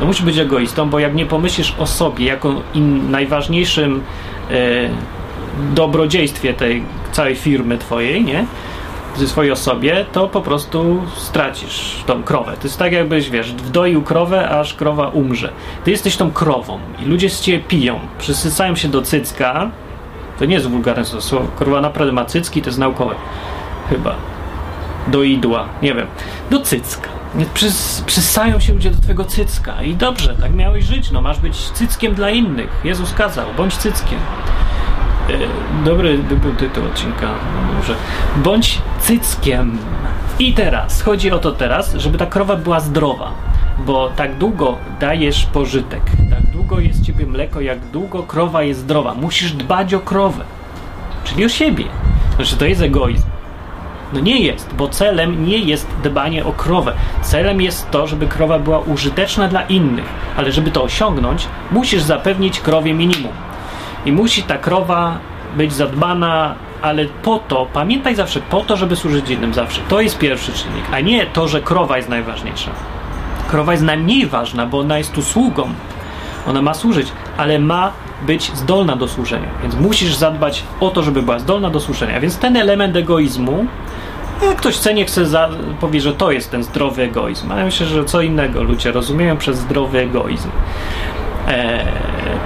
No 0.00 0.06
musisz 0.06 0.22
być 0.22 0.38
egoistą, 0.38 0.90
bo 0.90 0.98
jak 0.98 1.14
nie 1.14 1.26
pomyślisz 1.26 1.74
o 1.78 1.86
sobie 1.86 2.26
jako 2.26 2.54
in, 2.74 3.10
najważniejszym 3.10 4.02
e, 4.50 4.54
dobrodziejstwie 5.74 6.54
tej 6.54 6.84
całej 7.12 7.36
firmy 7.36 7.78
twojej, 7.78 8.24
nie? 8.24 8.44
Ze 9.16 9.28
swojej 9.28 9.52
osobie, 9.52 10.04
to 10.12 10.28
po 10.28 10.40
prostu 10.40 11.02
stracisz 11.16 12.04
tą 12.06 12.22
krowę. 12.22 12.52
To 12.56 12.64
jest 12.64 12.78
tak 12.78 12.92
jakbyś, 12.92 13.30
wiesz, 13.30 13.52
wdoił 13.52 14.02
krowę, 14.02 14.50
aż 14.50 14.74
krowa 14.74 15.08
umrze. 15.08 15.52
Ty 15.84 15.90
jesteś 15.90 16.16
tą 16.16 16.32
krową 16.32 16.78
i 17.02 17.04
ludzie 17.04 17.30
z 17.30 17.40
ciebie 17.40 17.60
piją, 17.60 18.00
przysysają 18.18 18.76
się 18.76 18.88
do 18.88 19.02
cycka. 19.02 19.70
To 20.38 20.44
nie 20.44 20.54
jest 20.54 20.66
wulgarne 20.66 21.04
słowo. 21.04 21.46
Krowa 21.58 21.80
naprawdę 21.80 22.12
ma 22.12 22.24
cycki, 22.24 22.62
to 22.62 22.68
jest 22.68 22.78
naukowe. 22.78 23.14
Chyba. 23.88 24.14
Do 25.08 25.22
idła, 25.22 25.68
nie 25.82 25.94
wiem. 25.94 26.06
Do 26.50 26.60
cycka. 26.60 27.08
Przys, 27.54 28.02
przysają 28.06 28.60
się 28.60 28.72
ludzie 28.72 28.90
do 28.90 29.02
twojego 29.02 29.24
cycka 29.24 29.82
i 29.82 29.94
dobrze, 29.94 30.36
tak 30.40 30.54
miałeś 30.54 30.84
żyć, 30.84 31.10
no 31.10 31.22
masz 31.22 31.40
być 31.40 31.56
cyckiem 31.56 32.14
dla 32.14 32.30
innych. 32.30 32.70
Jezus 32.84 33.14
kazał, 33.14 33.46
bądź 33.56 33.76
cyckiem. 33.76 34.18
E, 35.30 35.84
dobry 35.84 36.18
by 36.18 36.36
był 36.36 36.54
tytuł 36.54 36.84
odcinka. 36.84 37.28
Może. 37.76 37.94
Bądź 38.36 38.82
cyckiem. 39.00 39.78
I 40.38 40.54
teraz, 40.54 41.02
chodzi 41.02 41.30
o 41.30 41.38
to 41.38 41.52
teraz, 41.52 41.94
żeby 41.94 42.18
ta 42.18 42.26
krowa 42.26 42.56
była 42.56 42.80
zdrowa. 42.80 43.30
Bo 43.86 44.10
tak 44.16 44.38
długo 44.38 44.76
dajesz 45.00 45.46
pożytek, 45.46 46.02
tak 46.30 46.46
długo 46.52 46.80
jest 46.80 47.04
ciebie 47.04 47.26
mleko, 47.26 47.60
jak 47.60 47.78
długo 47.80 48.22
krowa 48.22 48.62
jest 48.62 48.80
zdrowa. 48.80 49.14
Musisz 49.14 49.52
dbać 49.52 49.94
o 49.94 50.00
krowę. 50.00 50.44
Czyli 51.24 51.44
o 51.44 51.48
siebie. 51.48 51.84
Znaczy, 52.36 52.56
to 52.56 52.64
jest 52.64 52.82
egoizm. 52.82 53.26
No 54.12 54.20
nie 54.20 54.40
jest, 54.40 54.74
bo 54.74 54.88
celem 54.88 55.46
nie 55.46 55.58
jest 55.58 55.86
dbanie 56.02 56.44
o 56.44 56.52
krowę. 56.52 56.92
Celem 57.22 57.60
jest 57.60 57.90
to, 57.90 58.06
żeby 58.06 58.26
krowa 58.26 58.58
była 58.58 58.78
użyteczna 58.78 59.48
dla 59.48 59.62
innych, 59.62 60.04
ale 60.36 60.52
żeby 60.52 60.70
to 60.70 60.82
osiągnąć, 60.82 61.46
musisz 61.70 62.02
zapewnić 62.02 62.60
krowie 62.60 62.94
minimum. 62.94 63.32
I 64.06 64.12
musi 64.12 64.42
ta 64.42 64.58
krowa 64.58 65.18
być 65.56 65.72
zadbana, 65.72 66.54
ale 66.82 67.04
po 67.04 67.38
to, 67.38 67.66
pamiętaj 67.72 68.14
zawsze, 68.14 68.40
po 68.40 68.60
to, 68.60 68.76
żeby 68.76 68.96
służyć 68.96 69.30
innym 69.30 69.54
zawsze. 69.54 69.80
To 69.88 70.00
jest 70.00 70.18
pierwszy 70.18 70.52
czynnik, 70.52 70.84
a 70.92 71.00
nie 71.00 71.26
to, 71.26 71.48
że 71.48 71.60
krowa 71.60 71.96
jest 71.96 72.08
najważniejsza. 72.08 72.70
Krowa 73.50 73.72
jest 73.72 73.84
najmniej 73.84 74.26
ważna, 74.26 74.66
bo 74.66 74.78
ona 74.78 74.98
jest 74.98 75.12
tu 75.12 75.22
sługą. 75.22 75.68
Ona 76.46 76.62
ma 76.62 76.74
służyć, 76.74 77.08
ale 77.36 77.58
ma 77.58 77.92
być 78.26 78.52
zdolna 78.54 78.96
do 78.96 79.08
służenia. 79.08 79.48
Więc 79.62 79.74
musisz 79.74 80.14
zadbać 80.14 80.62
o 80.80 80.90
to, 80.90 81.02
żeby 81.02 81.22
była 81.22 81.38
zdolna 81.38 81.70
do 81.70 81.80
służenia. 81.80 82.20
Więc 82.20 82.38
ten 82.38 82.56
element 82.56 82.96
egoizmu, 82.96 83.66
jak 84.42 84.56
ktoś 84.56 84.74
chce, 84.76 84.94
nie 84.94 85.04
chce, 85.04 85.26
za, 85.26 85.48
powie, 85.80 86.00
że 86.00 86.12
to 86.14 86.30
jest 86.30 86.50
ten 86.50 86.62
zdrowy 86.62 87.02
egoizm. 87.02 87.52
Ale 87.52 87.64
myślę, 87.64 87.86
że 87.86 88.04
co 88.04 88.20
innego 88.20 88.62
ludzie 88.62 88.92
rozumieją 88.92 89.36
przez 89.36 89.58
zdrowy 89.58 89.98
egoizm. 89.98 90.48
Eee, 91.50 91.84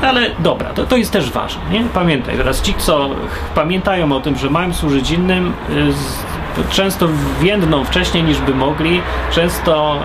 ale 0.02 0.30
dobra, 0.38 0.70
to, 0.70 0.86
to 0.86 0.96
jest 0.96 1.12
też 1.12 1.30
ważne. 1.30 1.62
Nie? 1.70 1.84
Pamiętaj, 1.94 2.36
teraz 2.36 2.62
ci, 2.62 2.74
co 2.74 3.10
pamiętają 3.54 4.12
o 4.12 4.20
tym, 4.20 4.36
że 4.36 4.50
mają 4.50 4.72
służyć 4.72 5.10
innym, 5.10 5.52
y, 5.70 6.70
często 6.70 7.08
więdną 7.40 7.84
wcześniej 7.84 8.24
niż 8.24 8.38
by 8.38 8.54
mogli, 8.54 9.02
często 9.32 9.96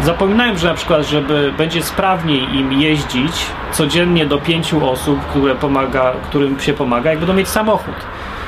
e, 0.00 0.04
zapominają, 0.04 0.56
że 0.56 0.68
na 0.68 0.74
przykład, 0.74 1.06
żeby 1.06 1.52
będzie 1.58 1.82
sprawniej 1.82 2.56
im 2.56 2.72
jeździć 2.72 3.32
codziennie 3.72 4.26
do 4.26 4.38
pięciu 4.38 4.90
osób, 4.90 5.20
które 5.20 5.54
pomaga, 5.54 6.12
którym 6.28 6.60
się 6.60 6.72
pomaga, 6.72 7.10
jak 7.10 7.18
będą 7.18 7.34
mieć 7.34 7.48
samochód. 7.48 7.94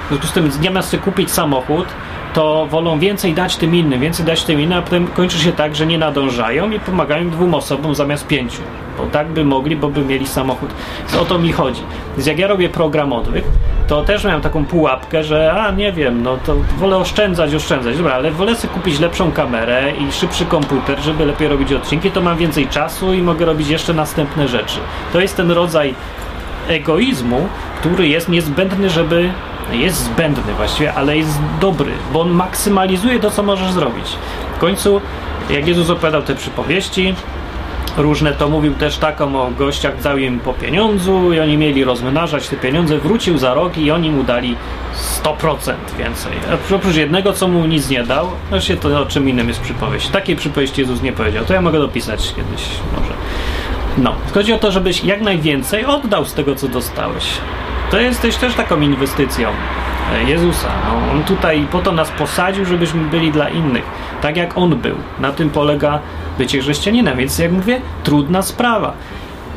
W 0.05 0.09
związku 0.09 0.27
z 0.27 0.33
tym, 0.33 0.51
zamiast 0.51 0.89
sobie 0.89 1.03
kupić 1.03 1.31
samochód, 1.31 1.87
to 2.35 2.67
wolą 2.67 2.99
więcej 2.99 3.35
dać 3.35 3.57
tym 3.57 3.75
innym, 3.75 4.01
więcej 4.01 4.27
dać 4.27 4.45
tym 4.45 4.61
innym, 4.61 4.79
a 4.79 4.83
potem 4.83 5.07
kończy 5.07 5.39
się 5.39 5.53
tak, 5.53 5.77
że 5.77 5.87
nie 5.87 5.99
nadążają 5.99 6.71
i 6.71 6.81
pomagają 6.81 7.31
dwóm 7.31 7.55
osobom 7.55 7.95
zamiast 7.95 8.27
pięciu. 8.27 8.63
Bo 9.01 9.07
tak 9.07 9.29
by 9.29 9.45
mogli, 9.45 9.77
bo 9.77 9.89
by 9.89 10.05
mieli 10.05 10.27
samochód. 10.27 10.71
Więc 11.01 11.23
o 11.23 11.25
to 11.25 11.39
mi 11.39 11.53
chodzi. 11.53 11.83
Więc 12.17 12.27
jak 12.27 12.39
ja 12.39 12.47
robię 12.47 12.69
program 12.69 13.13
odwyk, 13.13 13.45
to 13.87 14.03
też 14.03 14.25
miałem 14.25 14.41
taką 14.41 14.65
pułapkę, 14.65 15.25
że 15.25 15.53
a 15.53 15.71
nie 15.71 15.93
wiem, 15.93 16.23
no 16.23 16.37
to 16.47 16.57
wolę 16.79 16.97
oszczędzać, 16.97 17.55
oszczędzać. 17.55 17.97
Dobra, 17.97 18.15
ale 18.15 18.31
wolę 18.31 18.57
sobie 18.57 18.75
kupić 18.75 19.01
lepszą 19.01 19.33
kamerę 19.33 19.93
i 19.99 20.13
szybszy 20.13 20.45
komputer, 20.45 21.01
żeby 21.01 21.27
lepiej 21.27 21.49
robić 21.49 21.73
odcinki, 21.73 22.11
to 22.11 22.21
mam 22.21 22.37
więcej 22.37 22.69
czasu 22.69 23.13
i 23.13 23.23
mogę 23.23 23.45
robić 23.45 23.69
jeszcze 23.69 23.95
następne 23.95 24.49
rzeczy. 24.49 24.79
To 25.13 25.21
jest 25.21 25.37
ten 25.37 25.51
rodzaj 25.51 25.95
egoizmu, 26.69 27.49
który 27.81 28.09
jest 28.09 28.29
niezbędny, 28.29 28.91
żeby 28.91 29.31
jest 29.73 29.97
zbędny 30.05 30.53
właściwie, 30.55 30.95
ale 30.95 31.17
jest 31.17 31.39
dobry, 31.61 31.93
bo 32.13 32.21
on 32.21 32.31
maksymalizuje 32.31 33.21
to, 33.21 33.31
co 33.31 33.43
możesz 33.43 33.73
zrobić. 33.73 34.17
W 34.57 34.59
końcu, 34.59 35.01
jak 35.51 35.67
Jezus 35.67 35.91
opowiadał 35.91 36.23
te 36.23 36.35
przypowieści, 36.35 37.15
różne 37.97 38.33
to 38.33 38.49
mówił 38.49 38.75
też 38.75 38.97
taką 38.97 39.43
o 39.43 39.51
gościach, 39.51 40.03
dał 40.03 40.19
im 40.19 40.41
po 40.41 40.53
pieniądzu 40.55 41.33
i 41.33 41.41
oni 41.41 41.57
mieli 41.57 41.85
rozmnażać 41.85 42.49
te 42.49 42.57
pieniądze, 42.57 42.99
wrócił 42.99 43.39
za 43.39 43.55
rok 43.55 43.79
i 43.79 43.91
oni 43.91 44.11
mu 44.11 44.23
dali 44.23 44.57
100% 45.25 45.75
więcej. 45.99 46.33
Oprócz 46.75 46.97
jednego, 46.97 47.33
co 47.33 47.49
mu 47.49 47.67
nic 47.67 47.91
nie 47.91 48.03
dał, 48.03 48.31
właśnie 48.51 48.77
to 48.77 49.01
o 49.01 49.07
czym 49.07 49.29
innym 49.29 49.49
jest 49.49 49.61
przypowieść. 49.61 50.09
Takiej 50.09 50.37
przypowieści 50.37 50.81
Jezus 50.81 51.03
nie 51.03 51.13
powiedział, 51.13 51.45
to 51.45 51.55
ja 51.55 51.63
mogę 51.63 51.79
dopisać 51.79 52.35
kiedyś 52.37 52.69
może. 52.99 53.13
No, 53.99 54.15
chodzi 54.35 54.53
o 54.53 54.59
to, 54.59 54.73
żebyś 54.73 55.05
jak 55.05 55.21
najwięcej 55.21 55.85
oddał 55.85 56.25
z 56.25 56.35
tego, 56.35 56.55
co 56.55 56.69
dostałeś 56.69 57.25
to 57.91 58.01
jesteś 58.01 58.37
też 58.37 58.55
taką 58.55 58.81
inwestycją 58.81 59.49
e, 60.13 60.25
Jezusa. 60.25 60.69
No, 60.89 61.13
on 61.13 61.25
tutaj 61.25 61.67
po 61.73 61.79
to 61.79 61.93
nas 61.93 62.11
posadził, 62.11 62.65
żebyśmy 62.65 63.05
byli 63.05 63.33
dla 63.33 63.49
innych. 63.49 63.85
Tak 64.23 64.37
jak 64.37 64.59
On 64.59 64.77
był. 64.77 64.97
Na 65.19 65.33
tym 65.33 65.51
polega 65.51 65.99
bycie 66.41 66.61
chrześcijaninem. 66.61 67.19
Więc 67.19 67.39
jak 67.39 67.53
mówię, 67.53 67.81
trudna 68.05 68.43
sprawa. 68.43 68.93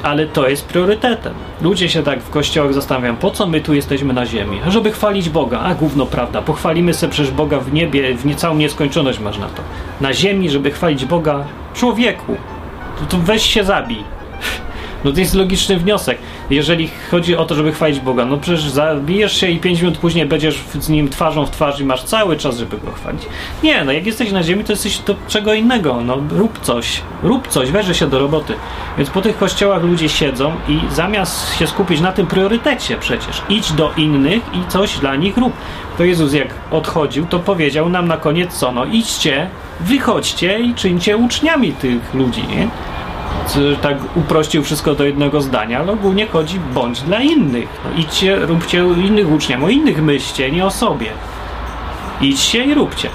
Ale 0.03 0.27
to 0.27 0.49
jest 0.49 0.65
priorytetem. 0.65 1.33
Ludzie 1.61 1.89
się 1.89 2.03
tak 2.03 2.19
w 2.21 2.29
kościołach 2.29 2.73
zastanawiają, 2.73 3.15
po 3.15 3.31
co 3.31 3.47
my 3.47 3.61
tu 3.61 3.73
jesteśmy 3.73 4.13
na 4.13 4.25
ziemi? 4.25 4.61
Żeby 4.67 4.91
chwalić 4.91 5.29
Boga. 5.29 5.59
A 5.59 5.75
gówno 5.75 6.05
prawda, 6.05 6.41
pochwalimy 6.41 6.93
sobie 6.93 7.11
przecież 7.11 7.31
Boga 7.31 7.59
w 7.59 7.73
niebie, 7.73 8.15
w 8.15 8.25
niecałą 8.25 8.55
nieskończoność 8.55 9.19
masz 9.19 9.37
na 9.37 9.47
to. 9.47 9.61
Na 10.01 10.13
ziemi, 10.13 10.49
żeby 10.49 10.71
chwalić 10.71 11.05
Boga 11.05 11.43
człowieku. 11.73 12.35
To, 12.99 13.05
to 13.05 13.17
weź 13.17 13.43
się 13.43 13.63
zabij. 13.63 14.03
No 15.03 15.11
to 15.11 15.19
jest 15.19 15.35
logiczny 15.35 15.77
wniosek. 15.77 16.17
Jeżeli 16.49 16.89
chodzi 17.11 17.35
o 17.35 17.45
to, 17.45 17.55
żeby 17.55 17.71
chwalić 17.71 17.99
Boga, 17.99 18.25
no 18.25 18.37
przecież 18.37 18.69
zabijesz 18.69 19.37
się 19.37 19.47
i 19.47 19.59
5 19.59 19.81
minut 19.81 19.97
później 19.97 20.25
będziesz 20.25 20.59
z 20.79 20.89
nim 20.89 21.09
twarzą 21.09 21.45
w 21.45 21.51
twarz 21.51 21.79
i 21.79 21.85
masz 21.85 22.03
cały 22.03 22.37
czas, 22.37 22.57
żeby 22.57 22.77
go 22.77 22.91
chwalić. 22.91 23.21
Nie, 23.63 23.83
no 23.83 23.91
jak 23.91 24.05
jesteś 24.05 24.31
na 24.31 24.43
ziemi, 24.43 24.63
to 24.63 24.71
jesteś 24.71 24.99
do 24.99 25.15
czego 25.27 25.53
innego. 25.53 26.01
No 26.01 26.17
rób 26.29 26.59
coś, 26.61 27.01
rób 27.23 27.47
coś, 27.47 27.71
weź 27.71 27.99
się 27.99 28.07
do 28.07 28.19
roboty. 28.19 28.53
Więc 28.97 29.09
po 29.09 29.21
tych 29.21 29.37
kościołach 29.37 29.83
ludzie 29.83 30.09
siedzą 30.09 30.51
i 30.67 30.79
zamiast 30.91 31.57
się 31.57 31.67
skupić 31.67 32.01
na 32.01 32.11
tym 32.11 32.27
priorytecie 32.27 32.97
przecież, 32.97 33.41
idź 33.49 33.71
do 33.71 33.91
innych 33.97 34.43
i 34.53 34.71
coś 34.71 34.97
dla 34.97 35.15
nich 35.15 35.37
rób. 35.37 35.53
To 35.97 36.03
Jezus 36.03 36.33
jak 36.33 36.47
odchodził, 36.71 37.25
to 37.25 37.39
powiedział 37.39 37.89
nam 37.89 38.07
na 38.07 38.17
koniec 38.17 38.53
co? 38.53 38.71
No 38.71 38.85
idźcie, 38.85 39.49
wychodźcie 39.79 40.59
i 40.59 40.73
czyńcie 40.73 41.17
uczniami 41.17 41.71
tych 41.71 42.13
ludzi, 42.13 42.43
nie? 42.47 42.67
Tak 43.81 43.97
uprościł 44.15 44.63
wszystko 44.63 44.95
do 44.95 45.03
jednego 45.03 45.41
zdania, 45.41 45.79
ale 45.79 45.91
ogólnie 45.91 46.27
chodzi 46.27 46.59
bądź 46.73 47.01
dla 47.01 47.21
innych. 47.21 47.69
No, 47.85 48.01
idźcie, 48.01 48.35
róbcie 48.35 48.77
innych 48.77 49.31
uczniom, 49.31 49.63
o 49.63 49.69
innych 49.69 50.03
myślcie, 50.03 50.51
nie 50.51 50.65
o 50.65 50.71
sobie. 50.71 51.07
Idźcie 52.21 52.63
i 52.63 52.73
róbcie. 52.73 53.09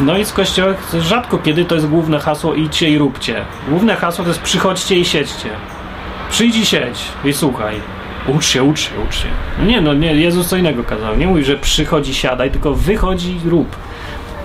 No 0.00 0.18
i 0.18 0.24
z 0.24 0.32
kościołach 0.32 0.92
rzadko 1.00 1.38
kiedy 1.38 1.64
to 1.64 1.74
jest 1.74 1.88
główne 1.88 2.18
hasło 2.18 2.54
idźcie 2.54 2.90
i 2.90 2.98
róbcie. 2.98 3.44
Główne 3.68 3.96
hasło 3.96 4.24
to 4.24 4.30
jest 4.30 4.42
przychodźcie 4.42 4.96
i 4.96 5.04
siedźcie. 5.04 5.48
Przyjdź 6.30 6.56
i 6.56 6.66
siedź 6.66 7.04
i 7.24 7.32
słuchaj. 7.32 7.76
Ucz 8.28 8.46
się, 8.46 8.62
ucz 8.62 8.80
się, 8.80 8.90
ucz 9.08 9.16
się. 9.16 9.28
No 9.58 9.64
nie, 9.64 9.80
no 9.80 9.94
nie, 9.94 10.14
Jezus 10.14 10.48
co 10.48 10.56
innego 10.56 10.84
kazał. 10.84 11.16
Nie 11.16 11.26
mówi, 11.26 11.44
że 11.44 11.56
przychodzi, 11.56 12.14
siadaj, 12.14 12.50
tylko 12.50 12.74
wychodzi, 12.74 13.40
rób. 13.44 13.76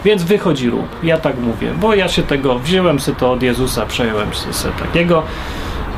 Więc 0.05 0.23
wychodzi 0.23 0.69
rób. 0.69 0.87
Ja 1.03 1.17
tak 1.17 1.37
mówię, 1.39 1.71
bo 1.81 1.95
ja 1.95 2.07
się 2.07 2.23
tego 2.23 2.59
wziąłem 2.59 2.99
sobie 2.99 3.17
to 3.19 3.31
od 3.31 3.43
Jezusa, 3.43 3.85
przejąłem 3.85 4.33
sobie 4.33 4.73
takiego 4.79 5.23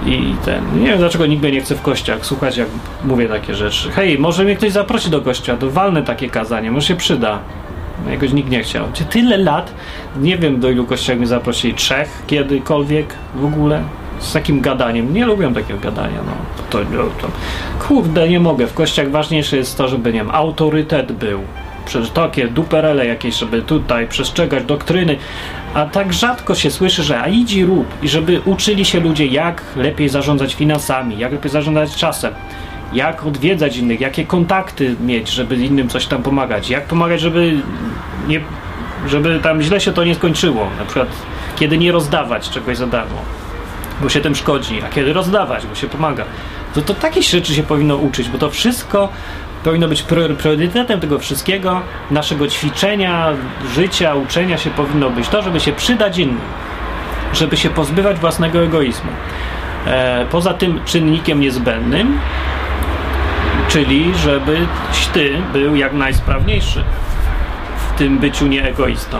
I 0.05 0.35
ten, 0.45 0.79
nie 0.79 0.87
wiem 0.87 0.97
dlaczego 0.97 1.25
nikt 1.25 1.41
mnie 1.41 1.51
nie 1.51 1.61
chce 1.61 1.75
w 1.75 1.81
kościach 1.81 2.25
słuchać, 2.25 2.57
jak 2.57 2.67
mówię 3.05 3.27
takie 3.27 3.55
rzeczy. 3.55 3.91
Hej, 3.91 4.19
może 4.19 4.43
mnie 4.43 4.55
ktoś 4.55 4.71
zaprosi 4.71 5.09
do 5.09 5.21
kościoła, 5.21 5.57
to 5.57 5.71
walne 5.71 6.03
takie 6.03 6.29
kazanie, 6.29 6.71
może 6.71 6.87
się 6.87 6.95
przyda. 6.95 7.39
No, 8.05 8.11
jakoś 8.11 8.33
nikt 8.33 8.49
nie 8.49 8.63
chciał. 8.63 8.85
Czy 8.93 9.05
tyle 9.05 9.37
lat, 9.37 9.73
nie 10.21 10.37
wiem 10.37 10.59
do 10.59 10.69
ilu 10.69 10.85
kościołów 10.85 11.17
mnie 11.19 11.27
zaprosili, 11.27 11.73
trzech 11.73 12.23
kiedykolwiek 12.27 13.13
w 13.35 13.45
ogóle, 13.45 13.83
z 14.19 14.33
takim 14.33 14.61
gadaniem. 14.61 15.13
Nie 15.13 15.25
lubią 15.25 15.53
takiego 15.53 15.79
gadania, 15.79 16.19
no. 16.25 16.31
To, 16.69 16.79
to. 17.21 17.27
Kurde, 17.87 18.29
nie 18.29 18.39
mogę. 18.39 18.67
W 18.67 18.73
kościach 18.73 19.11
ważniejsze 19.11 19.57
jest 19.57 19.77
to, 19.77 19.87
żeby, 19.87 20.13
nie 20.13 20.19
wiem, 20.19 20.31
autorytet 20.31 21.11
był. 21.11 21.41
Przecież 21.87 22.09
takie 22.09 22.47
duperele 22.47 23.05
jakieś, 23.05 23.35
żeby 23.35 23.61
tutaj 23.61 24.07
przestrzegać 24.07 24.63
doktryny. 24.63 25.17
A 25.73 25.85
tak 25.85 26.13
rzadko 26.13 26.55
się 26.55 26.71
słyszy, 26.71 27.03
że 27.03 27.21
a 27.21 27.27
idź 27.27 27.53
i 27.53 27.65
rób. 27.65 27.87
I 28.01 28.07
żeby 28.07 28.41
uczyli 28.45 28.85
się 28.85 28.99
ludzie, 28.99 29.25
jak 29.25 29.61
lepiej 29.75 30.09
zarządzać 30.09 30.55
finansami, 30.55 31.17
jak 31.17 31.31
lepiej 31.31 31.51
zarządzać 31.51 31.95
czasem 31.95 32.33
jak 32.93 33.25
odwiedzać 33.25 33.77
innych, 33.77 34.01
jakie 34.01 34.25
kontakty 34.25 34.95
mieć, 35.01 35.29
żeby 35.29 35.55
innym 35.55 35.89
coś 35.89 36.05
tam 36.05 36.23
pomagać, 36.23 36.69
jak 36.69 36.85
pomagać, 36.85 37.21
żeby 37.21 37.61
nie, 38.27 38.41
żeby 39.07 39.39
tam 39.39 39.61
źle 39.61 39.81
się 39.81 39.93
to 39.93 40.03
nie 40.03 40.15
skończyło, 40.15 40.67
na 40.79 40.85
przykład 40.85 41.07
kiedy 41.55 41.77
nie 41.77 41.91
rozdawać 41.91 42.49
czegoś 42.49 42.77
za 42.77 42.87
darmo, 42.87 43.21
bo 44.01 44.09
się 44.09 44.21
tym 44.21 44.35
szkodzi, 44.35 44.81
a 44.85 44.89
kiedy 44.89 45.13
rozdawać, 45.13 45.65
bo 45.65 45.75
się 45.75 45.87
pomaga. 45.87 46.25
To, 46.73 46.81
to 46.81 46.93
takie 46.93 47.23
rzeczy 47.23 47.53
się 47.53 47.63
powinno 47.63 47.95
uczyć, 47.95 48.29
bo 48.29 48.37
to 48.37 48.49
wszystko 48.49 49.09
powinno 49.67 49.87
być 49.87 50.03
priorytetem 50.37 50.99
tego 50.99 51.19
wszystkiego, 51.19 51.81
naszego 52.11 52.47
ćwiczenia, 52.47 53.33
życia, 53.75 54.15
uczenia 54.15 54.57
się 54.57 54.69
powinno 54.69 55.09
być 55.09 55.27
to, 55.27 55.41
żeby 55.41 55.59
się 55.59 55.71
przydać 55.71 56.17
innym, 56.17 56.39
żeby 57.33 57.57
się 57.57 57.69
pozbywać 57.69 58.17
własnego 58.17 58.63
egoizmu. 58.63 59.11
E, 59.87 60.25
poza 60.31 60.53
tym 60.53 60.79
czynnikiem 60.85 61.39
niezbędnym 61.39 62.19
czyli 63.69 64.13
żebyś 64.15 65.07
ty 65.13 65.41
był 65.53 65.75
jak 65.75 65.93
najsprawniejszy 65.93 66.83
w 67.77 67.97
tym 67.97 68.19
byciu 68.19 68.47
nieegoistą. 68.47 69.19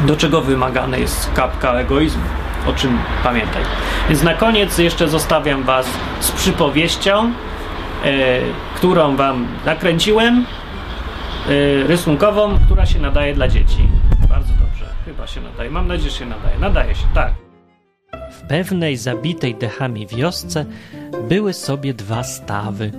Do 0.00 0.16
czego 0.16 0.40
wymagane 0.40 1.00
jest 1.00 1.32
kapka 1.34 1.72
egoizmu? 1.72 2.22
O 2.66 2.72
czym 2.72 2.98
pamiętaj. 3.22 3.62
Więc 4.08 4.22
na 4.22 4.34
koniec 4.34 4.78
jeszcze 4.78 5.08
zostawiam 5.08 5.62
Was 5.62 5.86
z 6.20 6.30
przypowieścią, 6.30 7.32
e, 8.04 8.10
którą 8.76 9.16
Wam 9.16 9.46
nakręciłem, 9.66 10.44
e, 11.48 11.86
rysunkową, 11.86 12.58
która 12.66 12.86
się 12.86 12.98
nadaje 12.98 13.34
dla 13.34 13.48
dzieci. 13.48 13.88
Bardzo 14.28 14.52
dobrze, 14.52 14.84
chyba 15.04 15.26
się 15.26 15.40
nadaje. 15.40 15.70
Mam 15.70 15.88
nadzieję, 15.88 16.10
że 16.10 16.18
się 16.18 16.26
nadaje. 16.26 16.58
Nadaje 16.58 16.94
się, 16.94 17.06
tak. 17.14 17.32
W 18.32 18.48
pewnej 18.48 18.96
zabitej 18.96 19.54
dechami 19.54 20.06
wiosce 20.06 20.64
były 21.28 21.52
sobie 21.52 21.94
dwa 21.94 22.22
stawy. 22.22 22.92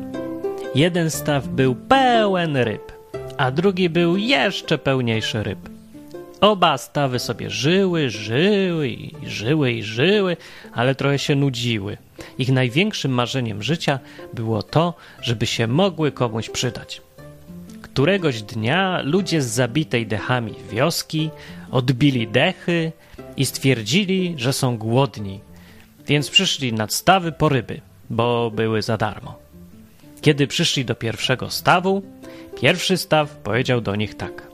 Jeden 0.75 1.09
staw 1.09 1.47
był 1.47 1.75
pełen 1.75 2.57
ryb, 2.57 2.91
a 3.37 3.51
drugi 3.51 3.89
był 3.89 4.17
jeszcze 4.17 4.77
pełniejszy 4.77 5.43
ryb. 5.43 5.59
Oba 6.41 6.77
stawy 6.77 7.19
sobie 7.19 7.49
żyły, 7.49 8.09
żyły 8.09 8.89
i 8.89 9.15
żyły 9.23 9.71
i 9.71 9.83
żyły, 9.83 10.37
ale 10.73 10.95
trochę 10.95 11.19
się 11.19 11.35
nudziły. 11.35 11.97
Ich 12.37 12.49
największym 12.51 13.11
marzeniem 13.11 13.63
życia 13.63 13.99
było 14.33 14.63
to, 14.63 14.93
żeby 15.21 15.45
się 15.45 15.67
mogły 15.67 16.11
komuś 16.11 16.49
przydać. 16.49 17.01
Któregoś 17.81 18.41
dnia 18.41 19.01
ludzie 19.03 19.41
z 19.41 19.47
zabitej 19.47 20.07
dechami 20.07 20.53
wioski 20.71 21.29
odbili 21.71 22.27
dechy 22.27 22.91
i 23.37 23.45
stwierdzili, 23.45 24.33
że 24.37 24.53
są 24.53 24.77
głodni, 24.77 25.39
więc 26.07 26.29
przyszli 26.29 26.73
nad 26.73 26.93
stawy 26.93 27.31
po 27.31 27.49
ryby, 27.49 27.81
bo 28.09 28.51
były 28.51 28.81
za 28.81 28.97
darmo. 28.97 29.35
Kiedy 30.21 30.47
przyszli 30.47 30.85
do 30.85 30.95
pierwszego 30.95 31.49
stawu, 31.49 32.01
pierwszy 32.61 32.97
staw 32.97 33.35
powiedział 33.35 33.81
do 33.81 33.95
nich 33.95 34.15
tak: 34.15 34.47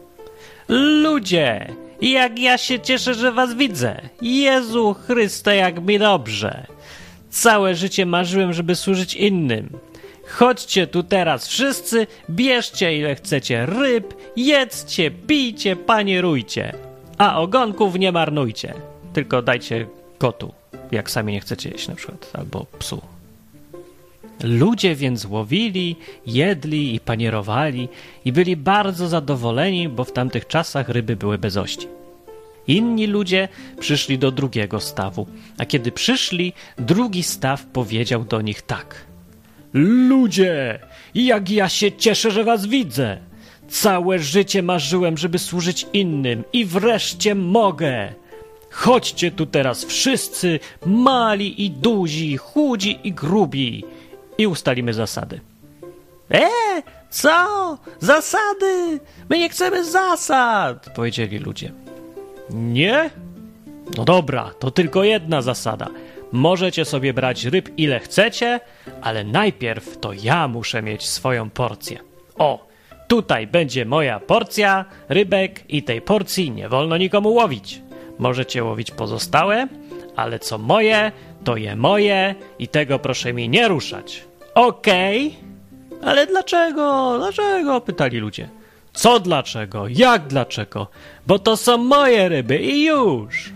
Ludzie, 1.04 1.74
jak 2.02 2.40
ja 2.40 2.58
się 2.58 2.80
cieszę, 2.80 3.14
że 3.14 3.32
was 3.32 3.54
widzę! 3.54 4.02
Jezu 4.22 4.94
Chryste, 4.94 5.56
jak 5.56 5.84
mi 5.84 6.00
dobrze! 6.00 6.68
Całe 7.34 7.76
życie 7.76 8.06
marzyłem, 8.06 8.54
żeby 8.54 8.76
służyć 8.76 9.16
innym. 9.16 9.70
Chodźcie 10.28 10.88
tu 10.88 11.04
teraz 11.04 11.48
wszyscy, 11.48 12.08
bierzcie 12.30 12.98
ile 12.98 13.16
chcecie 13.16 13.66
ryb, 13.66 14.14
jedzcie, 14.36 15.12
pijcie, 15.12 15.76
panierujcie. 15.76 16.74
A 17.18 17.40
ogonków 17.40 17.96
nie 17.96 18.12
marnujcie. 18.12 18.74
Tylko 19.14 19.42
dajcie 19.42 19.88
kotu, 20.18 20.54
jak 20.92 21.12
sami 21.12 21.34
nie 21.34 21.40
chcecie 21.40 21.70
jeść 21.70 21.88
na 21.88 21.96
przykład, 21.96 22.32
albo 22.34 22.66
psu. 22.80 23.02
Ludzie 24.44 24.96
więc 24.96 25.26
łowili, 25.26 25.96
jedli 26.26 26.96
i 26.96 27.00
panierowali 27.00 27.90
i 28.26 28.32
byli 28.32 28.58
bardzo 28.58 29.08
zadowoleni, 29.08 29.90
bo 29.90 30.04
w 30.04 30.12
tamtych 30.12 30.48
czasach 30.48 30.90
ryby 30.90 31.16
były 31.16 31.38
bez 31.38 31.58
ości. 31.58 31.88
Inni 32.68 33.08
ludzie 33.08 33.48
przyszli 33.80 34.18
do 34.18 34.32
drugiego 34.32 34.80
stawu, 34.80 35.28
a 35.58 35.66
kiedy 35.66 35.92
przyszli, 35.92 36.54
drugi 36.78 37.24
staw 37.24 37.66
powiedział 37.66 38.24
do 38.24 38.42
nich 38.42 38.62
tak: 38.62 39.06
Ludzie, 39.74 40.80
jak 41.16 41.50
ja 41.50 41.70
się 41.70 41.92
cieszę, 41.92 42.32
że 42.32 42.44
was 42.44 42.66
widzę! 42.66 43.18
Całe 43.70 44.20
życie 44.20 44.64
marzyłem, 44.64 45.18
żeby 45.18 45.40
służyć 45.40 45.86
innym 45.94 46.44
i 46.54 46.66
wreszcie 46.66 47.36
mogę! 47.36 48.14
Chodźcie 48.72 49.32
tu 49.32 49.46
teraz 49.46 49.86
wszyscy, 49.86 50.60
mali 50.86 51.66
i 51.66 51.72
duzi, 51.72 52.38
chudzi 52.38 53.00
i 53.04 53.14
grubi 53.14 53.86
i 54.38 54.48
ustalimy 54.48 54.94
zasady. 54.94 55.40
E, 56.32 56.50
co? 57.10 57.78
Zasady? 58.00 59.00
My 59.30 59.40
nie 59.40 59.50
chcemy 59.50 59.86
zasad, 59.86 60.90
powiedzieli 60.96 61.38
ludzie. 61.38 61.83
Nie? 62.50 63.10
No 63.98 64.06
dobra, 64.06 64.52
to 64.60 64.72
tylko 64.72 65.04
jedna 65.04 65.42
zasada. 65.42 65.90
Możecie 66.32 66.86
sobie 66.86 67.14
brać 67.14 67.46
ryb 67.46 67.70
ile 67.78 68.00
chcecie, 68.00 68.60
ale 69.02 69.24
najpierw 69.24 69.98
to 69.98 70.14
ja 70.14 70.48
muszę 70.48 70.82
mieć 70.82 71.10
swoją 71.10 71.50
porcję. 71.50 72.00
O, 72.38 72.68
tutaj 73.08 73.48
będzie 73.48 73.86
moja 73.86 74.20
porcja 74.20 74.86
rybek 75.10 75.64
i 75.70 75.84
tej 75.84 76.02
porcji 76.02 76.52
nie 76.52 76.70
wolno 76.70 76.98
nikomu 76.98 77.34
łowić. 77.34 77.82
Możecie 78.20 78.64
łowić 78.64 78.92
pozostałe, 78.92 79.68
ale 80.16 80.40
co 80.40 80.58
moje, 80.58 81.12
to 81.44 81.58
je 81.58 81.76
moje 81.76 82.36
i 82.60 82.68
tego 82.68 83.00
proszę 83.00 83.34
mi 83.34 83.50
nie 83.50 83.68
ruszać. 83.68 84.24
Okej, 84.56 85.36
okay. 85.98 86.10
ale 86.10 86.28
dlaczego? 86.28 87.16
Dlaczego? 87.18 87.82
pytali 87.82 88.18
ludzie. 88.18 88.50
Co 88.94 89.20
dlaczego? 89.20 89.88
Jak 89.88 90.28
dlaczego? 90.28 90.88
Bo 91.28 91.40
to 91.40 91.58
są 91.58 91.78
moje 91.78 92.30
ryby 92.30 92.58
i 92.60 92.86
już. 92.86 93.54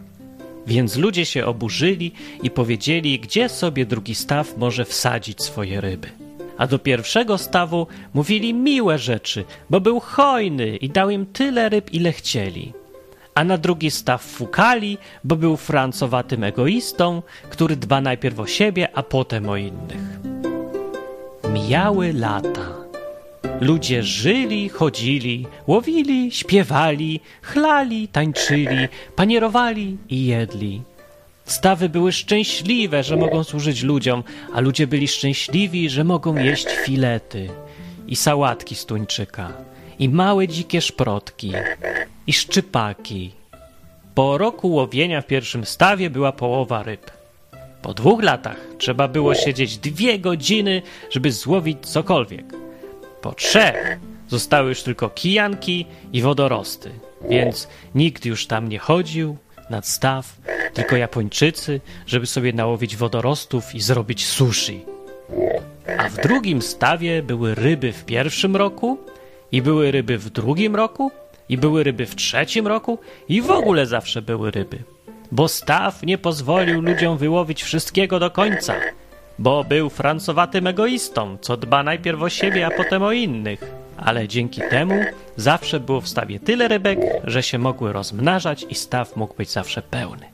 Więc 0.68 0.96
ludzie 0.96 1.26
się 1.26 1.46
oburzyli 1.46 2.12
i 2.44 2.50
powiedzieli, 2.50 3.20
gdzie 3.20 3.50
sobie 3.50 3.86
drugi 3.86 4.16
staw 4.16 4.58
może 4.58 4.86
wsadzić 4.86 5.44
swoje 5.44 5.82
ryby. 5.82 6.10
A 6.58 6.68
do 6.68 6.80
pierwszego 6.80 7.38
stawu 7.38 7.88
mówili 8.14 8.54
miłe 8.54 8.98
rzeczy, 8.98 9.46
bo 9.70 9.82
był 9.82 10.00
hojny 10.00 10.78
i 10.78 10.90
dał 10.90 11.10
im 11.10 11.26
tyle 11.26 11.70
ryb, 11.70 11.94
ile 11.94 12.12
chcieli 12.12 12.74
a 13.38 13.44
na 13.44 13.58
drugi 13.58 13.92
staw 13.92 14.22
fukali, 14.22 14.98
bo 15.24 15.36
był 15.36 15.58
francowatym 15.58 16.44
egoistą, 16.44 17.22
który 17.50 17.76
dba 17.76 18.02
najpierw 18.02 18.40
o 18.40 18.48
siebie, 18.48 18.90
a 18.94 19.04
potem 19.04 19.50
o 19.50 19.58
innych. 19.58 20.20
Mijały 21.54 22.14
lata. 22.14 22.87
Ludzie 23.62 24.04
żyli, 24.04 24.70
chodzili, 24.70 25.46
łowili, 25.68 26.32
śpiewali, 26.32 27.20
chlali, 27.42 28.08
tańczyli, 28.08 28.88
panierowali 29.16 29.98
i 30.10 30.26
jedli. 30.26 30.82
Stawy 31.46 31.90
były 31.90 32.12
szczęśliwe, 32.12 33.04
że 33.04 33.18
mogą 33.18 33.44
służyć 33.44 33.84
ludziom, 33.84 34.24
a 34.54 34.60
ludzie 34.60 34.88
byli 34.88 35.08
szczęśliwi, 35.08 35.90
że 35.90 36.04
mogą 36.04 36.36
jeść 36.36 36.68
filety 36.86 37.50
i 38.08 38.16
sałatki 38.16 38.76
z 38.76 38.86
tuńczyka 38.86 39.54
i 40.00 40.10
małe 40.10 40.48
dzikie 40.48 40.82
szprotki 40.82 41.52
i 42.28 42.34
szczypaki. 42.34 43.32
Po 44.16 44.38
roku 44.38 44.72
łowienia 44.72 45.22
w 45.22 45.28
pierwszym 45.28 45.66
stawie 45.66 46.10
była 46.10 46.32
połowa 46.32 46.84
ryb. 46.84 47.12
Po 47.82 47.94
dwóch 47.94 48.24
latach 48.24 48.58
trzeba 48.78 49.08
było 49.08 49.36
siedzieć 49.36 49.78
dwie 49.78 50.20
godziny, 50.20 50.82
żeby 51.10 51.32
złowić 51.32 51.78
cokolwiek. 51.82 52.67
Po 53.22 53.34
trzech 53.34 54.00
zostały 54.28 54.70
już 54.70 54.84
tylko 54.84 55.10
kijanki 55.10 55.86
i 56.14 56.22
wodorosty, 56.22 56.92
więc 57.30 57.68
nikt 57.96 58.26
już 58.26 58.48
tam 58.48 58.70
nie 58.70 58.80
chodził 58.80 59.38
nad 59.70 59.88
staw, 59.88 60.38
tylko 60.74 60.96
Japończycy, 60.96 61.82
żeby 62.08 62.26
sobie 62.26 62.54
nałowić 62.54 62.96
wodorostów 62.96 63.76
i 63.76 63.82
zrobić 63.82 64.26
sushi. 64.26 64.86
A 65.98 66.10
w 66.10 66.16
drugim 66.16 66.62
stawie 66.62 67.24
były 67.24 67.56
ryby 67.56 67.92
w 67.92 68.06
pierwszym 68.06 68.56
roku, 68.56 68.98
i 69.52 69.62
były 69.62 69.92
ryby 69.92 70.18
w 70.18 70.30
drugim 70.30 70.76
roku, 70.76 71.12
i 71.50 71.58
były 71.58 71.84
ryby 71.84 72.06
w 72.06 72.16
trzecim 72.16 72.68
roku, 72.68 73.00
i 73.30 73.42
w 73.42 73.52
ogóle 73.52 73.86
zawsze 73.86 74.22
były 74.22 74.52
ryby. 74.52 74.84
bo 75.32 75.48
staw 75.48 76.04
nie 76.04 76.18
pozwolił 76.18 76.82
ludziom 76.82 77.18
wyłowić 77.18 77.64
wszystkiego 77.64 78.20
do 78.20 78.32
końca, 78.32 78.76
bo 79.40 79.64
był 79.64 79.90
francowatym 79.90 80.68
egoistą, 80.68 81.38
co 81.42 81.58
dba 81.58 81.84
najpierw 81.84 82.22
o 82.22 82.30
siebie, 82.30 82.66
a 82.66 82.72
potem 82.72 83.04
o 83.04 83.12
innych. 83.12 83.64
Ale 83.98 84.28
dzięki 84.28 84.62
temu 84.70 84.96
zawsze 85.36 85.80
było 85.80 86.02
w 86.02 86.08
stawie 86.08 86.40
tyle 86.40 86.68
rybek, 86.68 87.00
że 87.24 87.44
się 87.44 87.58
mogły 87.58 87.94
rozmnażać 87.94 88.66
i 88.70 88.76
staw 88.76 89.16
mógł 89.16 89.36
być 89.36 89.50
zawsze 89.50 89.82
pełny. 89.82 90.26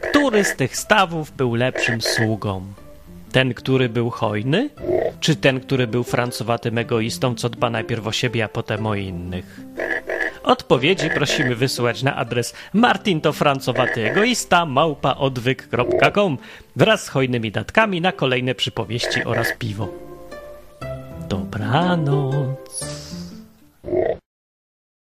Który 0.00 0.44
z 0.44 0.56
tych 0.56 0.76
stawów 0.76 1.32
był 1.36 1.54
lepszym 1.54 2.00
sługą? 2.00 2.62
Ten, 3.32 3.54
który 3.54 3.88
był 3.88 4.10
hojny? 4.10 4.70
Czy 5.20 5.36
ten, 5.36 5.60
który 5.60 5.86
był 5.86 6.04
francowatym 6.04 6.78
egoistą, 6.78 7.34
co 7.34 7.48
dba 7.48 7.70
najpierw 7.70 8.06
o 8.06 8.12
siebie, 8.12 8.44
a 8.44 8.48
potem 8.48 8.86
o 8.86 8.94
innych? 8.94 9.60
Odpowiedzi 10.42 11.10
prosimy 11.10 11.54
wysłać 11.54 12.02
na 12.02 12.16
adres 12.16 12.54
Martin 12.72 13.20
to 13.20 13.32
francowaty 13.32 14.10
egoista 14.10 14.66
małpa 14.66 15.14
odwyk.com 15.14 16.38
wraz 16.76 17.04
z 17.04 17.08
hojnymi 17.08 17.50
datkami 17.50 18.00
na 18.00 18.12
kolejne 18.12 18.54
przypowieści 18.54 19.24
oraz 19.24 19.52
piwo. 19.58 19.88
Dobranoc. 21.28 22.56